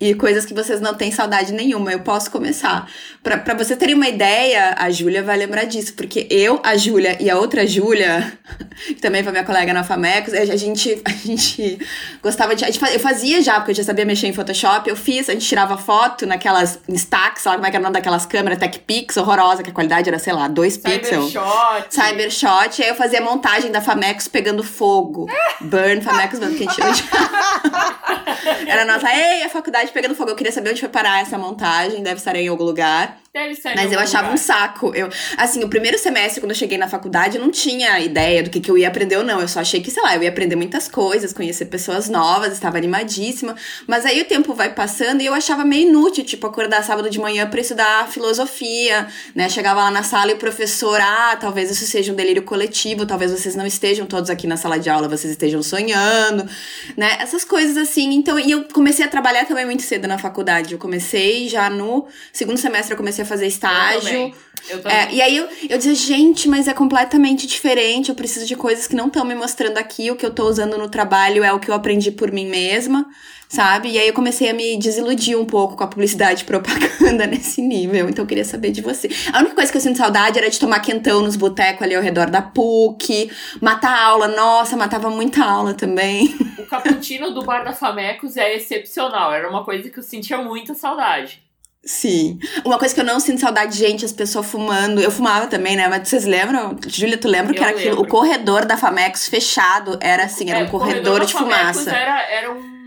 E 0.00 0.14
coisas 0.14 0.44
que 0.44 0.54
vocês 0.54 0.80
não 0.80 0.94
têm 0.94 1.10
saudade 1.10 1.52
nenhuma. 1.52 1.92
Eu 1.92 2.00
posso 2.00 2.30
começar. 2.30 2.88
Pra, 3.22 3.38
pra 3.38 3.54
você 3.54 3.76
terem 3.76 3.94
uma 3.94 4.08
ideia, 4.08 4.74
a 4.78 4.90
Júlia 4.90 5.22
vai 5.22 5.36
lembrar 5.36 5.64
disso, 5.64 5.94
porque 5.94 6.26
eu, 6.30 6.60
a 6.62 6.76
Júlia 6.76 7.16
e 7.20 7.28
a 7.28 7.36
outra 7.36 7.66
Júlia, 7.66 8.32
que 8.86 8.94
também 8.94 9.22
foi 9.22 9.32
minha 9.32 9.44
colega 9.44 9.72
na 9.72 9.84
Famecos, 9.84 10.34
a 10.34 10.56
gente, 10.56 11.00
a 11.04 11.10
gente 11.10 11.78
gostava 12.22 12.54
de. 12.54 12.64
Gente, 12.64 12.80
eu 12.92 13.00
fazia 13.00 13.42
já, 13.42 13.54
porque 13.54 13.72
eu 13.72 13.74
já 13.76 13.84
sabia 13.84 14.04
mexer 14.04 14.26
em 14.26 14.32
Photoshop, 14.32 14.88
eu 14.88 14.96
fiz, 14.96 15.28
a 15.28 15.32
gente 15.32 15.46
tirava 15.46 15.76
foto 15.76 16.26
naquelas 16.26 16.78
Instax, 16.88 17.42
sei 17.42 17.50
lá 17.50 17.56
como 17.56 17.66
é 17.66 17.70
que 17.70 17.76
era 17.76 17.82
o 17.82 17.84
nome 17.84 17.94
daquelas 17.94 18.26
câmeras, 18.26 18.58
Tech 18.58 18.78
Pix, 18.80 19.16
horrorosa, 19.16 19.62
que 19.62 19.70
a 19.70 19.72
qualidade 19.72 20.08
era, 20.08 20.18
sei 20.18 20.32
lá, 20.32 20.48
2 20.48 20.76
pixels. 20.78 21.32
Cybershot. 21.32 21.86
Cybershot, 21.90 22.82
aí 22.82 22.88
eu 22.88 22.94
fazia 22.94 23.20
montagem 23.20 23.70
da 23.70 23.80
Famecos 23.80 24.28
pegando 24.28 24.62
fogo. 24.62 25.26
Burn 25.60 26.00
Famecos, 26.00 26.38
mano, 26.38 26.54
que 26.54 26.66
a 26.68 26.72
gente. 26.72 27.04
Era 28.66 28.82
a 28.82 28.84
nossa, 28.84 29.10
ei, 29.12 29.42
a 29.42 29.48
faculdade 29.68 29.92
pegando 29.92 30.14
fogo. 30.14 30.30
Eu 30.30 30.36
queria 30.36 30.52
saber 30.52 30.70
onde 30.70 30.80
foi 30.80 30.88
parar 30.88 31.20
essa 31.20 31.38
montagem, 31.38 32.02
deve 32.02 32.16
estar 32.16 32.34
em 32.34 32.48
algum 32.48 32.64
lugar. 32.64 33.18
Deve 33.32 33.54
ser 33.54 33.74
Mas 33.74 33.92
eu 33.92 33.98
achava 33.98 34.28
lugar. 34.28 34.34
um 34.34 34.36
saco. 34.38 34.92
Eu, 34.94 35.08
assim, 35.36 35.62
o 35.62 35.68
primeiro 35.68 35.98
semestre, 35.98 36.40
quando 36.40 36.50
eu 36.50 36.56
cheguei 36.56 36.78
na 36.78 36.88
faculdade, 36.88 37.36
eu 37.36 37.42
não 37.42 37.50
tinha 37.50 38.00
ideia 38.00 38.42
do 38.42 38.48
que, 38.48 38.58
que 38.58 38.70
eu 38.70 38.78
ia 38.78 38.88
aprender 38.88 39.16
ou 39.16 39.22
não. 39.24 39.40
Eu 39.40 39.46
só 39.46 39.60
achei 39.60 39.82
que, 39.82 39.90
sei 39.90 40.02
lá, 40.02 40.16
eu 40.16 40.22
ia 40.22 40.30
aprender 40.30 40.56
muitas 40.56 40.88
coisas, 40.88 41.32
conhecer 41.32 41.66
pessoas 41.66 42.08
novas, 42.08 42.54
estava 42.54 42.78
animadíssima. 42.78 43.54
Mas 43.86 44.06
aí 44.06 44.22
o 44.22 44.24
tempo 44.24 44.54
vai 44.54 44.72
passando 44.72 45.20
e 45.20 45.26
eu 45.26 45.34
achava 45.34 45.64
meio 45.64 45.88
inútil, 45.88 46.24
tipo, 46.24 46.46
acordar 46.46 46.82
sábado 46.82 47.10
de 47.10 47.20
manhã 47.20 47.46
pra 47.48 47.60
estudar 47.60 48.08
filosofia, 48.08 49.06
né? 49.34 49.48
Chegava 49.48 49.82
lá 49.82 49.90
na 49.90 50.02
sala 50.02 50.30
e 50.30 50.34
o 50.34 50.38
professor, 50.38 50.98
ah, 51.00 51.36
talvez 51.38 51.70
isso 51.70 51.84
seja 51.86 52.12
um 52.12 52.16
delírio 52.16 52.42
coletivo, 52.42 53.04
talvez 53.04 53.30
vocês 53.30 53.54
não 53.54 53.66
estejam 53.66 54.06
todos 54.06 54.30
aqui 54.30 54.46
na 54.46 54.56
sala 54.56 54.78
de 54.78 54.88
aula, 54.88 55.06
vocês 55.06 55.30
estejam 55.30 55.62
sonhando, 55.62 56.48
né? 56.96 57.18
Essas 57.20 57.44
coisas 57.44 57.76
assim. 57.76 58.14
Então, 58.14 58.38
e 58.38 58.50
eu 58.50 58.64
comecei 58.72 59.04
a 59.04 59.08
trabalhar 59.08 59.44
também 59.44 59.66
muito 59.66 59.82
cedo 59.82 60.08
na 60.08 60.16
faculdade. 60.18 60.72
Eu 60.72 60.78
comecei 60.78 61.46
já 61.48 61.68
no 61.68 62.06
segundo 62.32 62.56
semestre, 62.56 62.94
eu 62.94 62.96
comecei 62.96 63.17
a 63.22 63.26
fazer 63.26 63.44
Eu 63.44 63.48
estágio. 63.48 64.02
também. 64.02 64.34
Eu 64.68 64.82
também. 64.82 64.98
É, 64.98 65.12
e 65.12 65.22
aí 65.22 65.36
eu, 65.36 65.48
eu 65.68 65.78
dizia, 65.78 65.94
gente, 65.94 66.48
mas 66.48 66.68
é 66.68 66.74
completamente 66.74 67.46
diferente. 67.46 68.08
Eu 68.08 68.14
preciso 68.14 68.46
de 68.46 68.56
coisas 68.56 68.86
que 68.86 68.96
não 68.96 69.06
estão 69.06 69.24
me 69.24 69.34
mostrando 69.34 69.78
aqui. 69.78 70.10
O 70.10 70.16
que 70.16 70.26
eu 70.26 70.30
tô 70.32 70.46
usando 70.48 70.76
no 70.76 70.88
trabalho 70.88 71.42
é 71.44 71.52
o 71.52 71.58
que 71.60 71.70
eu 71.70 71.74
aprendi 71.74 72.10
por 72.10 72.30
mim 72.32 72.46
mesma, 72.46 73.06
sabe? 73.48 73.90
E 73.90 73.98
aí 73.98 74.08
eu 74.08 74.12
comecei 74.12 74.50
a 74.50 74.52
me 74.54 74.76
desiludir 74.76 75.38
um 75.38 75.44
pouco 75.44 75.76
com 75.76 75.84
a 75.84 75.86
publicidade 75.86 76.42
e 76.42 76.46
propaganda 76.46 77.24
nesse 77.28 77.62
nível. 77.62 78.08
Então 78.08 78.24
eu 78.24 78.28
queria 78.28 78.44
saber 78.44 78.70
de 78.70 78.82
você. 78.82 79.08
A 79.32 79.38
única 79.38 79.54
coisa 79.54 79.70
que 79.70 79.78
eu 79.78 79.82
sinto 79.82 79.96
saudade 79.96 80.38
era 80.38 80.50
de 80.50 80.58
tomar 80.58 80.80
quentão 80.80 81.22
nos 81.22 81.36
botecos 81.36 81.82
ali 81.82 81.94
ao 81.94 82.02
redor 82.02 82.28
da 82.28 82.42
PUC, 82.42 83.30
matar 83.62 83.96
aula. 83.98 84.28
Nossa, 84.28 84.76
matava 84.76 85.08
muita 85.08 85.44
aula 85.44 85.72
também. 85.72 86.36
O 86.58 86.66
cappuccino 86.66 87.30
do 87.30 87.42
Bar 87.42 87.64
da 87.64 87.72
Famecos 87.72 88.36
é 88.36 88.54
excepcional. 88.54 89.32
Era 89.32 89.48
uma 89.48 89.64
coisa 89.64 89.88
que 89.88 89.98
eu 89.98 90.02
sentia 90.02 90.38
muita 90.38 90.74
saudade. 90.74 91.47
Sim. 91.84 92.38
Uma 92.64 92.78
coisa 92.78 92.94
que 92.94 93.00
eu 93.00 93.04
não 93.04 93.20
sinto 93.20 93.40
saudade, 93.40 93.76
gente, 93.76 94.04
as 94.04 94.12
pessoas 94.12 94.46
fumando. 94.46 95.00
Eu 95.00 95.10
fumava 95.10 95.46
também, 95.46 95.76
né? 95.76 95.88
Mas 95.88 96.08
vocês 96.08 96.24
lembram? 96.24 96.76
Júlia, 96.86 97.16
tu 97.16 97.28
lembra 97.28 97.52
que 97.54 97.60
Eu 97.60 97.64
era 97.64 97.76
aquilo? 97.76 98.00
O 98.02 98.06
corredor 98.06 98.64
da 98.66 98.76
Famex 98.76 99.28
fechado 99.28 99.98
era 100.00 100.24
assim, 100.24 100.50
era 100.50 100.60
É, 100.60 100.64
um 100.64 100.68
corredor 100.68 101.20
da 101.20 101.24
de 101.26 101.32
fumaça. 101.32 101.90
Era, 101.90 102.22
era 102.30 102.52
um. 102.52 102.78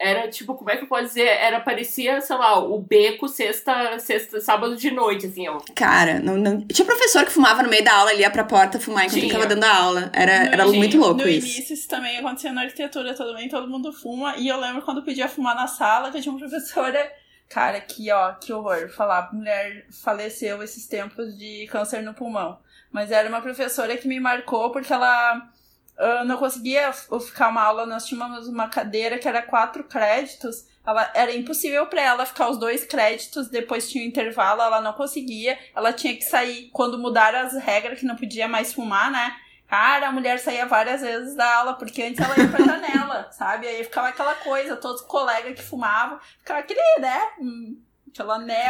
Era 0.00 0.28
tipo, 0.28 0.54
como 0.54 0.70
é 0.70 0.76
que 0.76 0.84
eu 0.84 0.88
posso 0.88 1.06
dizer? 1.08 1.26
Era, 1.26 1.58
parecia, 1.58 2.20
sei 2.20 2.36
lá, 2.36 2.56
o 2.60 2.78
beco 2.80 3.26
sexta, 3.28 3.98
sexta, 3.98 4.40
sábado 4.40 4.76
de 4.76 4.92
noite, 4.92 5.26
assim, 5.26 5.48
ó. 5.48 5.58
Cara, 5.74 6.20
não, 6.20 6.36
não... 6.36 6.60
tinha 6.60 6.86
professor 6.86 7.24
que 7.24 7.32
fumava 7.32 7.64
no 7.64 7.68
meio 7.68 7.82
da 7.82 7.94
aula, 7.94 8.12
ele 8.12 8.22
ia 8.22 8.30
pra 8.30 8.44
porta 8.44 8.78
fumar 8.78 9.04
enquanto 9.06 9.16
ele 9.18 9.26
Tinha. 9.28 9.40
tava 9.40 9.52
dando 9.52 9.64
a 9.64 9.76
aula. 9.76 10.10
Era, 10.12 10.44
No 10.44 10.52
era 10.52 10.66
muito 10.68 10.96
louco 10.98 11.20
no 11.22 11.28
isso. 11.28 11.48
início 11.48 11.74
isso 11.74 11.88
também 11.88 12.16
acontecia 12.16 12.52
na 12.52 12.62
arquitetura 12.62 13.12
também, 13.12 13.48
todo 13.48 13.68
mundo 13.68 13.92
fuma. 13.92 14.36
E 14.36 14.46
eu 14.46 14.58
lembro 14.60 14.82
quando 14.82 15.02
podia 15.02 15.26
fumar 15.28 15.56
na 15.56 15.66
sala, 15.66 16.12
que 16.12 16.18
eu 16.18 16.22
tinha 16.22 16.32
uma 16.32 16.38
professora. 16.38 17.10
Cara, 17.48 17.80
que 17.80 18.10
ó, 18.12 18.34
que 18.34 18.52
horror. 18.52 18.90
Falar, 18.90 19.32
mulher 19.32 19.86
faleceu 19.90 20.62
esses 20.62 20.86
tempos 20.86 21.36
de 21.36 21.66
câncer 21.70 22.02
no 22.02 22.14
pulmão. 22.14 22.58
Mas 22.90 23.10
era 23.10 23.28
uma 23.28 23.40
professora 23.40 23.96
que 23.96 24.08
me 24.08 24.20
marcou 24.20 24.70
porque 24.70 24.92
ela 24.92 25.50
ah, 25.98 26.24
não 26.24 26.36
conseguia 26.36 26.92
ficar 26.92 27.48
uma 27.48 27.62
aula. 27.62 27.86
Nós 27.86 28.06
tínhamos 28.06 28.48
uma 28.48 28.68
cadeira 28.68 29.18
que 29.18 29.26
era 29.26 29.42
quatro 29.42 29.84
créditos. 29.84 30.66
Ela, 30.86 31.10
era 31.14 31.34
impossível 31.34 31.86
pra 31.86 32.00
ela 32.00 32.24
ficar 32.24 32.48
os 32.48 32.58
dois 32.58 32.84
créditos, 32.84 33.48
depois 33.48 33.90
tinha 33.90 34.02
um 34.02 34.06
intervalo, 34.06 34.62
ela 34.62 34.80
não 34.80 34.94
conseguia. 34.94 35.58
Ela 35.74 35.92
tinha 35.92 36.16
que 36.16 36.24
sair 36.24 36.70
quando 36.72 36.98
mudaram 36.98 37.40
as 37.40 37.52
regras, 37.54 37.98
que 37.98 38.06
não 38.06 38.16
podia 38.16 38.48
mais 38.48 38.72
fumar, 38.72 39.10
né? 39.10 39.36
Cara, 39.68 40.08
a 40.08 40.12
mulher 40.12 40.38
saía 40.38 40.64
várias 40.64 41.02
vezes 41.02 41.36
da 41.36 41.56
aula, 41.56 41.74
porque 41.74 42.02
antes 42.02 42.18
ela 42.18 42.38
ia 42.38 42.48
pra 42.48 42.64
janela, 42.64 43.28
sabe? 43.32 43.68
Aí 43.68 43.84
ficava 43.84 44.08
aquela 44.08 44.34
coisa, 44.34 44.76
todos 44.76 45.02
os 45.02 45.06
colegas 45.06 45.54
que 45.54 45.62
fumavam, 45.62 46.18
ficava 46.38 46.60
aquele, 46.60 46.80
né? 47.00 47.20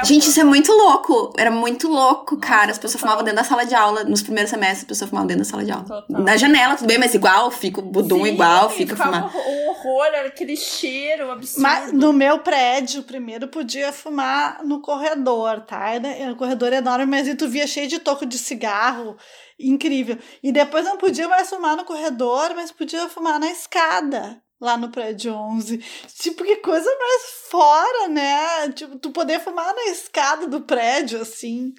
Gente, 0.05 0.29
isso 0.29 0.41
é 0.41 0.45
muito 0.45 0.73
louco. 0.73 1.33
Era 1.37 1.51
muito 1.51 1.89
louco, 1.89 2.35
Nossa, 2.35 2.47
cara. 2.47 2.71
As 2.71 2.79
pessoas 2.79 3.01
fumavam 3.01 3.23
dentro 3.23 3.37
da 3.37 3.45
sala 3.45 3.65
de 3.65 3.75
aula. 3.75 4.05
Nos 4.05 4.23
primeiros 4.23 4.51
semestres, 4.51 4.81
as 4.81 4.85
pessoas 4.85 5.11
fumavam 5.11 5.27
dentro 5.27 5.45
da 5.45 5.49
sala 5.51 5.65
de 5.65 5.71
aula. 5.71 5.85
Total. 5.85 6.23
Na 6.23 6.37
janela, 6.37 6.77
tudo 6.77 6.87
bem, 6.87 6.99
mas 6.99 7.15
igual, 7.15 7.51
fica 7.51 7.81
o 7.81 7.83
budum 7.83 8.25
Sim, 8.25 8.33
igual, 8.33 8.71
fica 8.71 8.97
fumado. 8.97 9.31
um 9.37 9.69
horror, 9.71 10.07
era 10.07 10.29
aquele 10.29 10.57
cheiro 10.57 11.31
absurdo. 11.31 11.63
Mas 11.63 11.93
no 11.93 12.13
meu 12.13 12.41
prédio, 12.41 13.03
primeiro 13.03 13.49
podia 13.49 13.93
fumar 13.93 14.65
no 14.65 14.81
corredor, 14.81 15.61
tá? 15.61 15.91
Era 15.91 16.33
um 16.33 16.37
corredor 16.37 16.73
enorme, 16.73 17.07
mas 17.07 17.27
aí 17.29 17.35
tu 17.35 17.49
via 17.49 17.67
cheio 17.67 17.89
de 17.89 17.99
toco 17.99 18.27
de 18.27 18.39
cigarro, 18.39 19.17
incrível. 19.59 20.19
E 20.43 20.53
depois 20.53 20.85
não 20.85 20.97
podia 20.97 21.29
mais 21.29 21.49
fumar 21.49 21.77
no 21.77 21.85
corredor, 21.85 22.53
mas 22.55 22.71
podia 22.73 23.09
fumar 23.09 23.39
na 23.39 23.51
escada, 23.51 24.41
lá 24.61 24.77
no 24.77 24.91
prédio 24.91 25.35
11. 25.35 25.79
Tipo, 26.21 26.45
que 26.45 26.57
coisa 26.57 26.91
mais 26.99 27.23
fora, 27.51 28.09
né? 28.09 28.73
Tipo, 28.73 28.99
tu 28.99 29.11
poder 29.11 29.41
fumar 29.41 29.75
na 29.75 29.85
escada 29.87 30.47
do 30.47 30.63
prédio, 30.63 31.21
assim. 31.21 31.75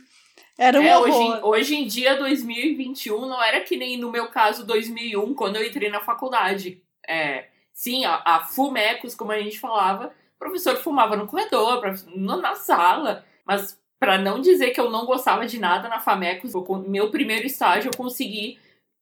Era 0.58 0.80
um 0.80 0.84
É, 0.84 0.98
horror. 0.98 1.10
hoje, 1.10 1.40
hoje 1.44 1.76
em 1.76 1.88
dia, 1.88 2.18
2021, 2.18 3.22
não 3.28 3.42
era 3.42 3.62
que 3.62 3.78
nem 3.78 3.98
no 3.98 4.12
meu 4.12 4.28
caso 4.30 4.66
2001, 4.66 5.34
quando 5.34 5.56
eu 5.56 5.66
entrei 5.66 5.90
na 5.90 6.02
faculdade. 6.02 6.82
É, 7.08 7.48
sim, 7.74 8.04
a, 8.06 8.22
a 8.26 8.46
Fumecos, 8.46 9.16
como 9.16 9.32
a 9.32 9.40
gente 9.42 9.60
falava, 9.60 10.08
o 10.36 10.40
professor 10.40 10.76
fumava 10.78 11.16
no 11.16 11.28
corredor, 11.28 11.82
na 12.16 12.56
sala, 12.56 13.26
mas 13.46 13.80
pra 14.00 14.18
não 14.18 14.40
dizer 14.40 14.72
que 14.72 14.80
eu 14.80 14.90
não 14.90 15.06
gostava 15.06 15.46
de 15.46 15.60
nada 15.60 15.88
na 15.90 16.00
Famecos, 16.00 16.54
meu 16.88 17.10
primeiro 17.10 17.46
estágio 17.48 17.90
eu 17.90 17.98
consegui 17.98 18.58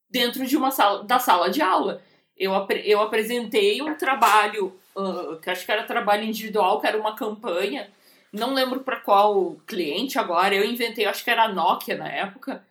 dentro 0.10 0.46
de 0.46 0.56
uma 0.56 0.72
sala 0.72 1.04
da 1.04 1.20
sala 1.20 1.50
de 1.50 1.62
aula. 1.62 2.02
Eu, 2.38 2.52
eu 2.86 3.02
apresentei 3.02 3.82
um 3.82 3.96
trabalho, 3.96 4.78
ah, 4.96 5.38
que 5.42 5.50
acho 5.50 5.66
que 5.66 5.72
era 5.72 5.84
trabalho 5.84 6.24
individual, 6.24 6.80
que 6.80 6.88
era 6.88 7.00
uma 7.00 7.16
campanha, 7.16 7.90
não 8.32 8.54
lembro 8.54 8.82
para 8.82 8.98
qual 8.98 9.56
cliente 9.66 10.20
agora, 10.20 10.56
eu 10.56 10.66
inventei, 10.66 11.06
acho 11.06 11.24
que 11.24 11.30
era 11.32 11.44
a 11.44 11.54
Nokia 11.54 11.98
na 11.98 12.10
época. 12.10 12.66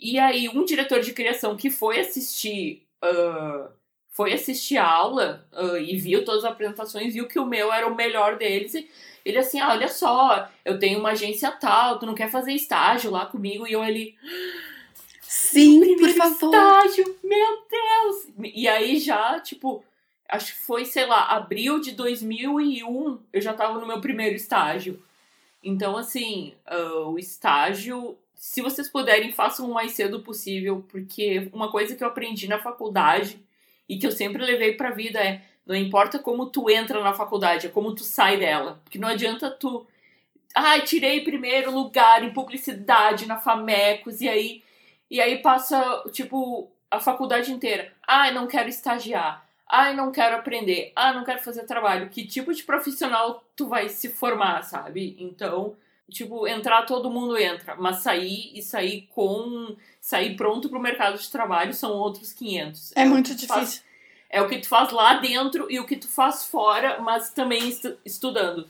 E 0.00 0.18
aí, 0.18 0.48
um 0.48 0.64
diretor 0.64 1.00
de 1.00 1.12
criação 1.12 1.56
que 1.56 1.70
foi 1.70 2.00
assistir. 2.00 2.86
ah, 3.02 3.70
foi 4.10 4.32
assistir 4.32 4.76
a 4.78 4.86
aula 4.86 5.44
ah, 5.52 5.78
e 5.78 5.96
viu 5.96 6.24
todas 6.24 6.44
as 6.44 6.50
apresentações, 6.52 7.14
viu 7.14 7.26
que 7.26 7.38
o 7.38 7.46
meu 7.46 7.72
era 7.72 7.86
o 7.88 7.94
melhor 7.96 8.36
deles. 8.38 8.74
E 8.74 8.88
ele 9.24 9.38
assim, 9.38 9.58
ah, 9.60 9.70
olha 9.70 9.88
só, 9.88 10.48
eu 10.64 10.78
tenho 10.78 11.00
uma 11.00 11.10
agência 11.10 11.50
tal, 11.52 11.98
tu 11.98 12.06
não 12.06 12.14
quer 12.14 12.30
fazer 12.30 12.52
estágio 12.52 13.10
lá 13.10 13.26
comigo? 13.26 13.66
E 13.66 13.72
eu 13.72 13.82
ali, 13.82 14.16
Sim, 15.36 15.96
por 15.96 16.08
favor. 16.10 16.54
estágio, 16.54 17.16
meu 17.24 17.58
Deus! 17.68 18.52
E 18.54 18.68
aí 18.68 18.98
já, 18.98 19.40
tipo, 19.40 19.84
acho 20.28 20.52
que 20.52 20.58
foi, 20.60 20.84
sei 20.84 21.06
lá, 21.06 21.26
abril 21.28 21.80
de 21.80 21.90
2001, 21.92 23.18
eu 23.32 23.40
já 23.40 23.52
tava 23.52 23.80
no 23.80 23.86
meu 23.86 24.00
primeiro 24.00 24.36
estágio. 24.36 25.02
Então, 25.62 25.96
assim, 25.96 26.54
ah, 26.64 27.08
o 27.08 27.18
estágio, 27.18 28.16
se 28.34 28.62
vocês 28.62 28.88
puderem, 28.88 29.32
façam 29.32 29.68
o 29.68 29.74
mais 29.74 29.92
cedo 29.92 30.20
possível, 30.20 30.84
porque 30.88 31.50
uma 31.52 31.70
coisa 31.70 31.96
que 31.96 32.04
eu 32.04 32.08
aprendi 32.08 32.46
na 32.46 32.60
faculdade 32.60 33.44
e 33.88 33.98
que 33.98 34.06
eu 34.06 34.12
sempre 34.12 34.44
levei 34.44 34.74
pra 34.74 34.90
vida 34.90 35.18
é 35.18 35.42
não 35.66 35.74
importa 35.74 36.18
como 36.18 36.46
tu 36.46 36.70
entra 36.70 37.02
na 37.02 37.12
faculdade, 37.12 37.66
é 37.66 37.70
como 37.70 37.94
tu 37.94 38.04
sai 38.04 38.36
dela. 38.38 38.80
Porque 38.84 38.98
não 38.98 39.08
adianta 39.08 39.50
tu. 39.50 39.86
Ai, 40.54 40.82
tirei 40.82 41.24
primeiro 41.24 41.72
lugar 41.72 42.22
em 42.22 42.32
publicidade 42.32 43.26
na 43.26 43.38
Famecos, 43.38 44.20
e 44.20 44.28
aí. 44.28 44.63
E 45.14 45.20
aí 45.20 45.38
passa, 45.40 46.02
tipo, 46.10 46.68
a 46.90 46.98
faculdade 46.98 47.52
inteira. 47.52 47.92
Ai, 48.04 48.34
não 48.34 48.48
quero 48.48 48.68
estagiar. 48.68 49.46
Ai, 49.70 49.94
não 49.94 50.10
quero 50.10 50.34
aprender. 50.34 50.90
Ah, 50.96 51.12
não 51.12 51.22
quero 51.22 51.40
fazer 51.40 51.62
trabalho. 51.66 52.08
Que 52.08 52.26
tipo 52.26 52.52
de 52.52 52.64
profissional 52.64 53.44
tu 53.54 53.68
vai 53.68 53.88
se 53.88 54.08
formar, 54.08 54.62
sabe? 54.64 55.16
Então, 55.20 55.76
tipo, 56.10 56.48
entrar 56.48 56.82
todo 56.82 57.08
mundo 57.12 57.38
entra, 57.38 57.76
mas 57.76 57.98
sair 57.98 58.50
e 58.58 58.60
sair 58.60 59.08
com 59.14 59.76
sair 60.00 60.34
pronto 60.34 60.68
pro 60.68 60.80
mercado 60.80 61.16
de 61.16 61.30
trabalho 61.30 61.72
são 61.72 61.92
outros 61.92 62.32
500. 62.32 62.90
É 62.96 63.04
o 63.04 63.08
muito 63.08 63.36
tu 63.36 63.46
faz- 63.46 63.60
difícil. 63.70 63.82
é 64.28 64.42
o 64.42 64.48
que 64.48 64.58
tu 64.58 64.68
faz 64.68 64.90
lá 64.90 65.14
dentro 65.14 65.70
e 65.70 65.78
o 65.78 65.86
que 65.86 65.94
tu 65.96 66.08
faz 66.08 66.44
fora, 66.44 67.00
mas 67.00 67.30
também 67.30 67.68
estu- 67.68 67.96
estudando. 68.04 68.68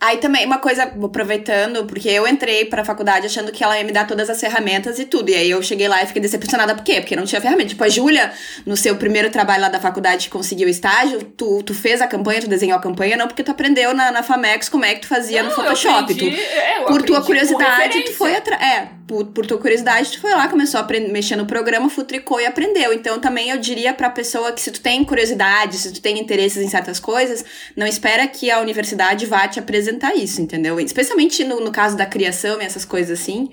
Aí 0.00 0.18
também, 0.18 0.46
uma 0.46 0.58
coisa, 0.58 0.84
aproveitando, 0.84 1.84
porque 1.84 2.08
eu 2.08 2.26
entrei 2.26 2.64
pra 2.64 2.84
faculdade 2.84 3.26
achando 3.26 3.50
que 3.50 3.62
ela 3.64 3.76
ia 3.78 3.84
me 3.84 3.92
dar 3.92 4.06
todas 4.06 4.30
as 4.30 4.40
ferramentas 4.40 4.98
e 4.98 5.04
tudo. 5.04 5.30
E 5.30 5.34
aí 5.34 5.50
eu 5.50 5.62
cheguei 5.62 5.88
lá 5.88 6.02
e 6.02 6.06
fiquei 6.06 6.22
decepcionada. 6.22 6.74
Por 6.74 6.84
quê? 6.84 7.00
Porque 7.00 7.16
não 7.16 7.24
tinha 7.24 7.40
ferramenta. 7.40 7.70
Tipo, 7.70 7.84
a 7.84 7.88
Júlia, 7.88 8.32
no 8.64 8.76
seu 8.76 8.96
primeiro 8.96 9.30
trabalho 9.30 9.62
lá 9.62 9.68
da 9.68 9.80
faculdade, 9.80 10.28
conseguiu 10.30 10.68
estágio, 10.68 11.22
tu, 11.22 11.62
tu 11.62 11.74
fez 11.74 12.00
a 12.00 12.06
campanha, 12.06 12.40
tu 12.40 12.48
desenhou 12.48 12.78
a 12.78 12.80
campanha, 12.80 13.16
não 13.16 13.26
porque 13.26 13.42
tu 13.42 13.50
aprendeu 13.50 13.92
na, 13.94 14.10
na 14.10 14.22
Famex 14.22 14.68
como 14.68 14.84
é 14.84 14.94
que 14.94 15.00
tu 15.00 15.08
fazia 15.08 15.42
Não, 15.42 15.50
no 15.50 15.56
eu 15.56 15.56
Photoshop. 15.56 16.12
aprendi- 16.12 16.30
tu, 16.30 16.40
é, 16.40 16.84
por 16.86 17.02
tua 17.02 17.22
curiosidade, 17.24 18.02
tu 18.02 18.12
foi 18.14 18.36
atrás. 18.36 18.62
É, 18.62 18.88
por, 19.08 19.24
por 19.24 19.46
tua 19.46 19.58
curiosidade, 19.58 20.12
tu 20.12 20.20
foi 20.20 20.30
lá, 20.30 20.46
começou 20.48 20.78
a 20.78 20.82
aprender, 20.82 21.10
mexer 21.10 21.34
no 21.34 21.46
programa, 21.46 21.88
futricou 21.88 22.38
e 22.38 22.46
aprendeu. 22.46 22.92
Então 22.92 23.18
também 23.18 23.48
eu 23.48 23.58
diria 23.58 23.94
pra 23.94 24.10
pessoa 24.10 24.52
que 24.52 24.60
se 24.60 24.70
tu 24.70 24.80
tem 24.80 25.02
curiosidade, 25.02 25.78
se 25.78 25.92
tu 25.92 26.00
tem 26.00 26.20
interesses 26.20 26.62
em 26.62 26.68
certas 26.68 27.00
coisas, 27.00 27.44
não 27.74 27.86
espera 27.86 28.28
que 28.28 28.50
a 28.50 28.60
universidade 28.60 29.24
vá 29.24 29.48
te 29.48 29.58
apresentar 29.58 30.14
isso, 30.14 30.42
entendeu? 30.42 30.78
Especialmente 30.78 31.42
no, 31.42 31.58
no 31.58 31.72
caso 31.72 31.96
da 31.96 32.04
criação 32.04 32.60
e 32.60 32.64
essas 32.64 32.84
coisas 32.84 33.18
assim. 33.18 33.50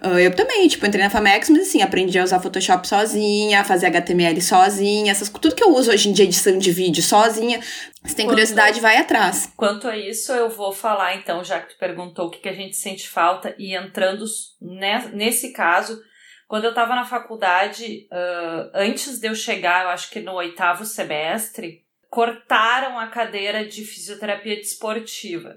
Ah, 0.00 0.20
Eu 0.20 0.34
também, 0.34 0.66
tipo, 0.68 0.86
entrei 0.86 1.02
na 1.04 1.10
Famex, 1.10 1.48
mas 1.50 1.62
assim, 1.68 1.82
aprendi 1.82 2.18
a 2.18 2.24
usar 2.24 2.40
Photoshop 2.40 2.86
sozinha, 2.86 3.60
a 3.60 3.64
fazer 3.64 3.86
HTML 3.86 4.40
sozinha, 4.40 5.10
essas, 5.12 5.28
tudo 5.28 5.54
que 5.54 5.62
eu 5.64 5.74
uso 5.74 5.90
hoje 5.90 6.08
em 6.08 6.12
dia, 6.12 6.24
edição 6.24 6.56
de 6.58 6.70
vídeo 6.72 7.02
sozinha. 7.02 7.60
Se 8.04 8.14
tem 8.16 8.24
Quando- 8.24 8.30
curiosidade, 8.36 8.80
vai 8.80 8.96
atrás. 8.96 9.52
Quanto 9.56 9.86
a 9.88 9.96
isso, 9.96 10.32
eu 10.32 10.48
vou 10.48 10.72
falar 10.72 11.14
então, 11.16 11.44
já 11.44 11.60
que 11.60 11.74
tu 11.74 11.78
perguntou 11.78 12.26
o 12.26 12.30
que, 12.30 12.38
que 12.38 12.48
a 12.48 12.54
gente 12.54 12.76
sente 12.76 13.08
falta, 13.08 13.54
e 13.58 13.74
entrando 13.76 14.24
ne- 14.60 15.10
nesse 15.12 15.52
caso, 15.52 16.00
quando 16.48 16.64
eu 16.64 16.70
estava 16.70 16.94
na 16.96 17.04
faculdade, 17.04 18.06
ah, 18.10 18.70
antes 18.74 19.18
de 19.20 19.28
eu 19.28 19.34
chegar, 19.34 19.84
eu 19.84 19.90
acho 19.90 20.10
que 20.10 20.20
no 20.20 20.32
oitavo 20.34 20.84
semestre, 20.84 21.82
cortaram 22.08 22.98
a 22.98 23.06
cadeira 23.06 23.64
de 23.64 23.84
fisioterapia 23.84 24.56
desportiva. 24.56 25.56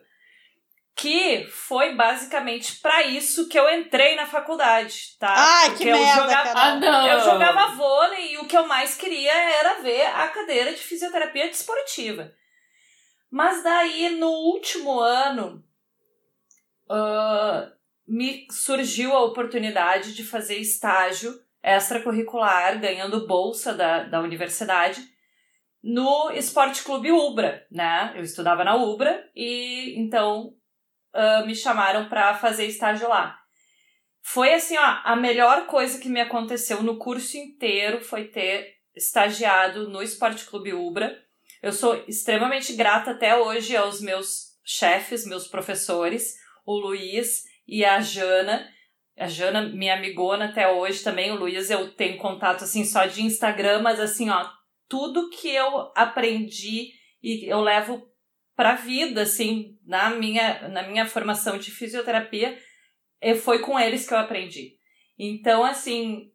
Que 0.96 1.46
foi 1.48 1.96
basicamente 1.96 2.80
para 2.80 3.02
isso 3.04 3.50
que 3.50 3.58
eu 3.58 3.68
entrei 3.70 4.16
na 4.16 4.28
faculdade, 4.28 5.18
tá? 5.20 5.34
Ai, 5.36 5.70
Porque 5.70 5.84
que 5.84 5.90
eu 5.90 5.98
merda, 5.98 6.22
jogava. 6.22 6.60
Ah, 6.60 6.76
não. 6.76 7.08
eu 7.08 7.20
jogava 7.20 7.76
vôlei 7.76 8.34
e 8.34 8.38
o 8.38 8.46
que 8.46 8.56
eu 8.56 8.68
mais 8.68 8.96
queria 8.96 9.34
era 9.34 9.82
ver 9.82 10.06
a 10.06 10.28
cadeira 10.28 10.72
de 10.72 10.80
fisioterapia 10.80 11.48
desportiva. 11.48 12.32
Mas 13.32 13.64
daí, 13.64 14.10
no 14.20 14.30
último 14.30 15.00
ano, 15.00 15.64
ah, 16.90 17.72
me 18.08 18.46
surgiu 18.52 19.14
a 19.14 19.24
oportunidade 19.24 20.14
de 20.14 20.24
fazer 20.24 20.58
estágio 20.58 21.34
extracurricular, 21.64 22.80
ganhando 22.80 23.26
bolsa 23.26 23.74
da, 23.74 24.04
da 24.04 24.20
universidade, 24.20 25.02
no 25.82 26.32
Esporte 26.32 26.84
Clube 26.84 27.12
Ubra, 27.12 27.66
né? 27.72 28.14
Eu 28.16 28.24
estudava 28.24 28.64
na 28.64 28.76
Ubra 28.76 29.30
e 29.36 29.96
então 29.98 30.54
ah, 31.14 31.44
me 31.46 31.56
chamaram 31.56 32.10
para 32.10 32.34
fazer 32.36 32.66
estágio 32.66 33.08
lá. 33.08 33.40
Foi 34.22 34.54
assim, 34.54 34.78
ó, 34.78 35.02
a 35.04 35.16
melhor 35.16 35.68
coisa 35.68 36.00
que 36.00 36.10
me 36.10 36.22
aconteceu 36.22 36.82
no 36.82 36.98
curso 36.98 37.38
inteiro 37.38 38.02
foi 38.02 38.26
ter 38.26 38.74
estagiado 38.96 39.90
no 39.90 40.02
Esporte 40.02 40.46
Clube 40.46 40.74
Ubra. 40.74 41.16
Eu 41.62 41.74
sou 41.74 42.04
extremamente 42.08 42.74
grata 42.74 43.12
até 43.12 43.38
hoje 43.38 43.76
aos 43.76 44.02
meus 44.02 44.54
chefes, 44.64 45.26
meus 45.26 45.48
professores, 45.48 46.36
o 46.66 46.74
Luiz 46.78 47.44
e 47.68 47.84
a 47.84 48.00
Jana. 48.00 48.68
A 49.18 49.28
Jana, 49.28 49.62
minha 49.62 49.96
amigona 49.96 50.46
até 50.46 50.72
hoje 50.72 51.04
também, 51.04 51.32
o 51.32 51.36
Luiz 51.36 51.70
eu 51.70 51.92
tenho 51.94 52.18
contato 52.18 52.64
assim 52.64 52.84
só 52.84 53.06
de 53.06 53.22
Instagram, 53.22 53.82
mas 53.82 54.00
assim, 54.00 54.30
ó, 54.30 54.50
tudo 54.88 55.30
que 55.30 55.50
eu 55.50 55.92
aprendi 55.96 56.94
e 57.22 57.46
eu 57.52 57.62
levo 57.62 58.13
pra 58.56 58.76
vida, 58.76 59.22
assim, 59.22 59.78
na 59.86 60.12
minha, 60.12 60.68
na 60.70 60.84
minha 60.84 61.06
formação 61.06 61.58
de 61.58 61.72
fisioterapia, 61.72 62.58
eh, 63.22 63.36
foi 63.36 63.60
com 63.60 63.80
eles 63.80 64.08
que 64.08 64.14
eu 64.14 64.18
aprendi. 64.18 64.78
Então, 65.18 65.64
assim, 65.64 66.32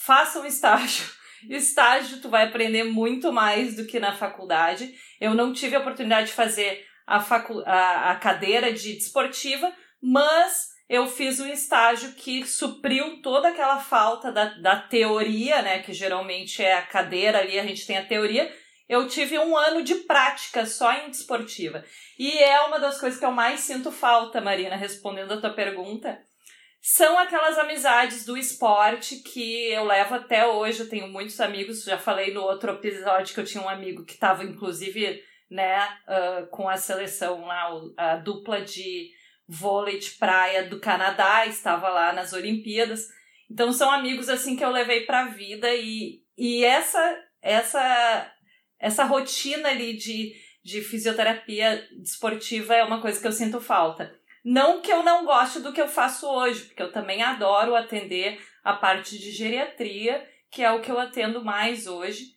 faça 0.00 0.40
um 0.40 0.46
estágio. 0.46 1.04
Estágio, 1.48 2.22
tu 2.22 2.30
vai 2.30 2.44
aprender 2.44 2.84
muito 2.84 3.30
mais 3.30 3.76
do 3.76 3.86
que 3.86 4.00
na 4.00 4.16
faculdade. 4.16 4.94
Eu 5.20 5.34
não 5.34 5.52
tive 5.52 5.76
a 5.76 5.80
oportunidade 5.80 6.28
de 6.28 6.32
fazer 6.32 6.86
a, 7.06 7.20
facu 7.20 7.62
a, 7.66 8.12
a 8.12 8.16
cadeira 8.16 8.72
de 8.72 8.94
desportiva, 8.94 9.70
mas 10.02 10.68
eu 10.88 11.06
fiz 11.06 11.40
um 11.40 11.46
estágio 11.46 12.12
que 12.12 12.46
supriu 12.46 13.20
toda 13.20 13.48
aquela 13.48 13.78
falta 13.78 14.32
da, 14.32 14.46
da 14.54 14.76
teoria, 14.80 15.62
né? 15.62 15.80
Que 15.80 15.92
geralmente 15.92 16.62
é 16.62 16.74
a 16.74 16.86
cadeira 16.86 17.40
ali, 17.40 17.58
a 17.58 17.66
gente 17.66 17.86
tem 17.86 17.98
a 17.98 18.06
teoria. 18.06 18.50
Eu 18.88 19.08
tive 19.08 19.38
um 19.38 19.56
ano 19.56 19.82
de 19.82 19.94
prática 19.94 20.66
só 20.66 20.92
em 20.92 21.10
desportiva. 21.10 21.84
E 22.18 22.38
é 22.38 22.60
uma 22.62 22.78
das 22.78 23.00
coisas 23.00 23.18
que 23.18 23.24
eu 23.24 23.32
mais 23.32 23.60
sinto 23.60 23.90
falta, 23.90 24.40
Marina, 24.40 24.76
respondendo 24.76 25.32
a 25.32 25.40
tua 25.40 25.50
pergunta. 25.50 26.20
São 26.80 27.18
aquelas 27.18 27.58
amizades 27.58 28.26
do 28.26 28.36
esporte 28.36 29.16
que 29.16 29.70
eu 29.70 29.84
levo 29.84 30.16
até 30.16 30.46
hoje. 30.46 30.80
Eu 30.80 30.88
tenho 30.88 31.08
muitos 31.08 31.40
amigos, 31.40 31.82
já 31.82 31.96
falei 31.96 32.32
no 32.34 32.42
outro 32.42 32.72
episódio 32.72 33.34
que 33.34 33.40
eu 33.40 33.44
tinha 33.46 33.64
um 33.64 33.68
amigo 33.68 34.04
que 34.04 34.12
estava, 34.12 34.44
inclusive, 34.44 35.22
né, 35.50 35.78
ah, 36.06 36.46
com 36.50 36.68
a 36.68 36.76
seleção 36.76 37.46
lá, 37.46 37.70
a 37.96 38.16
dupla 38.16 38.60
de 38.60 39.10
vôlei 39.48 39.98
de 39.98 40.10
praia 40.10 40.68
do 40.68 40.78
Canadá, 40.78 41.46
estava 41.46 41.88
lá 41.88 42.12
nas 42.12 42.34
Olimpíadas. 42.34 43.08
Então 43.50 43.72
são 43.72 43.90
amigos 43.90 44.28
assim 44.28 44.54
que 44.54 44.64
eu 44.64 44.70
levei 44.70 45.06
pra 45.06 45.26
vida 45.26 45.72
e, 45.74 46.22
e 46.36 46.64
essa 46.64 47.24
essa 47.40 48.33
essa 48.84 49.04
rotina 49.04 49.70
ali 49.70 49.96
de, 49.96 50.34
de 50.62 50.82
fisioterapia 50.82 51.88
desportiva 52.02 52.74
é 52.74 52.84
uma 52.84 53.00
coisa 53.00 53.18
que 53.18 53.26
eu 53.26 53.32
sinto 53.32 53.58
falta. 53.58 54.14
Não 54.44 54.82
que 54.82 54.92
eu 54.92 55.02
não 55.02 55.24
goste 55.24 55.60
do 55.60 55.72
que 55.72 55.80
eu 55.80 55.88
faço 55.88 56.28
hoje, 56.28 56.64
porque 56.64 56.82
eu 56.82 56.92
também 56.92 57.22
adoro 57.22 57.74
atender 57.74 58.38
a 58.62 58.74
parte 58.74 59.18
de 59.18 59.30
geriatria, 59.30 60.28
que 60.50 60.62
é 60.62 60.70
o 60.70 60.82
que 60.82 60.90
eu 60.90 61.00
atendo 61.00 61.42
mais 61.42 61.86
hoje. 61.86 62.34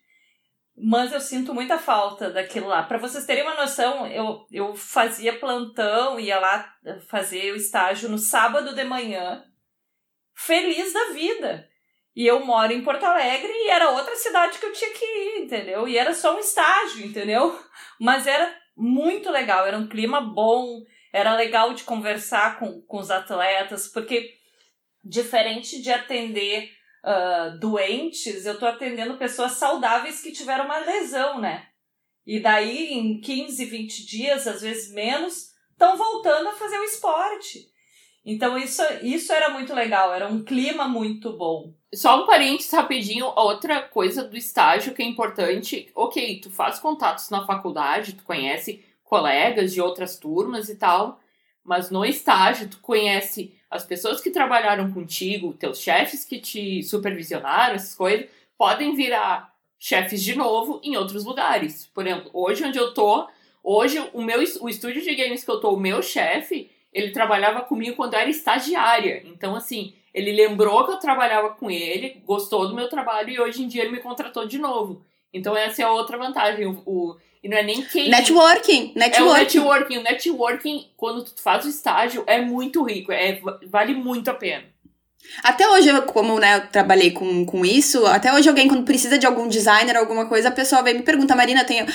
Mas 0.73 1.11
eu 1.11 1.19
sinto 1.19 1.53
muita 1.53 1.77
falta 1.77 2.29
daquilo 2.29 2.69
lá. 2.69 2.81
Para 2.81 2.97
vocês 2.97 3.25
terem 3.25 3.43
uma 3.43 3.55
noção, 3.55 4.07
eu, 4.07 4.47
eu 4.49 4.73
fazia 4.73 5.37
plantão, 5.37 6.17
ia 6.17 6.39
lá 6.39 6.73
fazer 7.09 7.51
o 7.51 7.57
estágio 7.57 8.07
no 8.07 8.17
sábado 8.17 8.73
de 8.73 8.85
manhã, 8.85 9.43
feliz 10.33 10.93
da 10.93 11.09
vida. 11.11 11.67
E 12.17 12.25
eu 12.25 12.43
moro 12.43 12.73
em 12.73 12.81
Porto 12.81 13.03
Alegre 13.03 13.51
e 13.53 13.69
era 13.69 13.91
outra 13.91 14.15
cidade 14.15 14.57
que 14.57 14.65
eu 14.65 14.73
tinha 14.73 14.89
que 14.91 15.05
ir, 15.05 15.43
entendeu? 15.43 15.87
E 15.87 15.95
era 15.95 16.15
só 16.15 16.35
um 16.35 16.39
estágio, 16.39 17.05
entendeu? 17.05 17.55
Mas 18.01 18.25
era 18.25 18.51
muito 18.75 19.29
legal, 19.29 19.67
era 19.67 19.77
um 19.77 19.87
clima 19.87 20.19
bom, 20.19 20.83
era 21.13 21.35
legal 21.35 21.75
de 21.75 21.83
conversar 21.83 22.57
com, 22.57 22.81
com 22.81 22.97
os 22.97 23.11
atletas, 23.11 23.87
porque 23.87 24.33
diferente 25.05 25.79
de 25.79 25.91
atender 25.91 26.71
ah, 27.03 27.55
doentes, 27.59 28.47
eu 28.47 28.57
tô 28.57 28.65
atendendo 28.65 29.19
pessoas 29.19 29.51
saudáveis 29.51 30.19
que 30.19 30.31
tiveram 30.31 30.65
uma 30.65 30.79
lesão, 30.79 31.39
né? 31.39 31.67
E 32.25 32.39
daí, 32.39 32.93
em 32.93 33.21
15, 33.21 33.63
20 33.63 34.05
dias, 34.07 34.47
às 34.47 34.63
vezes 34.63 34.91
menos, 34.91 35.51
estão 35.69 35.95
voltando 35.95 36.49
a 36.49 36.53
fazer 36.53 36.79
o 36.79 36.83
esporte. 36.83 37.67
Então, 38.25 38.57
isso, 38.57 38.81
isso 39.03 39.31
era 39.31 39.51
muito 39.51 39.71
legal, 39.75 40.11
era 40.11 40.27
um 40.27 40.43
clima 40.43 40.87
muito 40.87 41.37
bom. 41.37 41.76
Só 41.95 42.21
um 42.21 42.25
parênteses 42.25 42.71
rapidinho, 42.71 43.31
outra 43.35 43.81
coisa 43.81 44.23
do 44.23 44.35
estágio 44.35 44.93
que 44.93 45.01
é 45.01 45.05
importante. 45.05 45.89
Ok, 45.95 46.41
tu 46.41 46.51
faz 46.51 46.79
contatos 46.79 47.29
na 47.29 47.45
faculdade, 47.45 48.13
tu 48.13 48.23
conhece 48.23 48.83
colegas 49.03 49.73
de 49.73 49.81
outras 49.81 50.17
turmas 50.17 50.67
e 50.67 50.75
tal, 50.75 51.19
mas 51.63 51.89
no 51.89 52.03
estágio 52.03 52.69
tu 52.69 52.79
conhece 52.79 53.55
as 53.69 53.85
pessoas 53.85 54.19
que 54.19 54.29
trabalharam 54.31 54.91
contigo, 54.91 55.53
teus 55.53 55.79
chefes 55.79 56.25
que 56.25 56.39
te 56.39 56.83
supervisionaram, 56.83 57.75
essas 57.75 57.95
coisas, 57.95 58.27
podem 58.57 58.93
virar 58.93 59.53
chefes 59.79 60.21
de 60.21 60.35
novo 60.35 60.81
em 60.83 60.97
outros 60.97 61.23
lugares. 61.23 61.85
Por 61.93 62.05
exemplo, 62.05 62.29
hoje 62.33 62.65
onde 62.65 62.77
eu 62.77 62.93
tô, 62.93 63.27
hoje 63.63 63.97
o 64.13 64.21
meu 64.21 64.39
o 64.61 64.69
estúdio 64.69 65.01
de 65.01 65.15
games 65.15 65.43
que 65.43 65.51
eu 65.51 65.59
tô, 65.61 65.73
o 65.73 65.79
meu 65.79 66.01
chefe, 66.01 66.69
ele 66.91 67.11
trabalhava 67.11 67.61
comigo 67.61 67.95
quando 67.95 68.13
eu 68.13 68.19
era 68.19 68.29
estagiária. 68.29 69.21
Então, 69.25 69.55
assim, 69.55 69.93
ele 70.17 70.31
lembrou 70.31 70.83
que 70.85 70.91
eu 70.91 70.97
trabalhava 70.97 71.49
com 71.51 71.69
ele, 71.69 72.21
gostou 72.25 72.67
do 72.67 72.75
meu 72.75 72.89
trabalho 72.89 73.29
e 73.29 73.39
hoje 73.39 73.63
em 73.63 73.67
dia 73.67 73.83
ele 73.83 73.91
me 73.91 73.99
contratou 73.99 74.47
de 74.47 74.57
novo. 74.57 75.01
Então, 75.33 75.55
essa 75.55 75.81
é 75.81 75.85
a 75.85 75.91
outra 75.91 76.17
vantagem. 76.17 76.65
O, 76.65 76.81
o- 76.85 77.17
e 77.43 77.47
não 77.47 77.57
é 77.57 77.61
nem 77.63 77.83
quem. 77.83 78.09
Networking, 78.09 78.93
É 78.95 78.97
o 78.97 78.99
networking. 78.99 79.39
networking. 79.59 79.97
O 79.97 80.03
networking, 80.03 80.87
quando 80.97 81.23
tu 81.23 81.39
faz 81.41 81.65
o 81.65 81.69
estágio, 81.69 82.23
é 82.25 82.41
muito 82.41 82.81
rico. 82.83 83.11
É, 83.11 83.39
vale 83.67 83.93
muito 83.93 84.29
a 84.29 84.33
pena. 84.33 84.63
Até 85.43 85.69
hoje, 85.69 85.89
eu, 85.89 86.01
como 86.03 86.39
né, 86.39 86.57
eu 86.57 86.67
trabalhei 86.67 87.11
com, 87.11 87.45
com 87.45 87.65
isso, 87.65 88.05
até 88.05 88.33
hoje 88.33 88.49
alguém, 88.49 88.67
quando 88.67 88.83
precisa 88.83 89.17
de 89.17 89.25
algum 89.25 89.47
designer, 89.47 89.95
alguma 89.95 90.25
coisa, 90.25 90.49
a 90.49 90.51
pessoa 90.51 90.81
vem 90.81 90.95
e 90.95 90.97
me 90.97 91.03
pergunta, 91.03 91.35
Marina, 91.35 91.63
tem, 91.63 91.85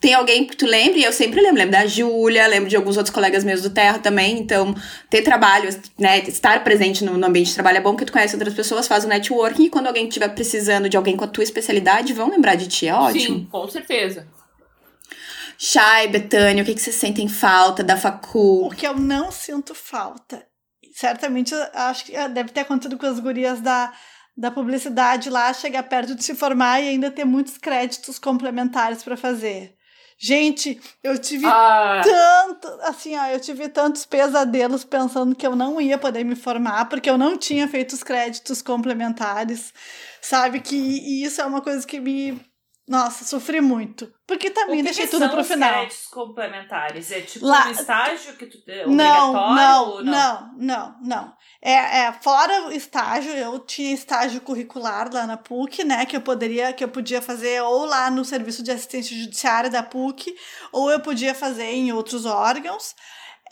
tem 0.00 0.14
alguém 0.14 0.44
que 0.44 0.56
tu 0.56 0.66
lembre? 0.66 1.00
E 1.00 1.04
eu 1.04 1.12
sempre 1.12 1.40
lembro. 1.40 1.58
Lembro 1.58 1.72
da 1.72 1.86
Júlia, 1.86 2.46
lembro 2.46 2.68
de 2.68 2.76
alguns 2.76 2.96
outros 2.96 3.14
colegas 3.14 3.44
meus 3.44 3.62
do 3.62 3.70
Terra 3.70 3.98
também. 3.98 4.38
Então, 4.38 4.74
ter 5.10 5.22
trabalho, 5.22 5.68
né, 5.98 6.18
estar 6.20 6.62
presente 6.64 7.04
no, 7.04 7.18
no 7.18 7.26
ambiente 7.26 7.48
de 7.48 7.54
trabalho 7.54 7.78
é 7.78 7.80
bom, 7.80 7.90
porque 7.90 8.04
tu 8.04 8.12
conhece 8.12 8.34
outras 8.34 8.54
pessoas, 8.54 8.86
faz 8.86 9.04
o 9.04 9.08
networking, 9.08 9.64
e 9.64 9.70
quando 9.70 9.86
alguém 9.86 10.06
estiver 10.06 10.28
precisando 10.28 10.88
de 10.88 10.96
alguém 10.96 11.16
com 11.16 11.24
a 11.24 11.28
tua 11.28 11.44
especialidade, 11.44 12.12
vão 12.12 12.30
lembrar 12.30 12.54
de 12.54 12.68
ti, 12.68 12.88
é 12.88 12.94
ótimo. 12.94 13.38
Sim, 13.38 13.48
com 13.50 13.68
certeza. 13.68 14.26
Chay, 15.58 16.08
Betânia, 16.08 16.62
o 16.62 16.66
que, 16.66 16.74
que 16.74 16.80
vocês 16.80 16.96
sentem 16.96 17.28
falta 17.28 17.84
da 17.84 17.96
facu? 17.96 18.66
O 18.66 18.70
que 18.70 18.86
eu 18.86 18.98
não 18.98 19.30
sinto 19.30 19.74
falta. 19.74 20.44
Certamente, 20.92 21.54
acho 21.74 22.04
que 22.04 22.28
deve 22.28 22.50
ter 22.50 22.60
acontecido 22.60 22.98
com 22.98 23.06
as 23.06 23.18
gurias 23.18 23.60
da, 23.60 23.92
da 24.36 24.50
publicidade 24.50 25.30
lá, 25.30 25.52
chegar 25.52 25.82
perto 25.84 26.14
de 26.14 26.22
se 26.22 26.34
formar 26.34 26.80
e 26.80 26.88
ainda 26.88 27.10
ter 27.10 27.24
muitos 27.24 27.56
créditos 27.58 28.18
complementares 28.18 29.02
para 29.02 29.16
fazer. 29.16 29.74
Gente, 30.24 30.80
eu 31.02 31.18
tive 31.18 31.46
ah. 31.46 32.00
tanto, 32.04 32.68
assim, 32.82 33.16
ó, 33.16 33.26
eu 33.26 33.40
tive 33.40 33.68
tantos 33.68 34.06
pesadelos 34.06 34.84
pensando 34.84 35.34
que 35.34 35.44
eu 35.44 35.56
não 35.56 35.80
ia 35.80 35.98
poder 35.98 36.22
me 36.22 36.36
formar, 36.36 36.84
porque 36.84 37.10
eu 37.10 37.18
não 37.18 37.36
tinha 37.36 37.66
feito 37.66 37.92
os 37.92 38.04
créditos 38.04 38.62
complementares, 38.62 39.74
sabe? 40.20 40.60
Que 40.60 40.76
e 40.76 41.24
isso 41.24 41.40
é 41.40 41.44
uma 41.44 41.60
coisa 41.60 41.84
que 41.84 41.98
me 41.98 42.40
nossa, 42.88 43.24
sofri 43.24 43.60
muito. 43.60 44.12
Porque 44.26 44.50
também 44.50 44.78
que 44.78 44.82
deixei 44.82 45.04
que 45.04 45.10
tudo 45.12 45.28
pro 45.30 45.44
final. 45.44 45.70
créditos 45.70 46.06
complementares? 46.08 47.12
É 47.12 47.20
tipo 47.20 47.46
Lá, 47.46 47.68
um 47.68 47.70
estágio 47.70 48.36
que 48.36 48.46
tu 48.46 48.58
é 48.66 48.86
não, 48.86 49.32
não, 49.32 49.54
não, 49.54 50.02
não, 50.02 50.54
não, 50.58 50.96
não. 51.00 51.36
É, 51.60 52.00
é, 52.00 52.12
fora 52.12 52.66
o 52.66 52.72
estágio, 52.72 53.32
eu 53.32 53.60
tinha 53.60 53.94
estágio 53.94 54.40
curricular 54.40 55.12
lá 55.12 55.26
na 55.26 55.36
PUC, 55.36 55.84
né? 55.84 56.04
Que 56.06 56.16
eu 56.16 56.20
poderia, 56.20 56.72
que 56.72 56.82
eu 56.82 56.88
podia 56.88 57.22
fazer 57.22 57.62
ou 57.62 57.84
lá 57.84 58.10
no 58.10 58.24
serviço 58.24 58.64
de 58.64 58.72
assistência 58.72 59.16
judiciária 59.16 59.70
da 59.70 59.82
PUC, 59.82 60.34
ou 60.72 60.90
eu 60.90 60.98
podia 60.98 61.34
fazer 61.34 61.66
em 61.66 61.92
outros 61.92 62.26
órgãos. 62.26 62.96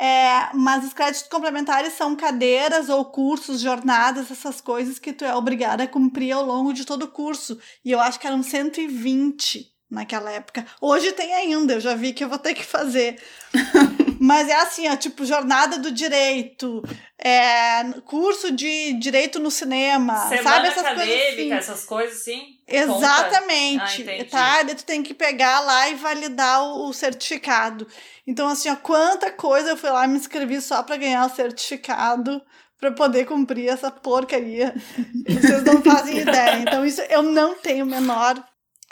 É, 0.02 0.48
mas 0.54 0.82
os 0.82 0.94
créditos 0.94 1.28
complementares 1.28 1.92
são 1.92 2.16
cadeiras 2.16 2.88
ou 2.88 3.04
cursos, 3.04 3.60
jornadas, 3.60 4.30
essas 4.30 4.58
coisas 4.58 4.98
que 4.98 5.12
tu 5.12 5.26
é 5.26 5.34
obrigada 5.34 5.82
a 5.82 5.86
cumprir 5.86 6.32
ao 6.32 6.42
longo 6.42 6.72
de 6.72 6.86
todo 6.86 7.02
o 7.02 7.08
curso. 7.08 7.60
E 7.84 7.92
eu 7.92 8.00
acho 8.00 8.18
que 8.18 8.26
eram 8.26 8.42
120 8.42 9.70
naquela 9.90 10.30
época. 10.30 10.64
Hoje 10.80 11.12
tem 11.12 11.34
ainda, 11.34 11.74
eu 11.74 11.80
já 11.80 11.94
vi 11.94 12.12
que 12.12 12.22
eu 12.22 12.28
vou 12.28 12.38
ter 12.38 12.54
que 12.54 12.64
fazer. 12.64 13.20
Mas 14.22 14.48
é 14.48 14.54
assim, 14.54 14.86
ó, 14.86 14.96
tipo, 14.96 15.24
jornada 15.24 15.78
do 15.78 15.90
direito, 15.90 16.82
é, 17.18 17.82
curso 18.04 18.52
de 18.52 18.92
direito 18.92 19.40
no 19.40 19.50
cinema, 19.50 20.28
Semana 20.28 20.42
sabe? 20.42 20.68
Essas 20.68 20.84
acadêmica, 20.84 21.06
coisas 21.06 21.32
assim. 21.32 21.52
essas 21.52 21.84
coisas 21.84 22.20
assim. 22.20 22.58
Exatamente, 22.68 24.06
ah, 24.08 24.24
tá? 24.30 24.62
Daí 24.62 24.74
tu 24.74 24.84
tem 24.84 25.02
que 25.02 25.14
pegar 25.14 25.60
lá 25.60 25.88
e 25.88 25.94
validar 25.94 26.62
o, 26.62 26.88
o, 26.88 26.92
certificado. 26.92 27.86
Então, 28.26 28.46
assim, 28.46 28.68
ó, 28.68 28.76
quanta 28.76 29.30
coisa 29.30 29.70
eu 29.70 29.76
fui 29.76 29.90
lá 29.90 30.06
me 30.06 30.18
inscrevi 30.18 30.60
só 30.60 30.82
para 30.82 30.98
ganhar 30.98 31.24
o 31.26 31.34
certificado 31.34 32.42
para 32.78 32.92
poder 32.92 33.24
cumprir 33.24 33.68
essa 33.68 33.90
porcaria. 33.90 34.74
Vocês 35.26 35.64
não 35.64 35.82
fazem 35.82 36.18
ideia. 36.18 36.58
Então, 36.58 36.84
isso 36.84 37.00
eu 37.02 37.22
não 37.22 37.54
tenho 37.54 37.86
menor 37.86 38.42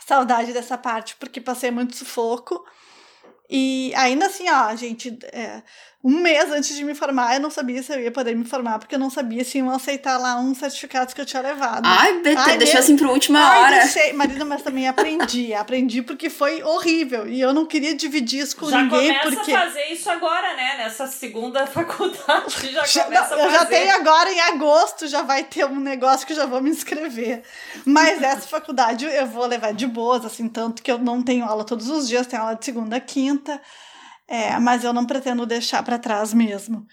saudade 0.09 0.55
dessa 0.55 0.79
parte, 0.79 1.15
porque 1.17 1.39
passei 1.39 1.71
muito 1.71 1.95
sufoco. 1.95 2.65
E 3.51 3.93
ainda 3.95 4.27
assim, 4.27 4.49
ó, 4.49 4.75
gente, 4.75 5.19
é, 5.33 5.63
um 6.03 6.21
mês 6.21 6.51
antes 6.53 6.77
de 6.77 6.85
me 6.85 6.95
formar, 6.95 7.35
eu 7.35 7.41
não 7.41 7.51
sabia 7.51 7.83
se 7.83 7.93
eu 7.93 8.01
ia 8.01 8.13
poder 8.13 8.35
me 8.37 8.45
formar, 8.45 8.79
porque 8.79 8.95
eu 8.95 8.99
não 9.01 9.11
sabia 9.11 9.43
se 9.45 9.59
iam 9.59 9.69
aceitar 9.69 10.17
lá 10.17 10.39
uns 10.39 10.59
certificados 10.59 11.13
que 11.13 11.21
eu 11.21 11.27
tinha 11.27 11.43
levado. 11.43 11.83
Ai, 11.85 12.21
Beta, 12.21 12.41
Ai, 12.47 12.57
deixou 12.57 12.79
assim 12.79 12.97
pra 12.97 13.11
última 13.11 13.41
Ai, 13.41 13.59
hora. 13.59 13.77
Deixei, 13.81 14.13
Marina, 14.13 14.45
mas 14.45 14.63
também 14.63 14.87
aprendi. 14.87 15.53
aprendi 15.59 16.01
porque 16.01 16.31
foi 16.31 16.63
horrível. 16.63 17.27
E 17.27 17.41
eu 17.41 17.53
não 17.53 17.67
queria 17.67 17.97
dividir 17.97 18.43
isso 18.45 18.57
com 18.57 18.71
já 18.71 18.81
ninguém. 18.81 19.13
Já 19.13 19.21
porque... 19.23 19.53
a 19.53 19.61
fazer 19.61 19.85
isso 19.87 20.09
agora, 20.09 20.55
né? 20.55 20.77
Nessa 20.79 21.09
segunda 21.09 21.67
faculdade, 21.69 22.73
já, 22.73 22.87
já 22.87 23.05
começa 23.05 23.35
não, 23.35 23.43
a 23.43 23.47
Eu 23.47 23.51
já 23.51 23.65
tenho 23.65 23.95
agora, 23.97 24.33
em 24.33 24.41
agosto, 24.41 25.09
já 25.09 25.23
vai 25.23 25.43
ter 25.43 25.65
um 25.65 25.81
negócio 25.81 26.25
que 26.25 26.33
eu 26.33 26.37
já 26.37 26.47
vou 26.47 26.63
me 26.63 26.71
inscrever. 26.71 27.43
Mas 27.85 28.23
essa 28.23 28.47
faculdade 28.49 29.05
eu 29.05 29.27
vou 29.27 29.47
levar 29.47 29.75
de 29.75 29.87
boas, 29.87 30.25
assim, 30.25 30.49
tanto 30.49 30.81
que 30.81 30.93
eu 30.93 30.99
não 30.99 31.25
tenho 31.25 31.45
aula 31.45 31.65
todos 31.65 31.89
os 31.91 32.07
dias, 32.09 32.25
tenho 32.29 32.43
aula 32.43 32.55
de 32.55 32.65
segunda 32.65 32.97
a 32.97 33.01
quinta. 33.01 33.61
É, 34.29 34.59
mas 34.59 34.85
eu 34.85 34.93
não 34.93 35.07
pretendo 35.07 35.47
deixar 35.47 35.83
para 35.83 35.99
trás 35.99 36.35
mesmo. 36.35 36.87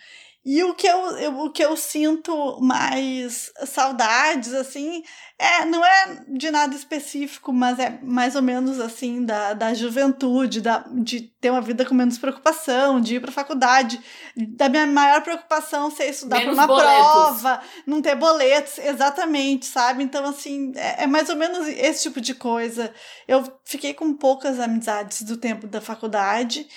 E 0.45 0.63
o 0.63 0.75
que 0.75 0.85
eu, 0.85 1.17
eu, 1.17 1.39
o 1.39 1.51
que 1.51 1.65
eu 1.65 1.75
sinto 1.75 2.61
mais 2.61 3.51
saudades, 3.65 4.53
assim, 4.53 5.01
é, 5.39 5.65
não 5.65 5.83
é 5.83 6.23
de 6.27 6.51
nada 6.51 6.75
específico, 6.75 7.51
mas 7.51 7.79
é 7.79 7.97
mais 8.03 8.35
ou 8.35 8.43
menos 8.43 8.79
assim, 8.79 9.25
da, 9.25 9.53
da 9.53 9.73
juventude, 9.73 10.61
da, 10.61 10.85
de 11.01 11.21
ter 11.41 11.49
uma 11.49 11.61
vida 11.61 11.83
com 11.83 11.95
menos 11.95 12.19
preocupação, 12.19 13.01
de 13.01 13.15
ir 13.15 13.21
para 13.21 13.31
faculdade, 13.31 13.99
da 14.37 14.69
minha 14.69 14.85
maior 14.85 15.23
preocupação 15.23 15.89
ser 15.89 16.09
estudar 16.09 16.39
para 16.41 16.53
uma 16.53 16.67
boletos. 16.67 16.91
prova, 16.93 17.61
não 17.87 17.99
ter 17.99 18.15
boletos, 18.15 18.77
exatamente, 18.77 19.65
sabe? 19.65 20.03
Então, 20.03 20.25
assim, 20.25 20.71
é, 20.75 21.05
é 21.05 21.07
mais 21.07 21.27
ou 21.27 21.35
menos 21.35 21.67
esse 21.67 22.03
tipo 22.03 22.21
de 22.21 22.35
coisa. 22.35 22.93
Eu 23.27 23.43
fiquei 23.63 23.95
com 23.95 24.13
poucas 24.13 24.59
amizades 24.59 25.23
do 25.23 25.37
tempo 25.37 25.65
da 25.65 25.81
faculdade 25.81 26.67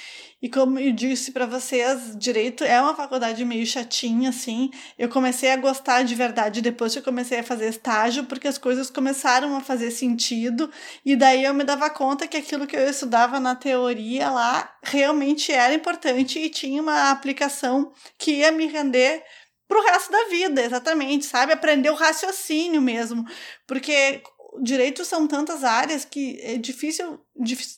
e 0.40 0.48
como 0.48 0.78
eu 0.78 0.92
disse 0.92 1.32
para 1.32 1.46
vocês, 1.46 2.16
direito 2.16 2.62
é 2.62 2.80
uma 2.80 2.94
faculdade 2.94 3.44
meio 3.44 3.66
chatinha, 3.66 4.30
assim. 4.30 4.70
Eu 4.96 5.08
comecei 5.08 5.50
a 5.50 5.56
gostar 5.56 6.02
de 6.04 6.14
verdade 6.14 6.62
depois 6.62 6.92
que 6.92 7.00
eu 7.00 7.02
comecei 7.02 7.40
a 7.40 7.42
fazer 7.42 7.68
estágio, 7.68 8.24
porque 8.24 8.46
as 8.46 8.56
coisas 8.56 8.88
começaram 8.88 9.56
a 9.56 9.60
fazer 9.60 9.90
sentido. 9.90 10.70
E 11.04 11.16
daí 11.16 11.42
eu 11.42 11.52
me 11.52 11.64
dava 11.64 11.90
conta 11.90 12.28
que 12.28 12.36
aquilo 12.36 12.68
que 12.68 12.76
eu 12.76 12.88
estudava 12.88 13.40
na 13.40 13.56
teoria 13.56 14.30
lá 14.30 14.72
realmente 14.80 15.50
era 15.50 15.74
importante 15.74 16.38
e 16.38 16.48
tinha 16.48 16.80
uma 16.80 17.10
aplicação 17.10 17.92
que 18.16 18.36
ia 18.36 18.52
me 18.52 18.66
render 18.66 19.24
pro 19.66 19.82
resto 19.82 20.12
da 20.12 20.24
vida, 20.26 20.62
exatamente, 20.62 21.26
sabe? 21.26 21.52
Aprender 21.52 21.90
o 21.90 21.94
raciocínio 21.94 22.80
mesmo. 22.80 23.24
Porque 23.66 24.22
direito 24.62 25.04
são 25.04 25.26
tantas 25.26 25.64
áreas 25.64 26.04
que 26.04 26.38
é 26.42 26.56
difícil, 26.56 27.20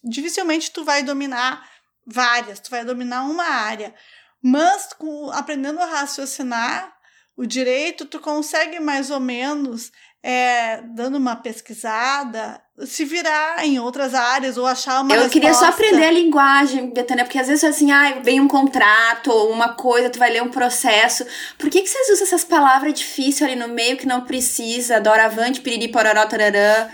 dificilmente 0.05 0.71
tu 0.71 0.85
vai 0.85 1.03
dominar 1.03 1.67
várias, 2.13 2.61
tu 2.61 2.71
vai 2.71 2.85
dominar 2.85 3.23
uma 3.23 3.45
área. 3.45 3.95
Mas 4.43 4.93
com, 4.93 5.31
aprendendo 5.31 5.81
a 5.81 5.87
raciocinar 5.87 6.93
o 7.37 7.47
direito, 7.47 8.05
tu 8.05 8.19
consegue 8.19 8.81
mais 8.81 9.11
ou 9.11 9.21
menos, 9.21 9.91
é, 10.23 10.83
dando 10.95 11.17
uma 11.17 11.37
pesquisada, 11.37 12.61
se 12.85 13.05
virar 13.05 13.65
em 13.65 13.79
outras 13.79 14.15
áreas 14.15 14.57
ou 14.59 14.67
achar 14.67 15.01
uma 15.03 15.13
Eu 15.15 15.23
resposta. 15.23 15.33
queria 15.33 15.55
só 15.55 15.67
aprender 15.67 16.05
a 16.07 16.11
linguagem, 16.11 16.93
Betânia, 16.93 17.25
porque 17.25 17.39
às 17.39 17.49
vezes 17.49 17.65
assim, 17.65 17.91
ah, 17.91 18.21
vem 18.23 18.41
um 18.41 18.49
contrato 18.49 19.31
ou 19.31 19.51
uma 19.51 19.75
coisa, 19.75 20.11
tu 20.11 20.19
vai 20.19 20.31
ler 20.31 20.43
um 20.43 20.51
processo. 20.51 21.25
Por 21.59 21.71
que, 21.71 21.83
que 21.83 21.89
vocês 21.89 22.11
usam 22.11 22.27
essas 22.27 22.45
palavras 22.45 22.95
difíceis 22.95 23.43
ali 23.43 23.59
no 23.59 23.69
meio 23.69 23.97
que 23.97 24.07
não 24.07 24.23
precisa? 24.23 25.01
Doravante, 25.01 25.61
piriri, 25.61 25.89
pororó, 25.89 26.27
tararã. 26.27 26.89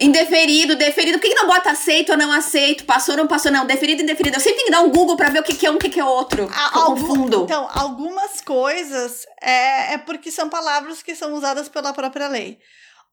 Indeferido, 0.00 0.76
deferido. 0.76 1.18
Por 1.18 1.22
que, 1.22 1.34
que 1.34 1.40
não 1.40 1.46
bota 1.46 1.70
aceito 1.70 2.12
ou 2.12 2.18
não 2.18 2.32
aceito? 2.32 2.86
Passou 2.86 3.14
ou 3.14 3.18
não 3.18 3.26
passou? 3.26 3.52
Não, 3.52 3.66
deferido, 3.66 4.02
indeferido. 4.02 4.36
Eu 4.36 4.40
sempre 4.40 4.56
tenho 4.56 4.66
que 4.66 4.72
dar 4.72 4.80
um 4.80 4.90
Google 4.90 5.16
pra 5.16 5.28
ver 5.28 5.40
o 5.40 5.42
que, 5.42 5.54
que 5.54 5.66
é 5.66 5.70
um 5.70 5.74
e 5.74 5.76
o 5.76 5.78
que, 5.78 5.90
que 5.90 6.00
é 6.00 6.04
outro. 6.04 6.48
A, 6.50 6.70
eu 6.74 6.82
algum, 6.82 7.06
confundo. 7.06 7.42
Então, 7.44 7.68
algumas 7.70 8.40
coisas 8.40 9.26
é, 9.42 9.94
é 9.94 9.98
porque 9.98 10.30
são 10.30 10.48
palavras 10.48 11.02
que 11.02 11.14
são 11.14 11.34
usadas 11.34 11.68
pela 11.68 11.92
própria 11.92 12.28
lei. 12.28 12.58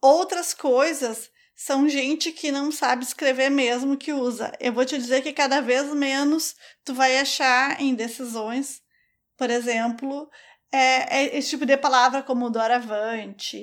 Outras 0.02 0.54
coisas 0.54 1.30
são 1.58 1.90
gente 1.90 2.32
que 2.32 2.52
não 2.52 2.72
sabe 2.72 3.04
escrever 3.04 3.50
mesmo 3.50 3.98
que 3.98 4.14
usa. 4.14 4.54
Eu 4.60 4.72
vou 4.72 4.86
te 4.86 4.98
dizer 4.98 5.22
que 5.22 5.34
cada 5.34 5.60
vez 5.60 5.88
menos 5.94 6.56
tu 6.86 6.94
vai 6.94 7.18
achar 7.18 7.82
em 7.82 7.96
decisões, 7.96 8.80
por 9.36 9.50
exemplo, 9.50 10.30
é, 10.72 11.20
é, 11.20 11.38
esse 11.38 11.50
tipo 11.52 11.66
de 11.66 11.78
palavra 11.78 12.22
como 12.22 12.50
doravante, 12.50 13.58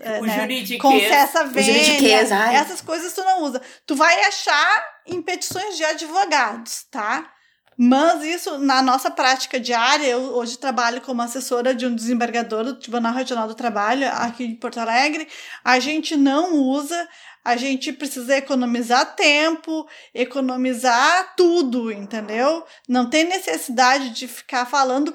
é, 0.00 0.20
o 0.20 0.26
né? 0.26 0.40
juridiquês. 0.40 0.80
concessa 0.80 1.44
vênia, 1.44 2.34
essas 2.52 2.80
coisas 2.80 3.12
tu 3.14 3.24
não 3.24 3.42
usa. 3.42 3.60
Tu 3.86 3.94
vai 3.94 4.22
achar 4.24 4.84
em 5.06 5.22
petições 5.22 5.76
de 5.76 5.84
advogados, 5.84 6.84
tá? 6.90 7.32
Mas 7.78 8.22
isso, 8.24 8.58
na 8.58 8.80
nossa 8.80 9.10
prática 9.10 9.60
diária, 9.60 10.06
eu 10.06 10.34
hoje 10.34 10.56
trabalho 10.56 11.00
como 11.02 11.20
assessora 11.20 11.74
de 11.74 11.86
um 11.86 11.94
desembargador 11.94 12.64
do 12.64 12.74
Tribunal 12.74 13.12
Regional 13.12 13.46
do 13.46 13.54
Trabalho, 13.54 14.08
aqui 14.08 14.44
em 14.44 14.56
Porto 14.56 14.78
Alegre, 14.78 15.28
a 15.62 15.78
gente 15.78 16.16
não 16.16 16.54
usa, 16.54 17.08
a 17.44 17.54
gente 17.54 17.92
precisa 17.92 18.36
economizar 18.36 19.14
tempo, 19.14 19.86
economizar 20.14 21.34
tudo, 21.36 21.92
entendeu? 21.92 22.64
Não 22.88 23.10
tem 23.10 23.24
necessidade 23.24 24.10
de 24.10 24.26
ficar 24.26 24.64
falando 24.64 25.14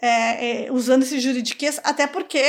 é, 0.00 0.66
é, 0.66 0.72
usando 0.72 1.02
esse 1.02 1.18
juridiquês, 1.20 1.80
até 1.82 2.06
porque 2.06 2.42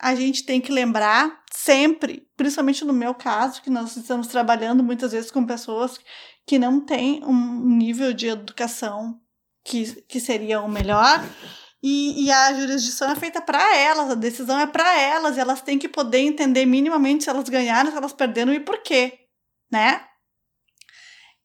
a 0.00 0.14
gente 0.14 0.44
tem 0.44 0.60
que 0.60 0.72
lembrar 0.72 1.42
sempre, 1.52 2.28
principalmente 2.36 2.84
no 2.84 2.92
meu 2.92 3.14
caso, 3.14 3.62
que 3.62 3.70
nós 3.70 3.96
estamos 3.96 4.28
trabalhando 4.28 4.82
muitas 4.82 5.12
vezes 5.12 5.30
com 5.30 5.44
pessoas 5.44 5.98
que 6.46 6.58
não 6.58 6.80
têm 6.80 7.22
um 7.24 7.76
nível 7.76 8.12
de 8.12 8.28
educação 8.28 9.20
que, 9.64 10.02
que 10.02 10.20
seria 10.20 10.60
o 10.60 10.68
melhor. 10.68 11.22
E, 11.82 12.24
e 12.24 12.30
a 12.32 12.54
jurisdição 12.54 13.10
é 13.10 13.14
feita 13.14 13.40
para 13.40 13.76
elas, 13.76 14.10
a 14.10 14.14
decisão 14.14 14.58
é 14.58 14.66
para 14.66 15.00
elas, 15.00 15.38
elas 15.38 15.62
têm 15.62 15.78
que 15.78 15.88
poder 15.88 16.18
entender 16.18 16.66
minimamente 16.66 17.24
se 17.24 17.30
elas 17.30 17.48
ganharam, 17.48 17.90
se 17.90 17.96
elas 17.96 18.12
perderam 18.12 18.52
e 18.52 18.58
por 18.58 18.82
quê, 18.82 19.16
né? 19.70 20.07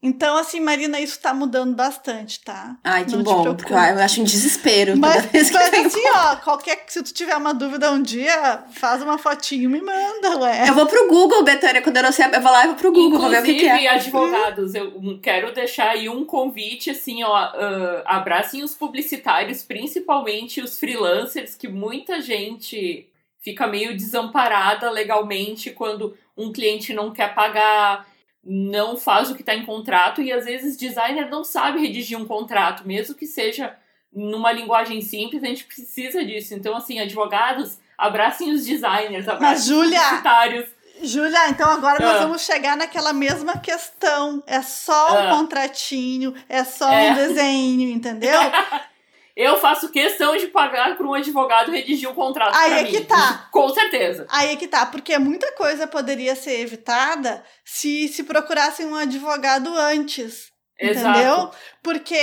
Então, 0.06 0.36
assim, 0.36 0.60
Marina, 0.60 1.00
isso 1.00 1.18
tá 1.22 1.34
mudando 1.34 1.74
bastante, 1.74 2.42
tá? 2.42 2.76
Ai, 2.84 3.06
que 3.06 3.16
Não 3.16 3.24
bom, 3.24 3.56
porque 3.56 3.72
eu 3.72 3.78
acho 3.78 4.20
um 4.20 4.26
desespero 4.26 4.98
Mas, 4.98 5.16
toda 5.16 5.30
vez 5.30 5.50
que 5.50 5.58
mas 5.58 5.86
assim, 5.86 6.02
ó, 6.14 6.36
qualquer 6.36 6.84
se 6.88 7.02
tu 7.02 7.14
tiver 7.14 7.38
uma 7.38 7.54
dúvida 7.54 7.90
um 7.90 8.02
dia, 8.02 8.66
faz 8.74 9.02
uma 9.02 9.18
fotinho 9.18 9.64
e 9.64 9.68
me 9.70 9.80
manda, 9.80 10.40
ué. 10.40 10.68
Eu 10.68 10.74
vou 10.74 10.86
pro 10.88 11.08
Google, 11.08 11.46
Betânia, 11.46 11.82
quando 11.82 11.96
eu 11.96 12.04
não 12.04 12.12
sei, 12.12 12.26
eu 12.26 12.42
vou 12.42 12.52
lá 12.52 12.66
e 12.66 12.68
vou 12.68 12.76
pro 12.76 12.92
Google, 12.92 13.18
vou 13.18 13.30
ver 13.30 13.44
o 13.44 13.44
que, 13.44 13.54
que 13.54 13.66
Inclusive, 13.66 13.88
é. 13.88 13.90
advogados, 13.92 14.76
eu 14.76 15.20
quero 15.22 15.54
deixar 15.54 15.92
aí 15.92 16.10
um 16.10 16.26
convite, 16.26 16.90
assim, 16.90 17.24
ó, 17.24 17.34
ah, 17.34 18.04
abracem 18.06 18.62
os 18.62 18.76
publicitários, 18.76 19.64
principalmente 19.64 20.60
os 20.60 20.78
freelancers, 20.78 21.56
que 21.56 21.70
muita 21.70 22.20
gente 22.20 23.08
fica 23.40 23.68
meio 23.68 23.96
desamparada 23.96 24.90
legalmente 24.90 25.72
quando 25.72 26.14
um 26.36 26.52
cliente 26.52 26.94
não 26.94 27.12
quer 27.12 27.34
pagar, 27.34 28.06
não 28.46 28.98
faz 28.98 29.30
o 29.32 29.36
que 29.36 29.42
está 29.42 29.56
em 29.56 29.66
contrato, 29.66 30.22
e 30.22 30.32
às 30.32 30.46
vezes 30.46 30.76
designer 30.78 31.30
não 31.30 31.44
sabe 31.44 31.80
redigir 31.80 32.18
um 32.20 32.26
contrato, 32.26 32.86
mesmo 32.86 33.16
que 33.16 33.26
seja 33.26 33.76
numa 34.12 34.52
linguagem 34.52 35.02
simples, 35.02 35.42
a 35.44 35.48
gente 35.48 35.64
precisa 35.64 36.24
disso. 36.24 36.54
Então, 36.54 36.76
assim, 36.76 37.00
advogados, 37.00 37.80
abracem 37.98 38.52
os 38.52 38.66
designers, 38.66 39.28
abracem 39.28 39.66
Júlia, 39.68 39.98
os 40.00 40.06
publicitários. 40.06 40.66
Júlia, 41.02 41.50
então 41.50 41.70
agora 41.70 42.00
nós 42.00 42.18
Ah. 42.18 42.24
vamos 42.26 42.44
chegar 42.44 42.78
naquela 42.78 43.12
mesma 43.12 43.58
questão. 43.58 44.44
É 44.46 44.62
só 44.62 45.14
um 45.16 45.28
Ah. 45.30 45.30
contratinho, 45.38 46.34
é 46.48 46.64
só 46.64 46.92
É. 46.94 47.12
um 47.12 47.16
desenho, 47.16 47.90
entendeu? 47.90 48.40
Eu 49.36 49.58
faço 49.58 49.90
questão 49.90 50.38
de 50.38 50.48
pagar 50.48 50.96
para 50.96 51.08
um 51.08 51.14
advogado 51.14 51.72
redigir 51.72 52.10
um 52.10 52.14
contrato 52.14 52.56
Aí 52.56 52.74
é 52.74 52.84
mim. 52.84 52.92
que 52.92 53.02
tá. 53.02 53.50
Com 53.52 53.68
certeza. 53.70 54.28
Aí 54.30 54.54
é 54.54 54.56
que 54.56 54.68
tá, 54.68 54.86
porque 54.86 55.18
muita 55.18 55.52
coisa 55.54 55.88
poderia 55.88 56.36
ser 56.36 56.60
evitada 56.60 57.44
se 57.66 58.08
se 58.08 58.24
procurasse 58.24 58.86
um 58.86 58.96
advogado 58.96 59.76
antes. 59.76 60.54
Entendeu? 60.80 61.02
Exato. 61.02 61.56
Porque 61.82 62.18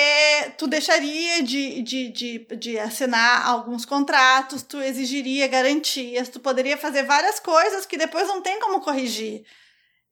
tu 0.58 0.66
deixaria 0.66 1.42
de, 1.42 1.82
de, 1.82 2.08
de, 2.12 2.46
de 2.56 2.78
assinar 2.78 3.46
alguns 3.46 3.84
contratos, 3.84 4.62
tu 4.62 4.78
exigiria 4.80 5.46
garantias, 5.48 6.28
tu 6.28 6.40
poderia 6.40 6.76
fazer 6.76 7.04
várias 7.04 7.40
coisas 7.40 7.86
que 7.86 7.96
depois 7.96 8.28
não 8.28 8.42
tem 8.42 8.60
como 8.60 8.80
corrigir. 8.80 9.44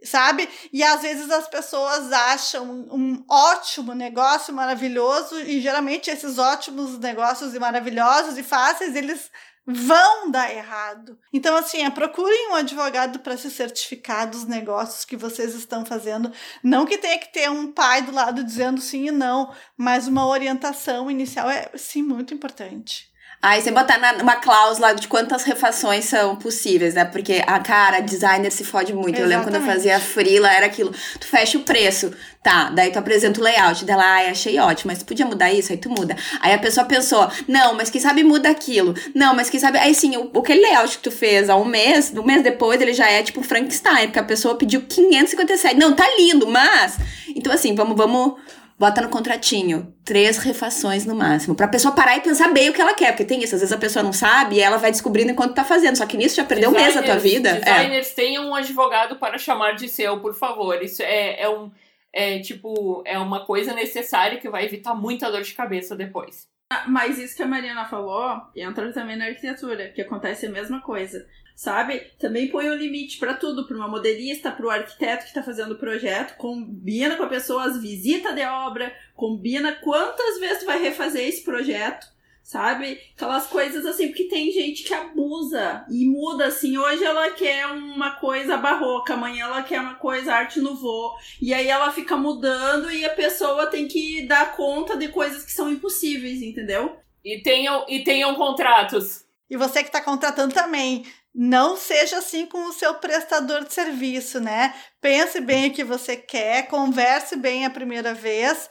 Sabe? 0.03 0.49
E 0.73 0.83
às 0.83 1.03
vezes 1.03 1.29
as 1.31 1.49
pessoas 1.49 2.13
acham 2.13 2.65
um 2.91 3.25
ótimo 3.29 3.95
negócio 3.95 4.55
maravilhoso, 4.55 5.41
e 5.41 5.61
geralmente 5.61 6.09
esses 6.09 6.39
ótimos 6.39 6.99
negócios 6.99 7.55
e 7.55 7.59
maravilhosos 7.59 8.39
e 8.39 8.43
fáceis, 8.45 8.95
eles 8.95 9.31
vão 9.71 10.31
dar 10.31 10.51
errado. 10.51 11.19
Então, 11.31 11.55
assim, 11.55 11.83
é, 11.83 11.91
procurem 11.91 12.51
um 12.51 12.55
advogado 12.55 13.19
para 13.19 13.37
se 13.37 13.51
certificar 13.51 14.29
dos 14.31 14.45
negócios 14.45 15.05
que 15.05 15.15
vocês 15.17 15.55
estão 15.55 15.85
fazendo. 15.85 16.33
Não 16.63 16.87
que 16.87 16.97
tenha 16.97 17.19
que 17.19 17.31
ter 17.31 17.51
um 17.51 17.71
pai 17.71 18.01
do 18.01 18.11
lado 18.11 18.43
dizendo 18.43 18.81
sim 18.81 19.09
e 19.09 19.11
não, 19.11 19.55
mas 19.77 20.09
uma 20.09 20.27
orientação 20.27 21.11
inicial 21.11 21.51
é, 21.51 21.71
sim, 21.77 22.03
muito 22.03 22.33
importante. 22.33 23.08
Aí 23.41 23.63
você 23.63 23.71
botar 23.71 23.99
na, 23.99 24.15
uma 24.15 24.35
cláusula 24.35 24.93
de 24.95 25.07
quantas 25.07 25.45
refações 25.45 26.07
são 26.07 26.35
possíveis, 26.35 26.95
né? 26.95 27.05
Porque 27.05 27.41
a 27.47 27.61
cara, 27.61 28.01
designer 28.01 28.51
se 28.51 28.65
fode 28.65 28.93
muito. 28.93 29.21
Eu 29.21 29.27
lembro 29.27 29.45
quando 29.45 29.55
eu 29.55 29.61
Exatamente. 29.61 29.89
fazia 29.89 30.01
freela, 30.01 30.53
era 30.53 30.67
aquilo. 30.67 30.93
Tu 31.21 31.25
fecha 31.25 31.57
o 31.57 31.61
preço, 31.61 32.13
tá? 32.43 32.71
Daí 32.71 32.91
tu 32.91 32.99
apresenta 32.99 33.41
o 33.41 33.45
layout 33.45 33.85
dela, 33.85 34.03
ai, 34.05 34.29
achei 34.29 34.59
ótimo, 34.59 34.91
mas 34.91 34.99
tu 34.99 35.05
podia 35.05 35.25
mudar 35.25 35.53
isso, 35.53 35.71
aí 35.71 35.79
tu 35.79 35.89
muda. 35.89 36.17
Aí 36.41 36.53
a 36.53 36.59
pessoa 36.59 36.85
pensou, 36.85 37.31
não, 37.47 37.75
mas 37.75 37.91
quem 37.91 38.01
sabe 38.01 38.25
muda 38.25 38.51
aquilo. 38.51 38.93
Não, 39.15 39.37
mas 39.37 39.49
quem 39.49 39.61
sabe. 39.61 39.79
Aí 39.79 39.95
sim, 39.95 40.17
o, 40.17 40.37
aquele 40.37 40.61
layout 40.61 40.97
que 40.97 41.05
tu 41.05 41.13
fez 41.13 41.49
há 41.49 41.55
um 41.55 41.65
mês, 41.65 42.13
um 42.17 42.25
mês 42.25 42.43
depois, 42.43 42.81
ele 42.81 42.93
já 42.93 43.09
é 43.09 43.23
tipo 43.23 43.41
Frankenstein, 43.45 44.07
porque 44.07 44.19
a 44.19 44.25
pessoa 44.25 44.57
pediu 44.57 44.83
557. 44.83 45.77
Não, 45.77 45.95
tá 45.95 46.05
lindo, 46.19 46.49
mas. 46.49 46.99
Então, 47.37 47.53
assim, 47.53 47.73
vamos, 47.73 47.97
vamos. 47.97 48.35
Bota 48.79 49.01
no 49.01 49.09
contratinho, 49.09 49.93
três 50.05 50.39
refações 50.39 51.05
no 51.05 51.15
máximo, 51.15 51.55
pra 51.57 51.67
pessoa 51.67 51.93
parar 51.93 52.17
e 52.17 52.21
pensar 52.21 52.53
bem 52.53 52.71
o 52.71 52.73
que 52.73 52.81
ela 52.81 52.95
quer, 52.95 53.11
porque 53.11 53.25
tem 53.25 53.43
isso, 53.43 53.55
às 53.57 53.61
vezes 53.61 53.73
a 53.75 53.79
pessoa 53.79 54.05
não 54.05 54.13
sabe 54.13 54.57
e 54.57 54.61
ela 54.61 54.77
vai 54.77 54.93
descobrindo 54.93 55.33
enquanto 55.33 55.53
tá 55.55 55.65
fazendo, 55.65 55.97
só 55.97 56.07
que 56.07 56.17
nisso 56.17 56.37
já 56.37 56.45
perdeu 56.45 56.71
um 56.71 56.75
mês 56.75 56.95
da 56.95 57.03
tua 57.03 57.17
Designers- 57.17 57.23
vida. 57.23 57.49
É. 57.49 57.75
Designers, 57.75 58.15
tenham 58.15 58.47
um 58.49 58.55
advogado 58.55 59.17
para 59.17 59.37
chamar 59.37 59.73
de 59.73 59.89
seu, 59.89 60.21
por 60.21 60.33
favor. 60.33 60.81
Isso 60.83 61.03
é, 61.03 61.41
é 61.43 61.49
um. 61.49 61.71
É 62.13 62.39
tipo, 62.39 63.03
é 63.05 63.19
uma 63.19 63.45
coisa 63.45 63.75
necessária 63.75 64.39
que 64.39 64.49
vai 64.49 64.65
evitar 64.65 64.95
muita 64.95 65.31
dor 65.31 65.43
de 65.43 65.53
cabeça 65.55 65.95
depois. 65.97 66.47
Ah, 66.73 66.85
Mas 66.87 67.19
isso 67.19 67.37
que 67.37 67.43
a 67.43 67.47
Mariana 67.47 67.85
falou 67.85 68.41
entra 68.57 68.93
também 68.93 69.17
na 69.17 69.27
arquitetura, 69.27 69.89
que 69.89 70.01
acontece 70.03 70.47
a 70.47 70.51
mesma 70.51 70.81
coisa. 70.81 71.27
Sabe? 71.59 72.13
Também 72.21 72.47
põe 72.47 72.71
um 72.71 72.77
limite 72.77 73.19
pra 73.19 73.35
tudo, 73.35 73.67
pra 73.67 73.77
uma 73.77 73.89
modelista, 73.89 74.53
pro 74.53 74.71
arquiteto 74.71 75.27
que 75.27 75.35
tá 75.35 75.43
fazendo 75.43 75.73
o 75.73 75.79
projeto, 75.79 76.37
combina 76.37 77.17
com 77.17 77.25
a 77.25 77.29
pessoa 77.29 77.65
as 77.65 77.83
visitas 77.83 78.33
de 78.33 78.45
obra, 78.45 78.95
combina 79.17 79.73
quantas 79.73 80.39
vezes 80.39 80.61
tu 80.61 80.67
vai 80.67 80.81
refazer 80.81 81.27
esse 81.27 81.43
projeto, 81.43 82.07
sabe? 82.45 83.01
Aquelas 83.17 83.49
coisas 83.49 83.85
assim, 83.85 84.07
porque 84.07 84.29
tem 84.29 84.53
gente 84.53 84.85
que 84.85 84.95
abusa 84.95 85.85
e 85.91 86.07
muda 86.07 86.47
assim. 86.47 86.79
Hoje 86.79 87.03
ela 87.03 87.33
quer 87.33 87.67
uma 87.67 88.13
coisa 88.13 88.57
barroca, 88.57 89.15
amanhã 89.15 89.47
ela 89.47 89.65
quer 89.65 89.81
uma 89.81 89.97
coisa 89.97 90.33
arte 90.33 90.61
nouveau, 90.61 91.17
e 91.43 91.53
aí 91.53 91.67
ela 91.67 91.91
fica 91.91 92.17
mudando 92.17 92.89
e 92.89 93.05
a 93.05 93.11
pessoa 93.11 93.67
tem 93.67 93.89
que 93.89 94.25
dar 94.29 94.55
conta 94.55 94.97
de 94.97 95.09
coisas 95.09 95.45
que 95.45 95.51
são 95.51 95.69
impossíveis, 95.73 96.41
entendeu? 96.41 97.01
E 97.25 97.43
tenham, 97.43 97.85
e 97.89 98.05
tenham 98.05 98.37
contratos. 98.37 99.27
E 99.51 99.57
você 99.57 99.83
que 99.83 99.89
está 99.89 100.01
contratando 100.01 100.55
também, 100.55 101.05
não 101.35 101.77
seja 101.77 102.19
assim 102.19 102.47
com 102.47 102.69
o 102.69 102.73
seu 102.73 102.95
prestador 102.95 103.65
de 103.65 103.73
serviço, 103.73 104.41
né? 104.41 104.75
Pense 105.01 105.41
bem 105.41 105.69
o 105.69 105.73
que 105.73 105.85
você 105.85 106.17
quer, 106.17 106.69
converse 106.69 107.37
bem 107.37 107.65
a 107.65 107.71
primeira 107.71 108.15
vez, 108.15 108.69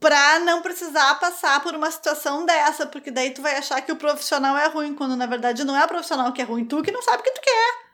para 0.00 0.40
não 0.40 0.62
precisar 0.62 1.14
passar 1.18 1.62
por 1.62 1.74
uma 1.74 1.90
situação 1.90 2.44
dessa, 2.44 2.86
porque 2.86 3.10
daí 3.10 3.30
tu 3.30 3.42
vai 3.42 3.56
achar 3.56 3.80
que 3.80 3.90
o 3.90 3.96
profissional 3.96 4.56
é 4.56 4.68
ruim, 4.68 4.94
quando 4.94 5.16
na 5.16 5.26
verdade 5.26 5.64
não 5.64 5.76
é 5.76 5.84
o 5.84 5.88
profissional 5.88 6.32
que 6.32 6.42
é 6.42 6.44
ruim, 6.44 6.64
tu 6.64 6.82
que 6.82 6.92
não 6.92 7.02
sabe 7.02 7.20
o 7.20 7.24
que 7.24 7.32
tu 7.32 7.40
quer. 7.40 7.88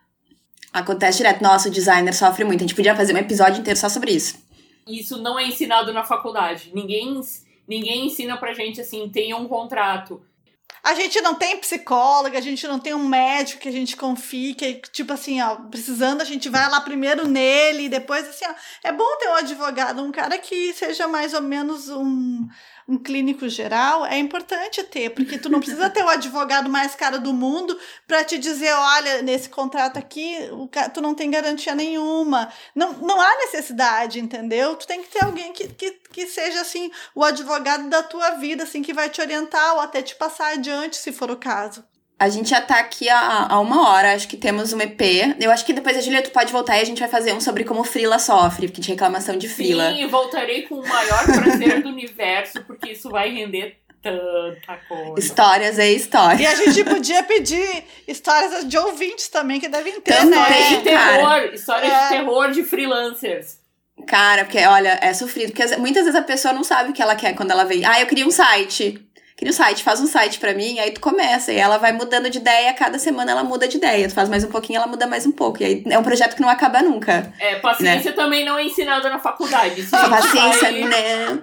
Acontece 0.75 1.19
direto. 1.19 1.41
Nossa, 1.41 1.69
o 1.69 1.71
designer 1.71 2.13
sofre 2.13 2.43
muito. 2.43 2.59
A 2.59 2.67
gente 2.67 2.75
podia 2.75 2.93
fazer 2.93 3.13
um 3.13 3.17
episódio 3.17 3.61
inteiro 3.61 3.79
só 3.79 3.87
sobre 3.87 4.11
isso. 4.11 4.37
Isso 4.85 5.17
não 5.21 5.39
é 5.39 5.47
ensinado 5.47 5.93
na 5.93 6.03
faculdade. 6.03 6.69
Ninguém, 6.75 7.21
ninguém 7.65 8.07
ensina 8.07 8.35
pra 8.35 8.53
gente 8.53 8.81
assim, 8.81 9.09
tenha 9.09 9.37
um 9.37 9.47
contrato. 9.47 10.21
A 10.85 10.93
gente 10.93 11.19
não 11.19 11.33
tem 11.33 11.57
psicóloga, 11.57 12.37
a 12.37 12.41
gente 12.41 12.67
não 12.67 12.77
tem 12.77 12.93
um 12.93 13.07
médico 13.07 13.59
que 13.59 13.67
a 13.67 13.71
gente 13.71 13.97
confie, 13.97 14.53
que 14.53 14.75
tipo 14.91 15.11
assim, 15.11 15.41
ó, 15.41 15.55
precisando, 15.55 16.21
a 16.21 16.25
gente 16.25 16.47
vai 16.47 16.69
lá 16.69 16.79
primeiro 16.79 17.27
nele, 17.27 17.85
e 17.85 17.89
depois 17.89 18.29
assim, 18.29 18.45
ó, 18.45 18.53
é 18.83 18.91
bom 18.91 19.17
ter 19.17 19.27
um 19.29 19.33
advogado, 19.33 20.03
um 20.03 20.11
cara 20.11 20.37
que 20.37 20.71
seja 20.73 21.07
mais 21.07 21.33
ou 21.33 21.41
menos 21.41 21.89
um, 21.89 22.47
um 22.87 22.97
clínico 22.97 23.49
geral, 23.49 24.05
é 24.05 24.17
importante 24.17 24.83
ter, 24.83 25.09
porque 25.09 25.39
tu 25.39 25.49
não 25.49 25.59
precisa 25.59 25.89
ter 25.89 26.03
o 26.03 26.09
advogado 26.09 26.69
mais 26.69 26.93
caro 26.93 27.19
do 27.19 27.33
mundo 27.33 27.77
para 28.07 28.23
te 28.23 28.37
dizer, 28.37 28.71
olha, 28.73 29.23
nesse 29.23 29.49
contrato 29.49 29.97
aqui, 29.97 30.35
tu 30.93 31.01
não 31.01 31.15
tem 31.15 31.31
garantia 31.31 31.73
nenhuma. 31.73 32.51
Não, 32.75 32.93
não 32.93 33.19
há 33.19 33.35
necessidade, 33.37 34.19
entendeu? 34.19 34.75
Tu 34.75 34.85
tem 34.85 35.01
que 35.01 35.09
ter 35.09 35.23
alguém 35.25 35.51
que, 35.51 35.67
que, 35.69 35.91
que 36.11 36.27
seja 36.27 36.61
assim, 36.61 36.91
o 37.15 37.23
advogado 37.23 37.89
da 37.89 38.03
tua 38.03 38.31
vida, 38.31 38.63
assim, 38.63 38.83
que 38.83 38.93
vai 38.93 39.09
te 39.09 39.19
orientar 39.19 39.75
ou 39.75 39.81
até 39.81 40.03
te 40.03 40.15
passar 40.15 40.53
adiante, 40.53 40.97
se 40.97 41.11
for 41.11 41.31
o 41.31 41.37
caso. 41.37 41.83
A 42.17 42.29
gente 42.29 42.49
já 42.49 42.61
tá 42.61 42.79
aqui 42.79 43.09
há, 43.09 43.47
há 43.49 43.59
uma 43.59 43.89
hora, 43.89 44.13
acho 44.13 44.27
que 44.27 44.37
temos 44.37 44.71
um 44.71 44.79
EP. 44.79 45.01
Eu 45.39 45.51
acho 45.51 45.65
que 45.65 45.73
depois 45.73 45.97
a 45.97 46.01
Julia 46.01 46.21
tu 46.21 46.31
pode 46.31 46.51
voltar 46.51 46.77
e 46.77 46.81
a 46.81 46.85
gente 46.85 46.99
vai 46.99 47.09
fazer 47.09 47.33
um 47.33 47.41
sobre 47.41 47.65
como 47.65 47.81
o 47.81 47.83
Frila 47.83 48.17
sofre, 48.19 48.67
porque 48.67 48.79
de 48.79 48.89
reclamação 48.89 49.37
de 49.37 49.49
Frila. 49.49 49.91
Sim, 49.91 50.07
voltarei 50.07 50.61
com 50.63 50.75
o 50.75 50.87
maior 50.87 51.25
prazer 51.25 51.83
do 51.83 51.89
universo, 51.89 52.63
porque 52.63 52.91
isso 52.91 53.09
vai 53.09 53.31
render 53.33 53.77
tanta 54.01 54.77
coisa. 54.87 55.19
Histórias 55.19 55.77
é 55.77 55.91
história. 55.91 56.41
E 56.41 56.45
a 56.47 56.55
gente 56.55 56.83
podia 56.85 57.21
pedir 57.23 57.83
histórias 58.07 58.65
de 58.65 58.77
ouvintes 58.77 59.27
também, 59.27 59.59
que 59.59 59.67
devem 59.67 59.99
ter, 59.99 60.15
Também. 60.15 60.39
Histórias 60.39 60.69
de 60.69 60.75
né? 60.75 60.81
terror, 60.83 61.53
histórias 61.53 61.91
É. 61.91 62.03
de 62.03 62.09
terror 62.09 62.51
de 62.51 62.63
freelancers. 62.63 63.57
Cara, 64.07 64.45
porque, 64.45 64.59
olha, 64.65 64.99
é 65.01 65.13
sofrido. 65.13 65.51
Porque 65.51 65.75
muitas 65.77 66.03
vezes 66.03 66.19
a 66.19 66.23
pessoa 66.23 66.53
não 66.53 66.63
sabe 66.63 66.91
o 66.91 66.93
que 66.93 67.01
ela 67.01 67.15
quer 67.15 67.33
quando 67.33 67.51
ela 67.51 67.63
vem. 67.65 67.83
Ah, 67.85 67.99
eu 67.99 68.05
queria 68.07 68.25
um 68.27 68.31
site. 68.31 69.01
Queria 69.37 69.51
um 69.51 69.55
site, 69.55 69.83
faz 69.83 69.99
um 69.99 70.07
site 70.07 70.39
pra 70.39 70.53
mim, 70.53 70.79
aí 70.79 70.91
tu 70.91 71.01
começa. 71.01 71.51
E 71.51 71.57
ela 71.57 71.77
vai 71.77 71.91
mudando 71.91 72.29
de 72.29 72.37
ideia, 72.37 72.71
cada 72.73 72.97
semana 72.97 73.31
ela 73.31 73.43
muda 73.43 73.67
de 73.67 73.75
ideia. 73.75 74.07
Tu 74.07 74.13
faz 74.13 74.29
mais 74.29 74.45
um 74.45 74.47
pouquinho, 74.47 74.77
ela 74.77 74.87
muda 74.87 75.05
mais 75.05 75.25
um 75.25 75.31
pouco. 75.31 75.61
E 75.61 75.65
aí 75.65 75.83
é 75.89 75.99
um 75.99 76.03
projeto 76.03 76.35
que 76.37 76.41
não 76.41 76.47
acaba 76.47 76.81
nunca. 76.81 77.33
É, 77.37 77.55
paciência 77.55 78.13
também 78.13 78.45
não 78.45 78.57
é 78.57 78.63
ensinada 78.63 79.09
na 79.09 79.19
faculdade. 79.19 79.81
Gente 79.83 79.89
Paciência, 79.89 80.71
vai- 80.71 80.83
né? 80.83 81.39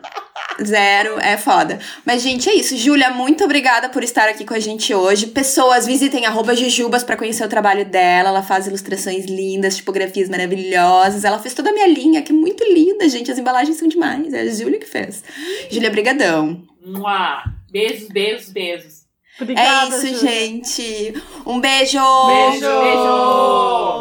Zero, 0.64 1.18
é 1.20 1.36
foda. 1.36 1.78
Mas, 2.04 2.22
gente, 2.22 2.48
é 2.48 2.54
isso. 2.54 2.76
Júlia, 2.76 3.10
muito 3.10 3.44
obrigada 3.44 3.88
por 3.90 4.02
estar 4.02 4.28
aqui 4.28 4.44
com 4.44 4.54
a 4.54 4.58
gente 4.58 4.94
hoje. 4.94 5.26
Pessoas, 5.26 5.86
visitem 5.86 6.26
arroba 6.26 6.54
Jujubas 6.54 7.02
pra 7.04 7.16
conhecer 7.16 7.44
o 7.44 7.48
trabalho 7.48 7.84
dela. 7.84 8.30
Ela 8.30 8.42
faz 8.42 8.66
ilustrações 8.66 9.26
lindas, 9.26 9.76
tipografias 9.76 10.28
maravilhosas. 10.28 11.24
Ela 11.24 11.38
fez 11.38 11.54
toda 11.54 11.70
a 11.70 11.72
minha 11.72 11.86
linha, 11.86 12.22
que 12.22 12.32
é 12.32 12.34
muito 12.34 12.64
linda, 12.64 13.08
gente. 13.08 13.30
As 13.30 13.38
embalagens 13.38 13.76
são 13.78 13.88
demais. 13.88 14.32
É 14.32 14.40
a 14.40 14.48
Júlia 14.48 14.78
que 14.78 14.86
fez. 14.86 15.22
Júlia, 15.70 15.90
brigadão. 15.90 16.62
Mua. 16.84 17.42
Beijos, 17.72 18.08
beijos, 18.08 18.48
beijos. 18.50 19.02
Obrigada, 19.40 19.94
é 19.94 19.98
isso, 19.98 20.06
Júlia. 20.18 20.30
gente. 20.30 21.14
Um 21.46 21.58
beijo! 21.58 21.98
Beijo, 22.26 22.60
beijo. 22.60 23.92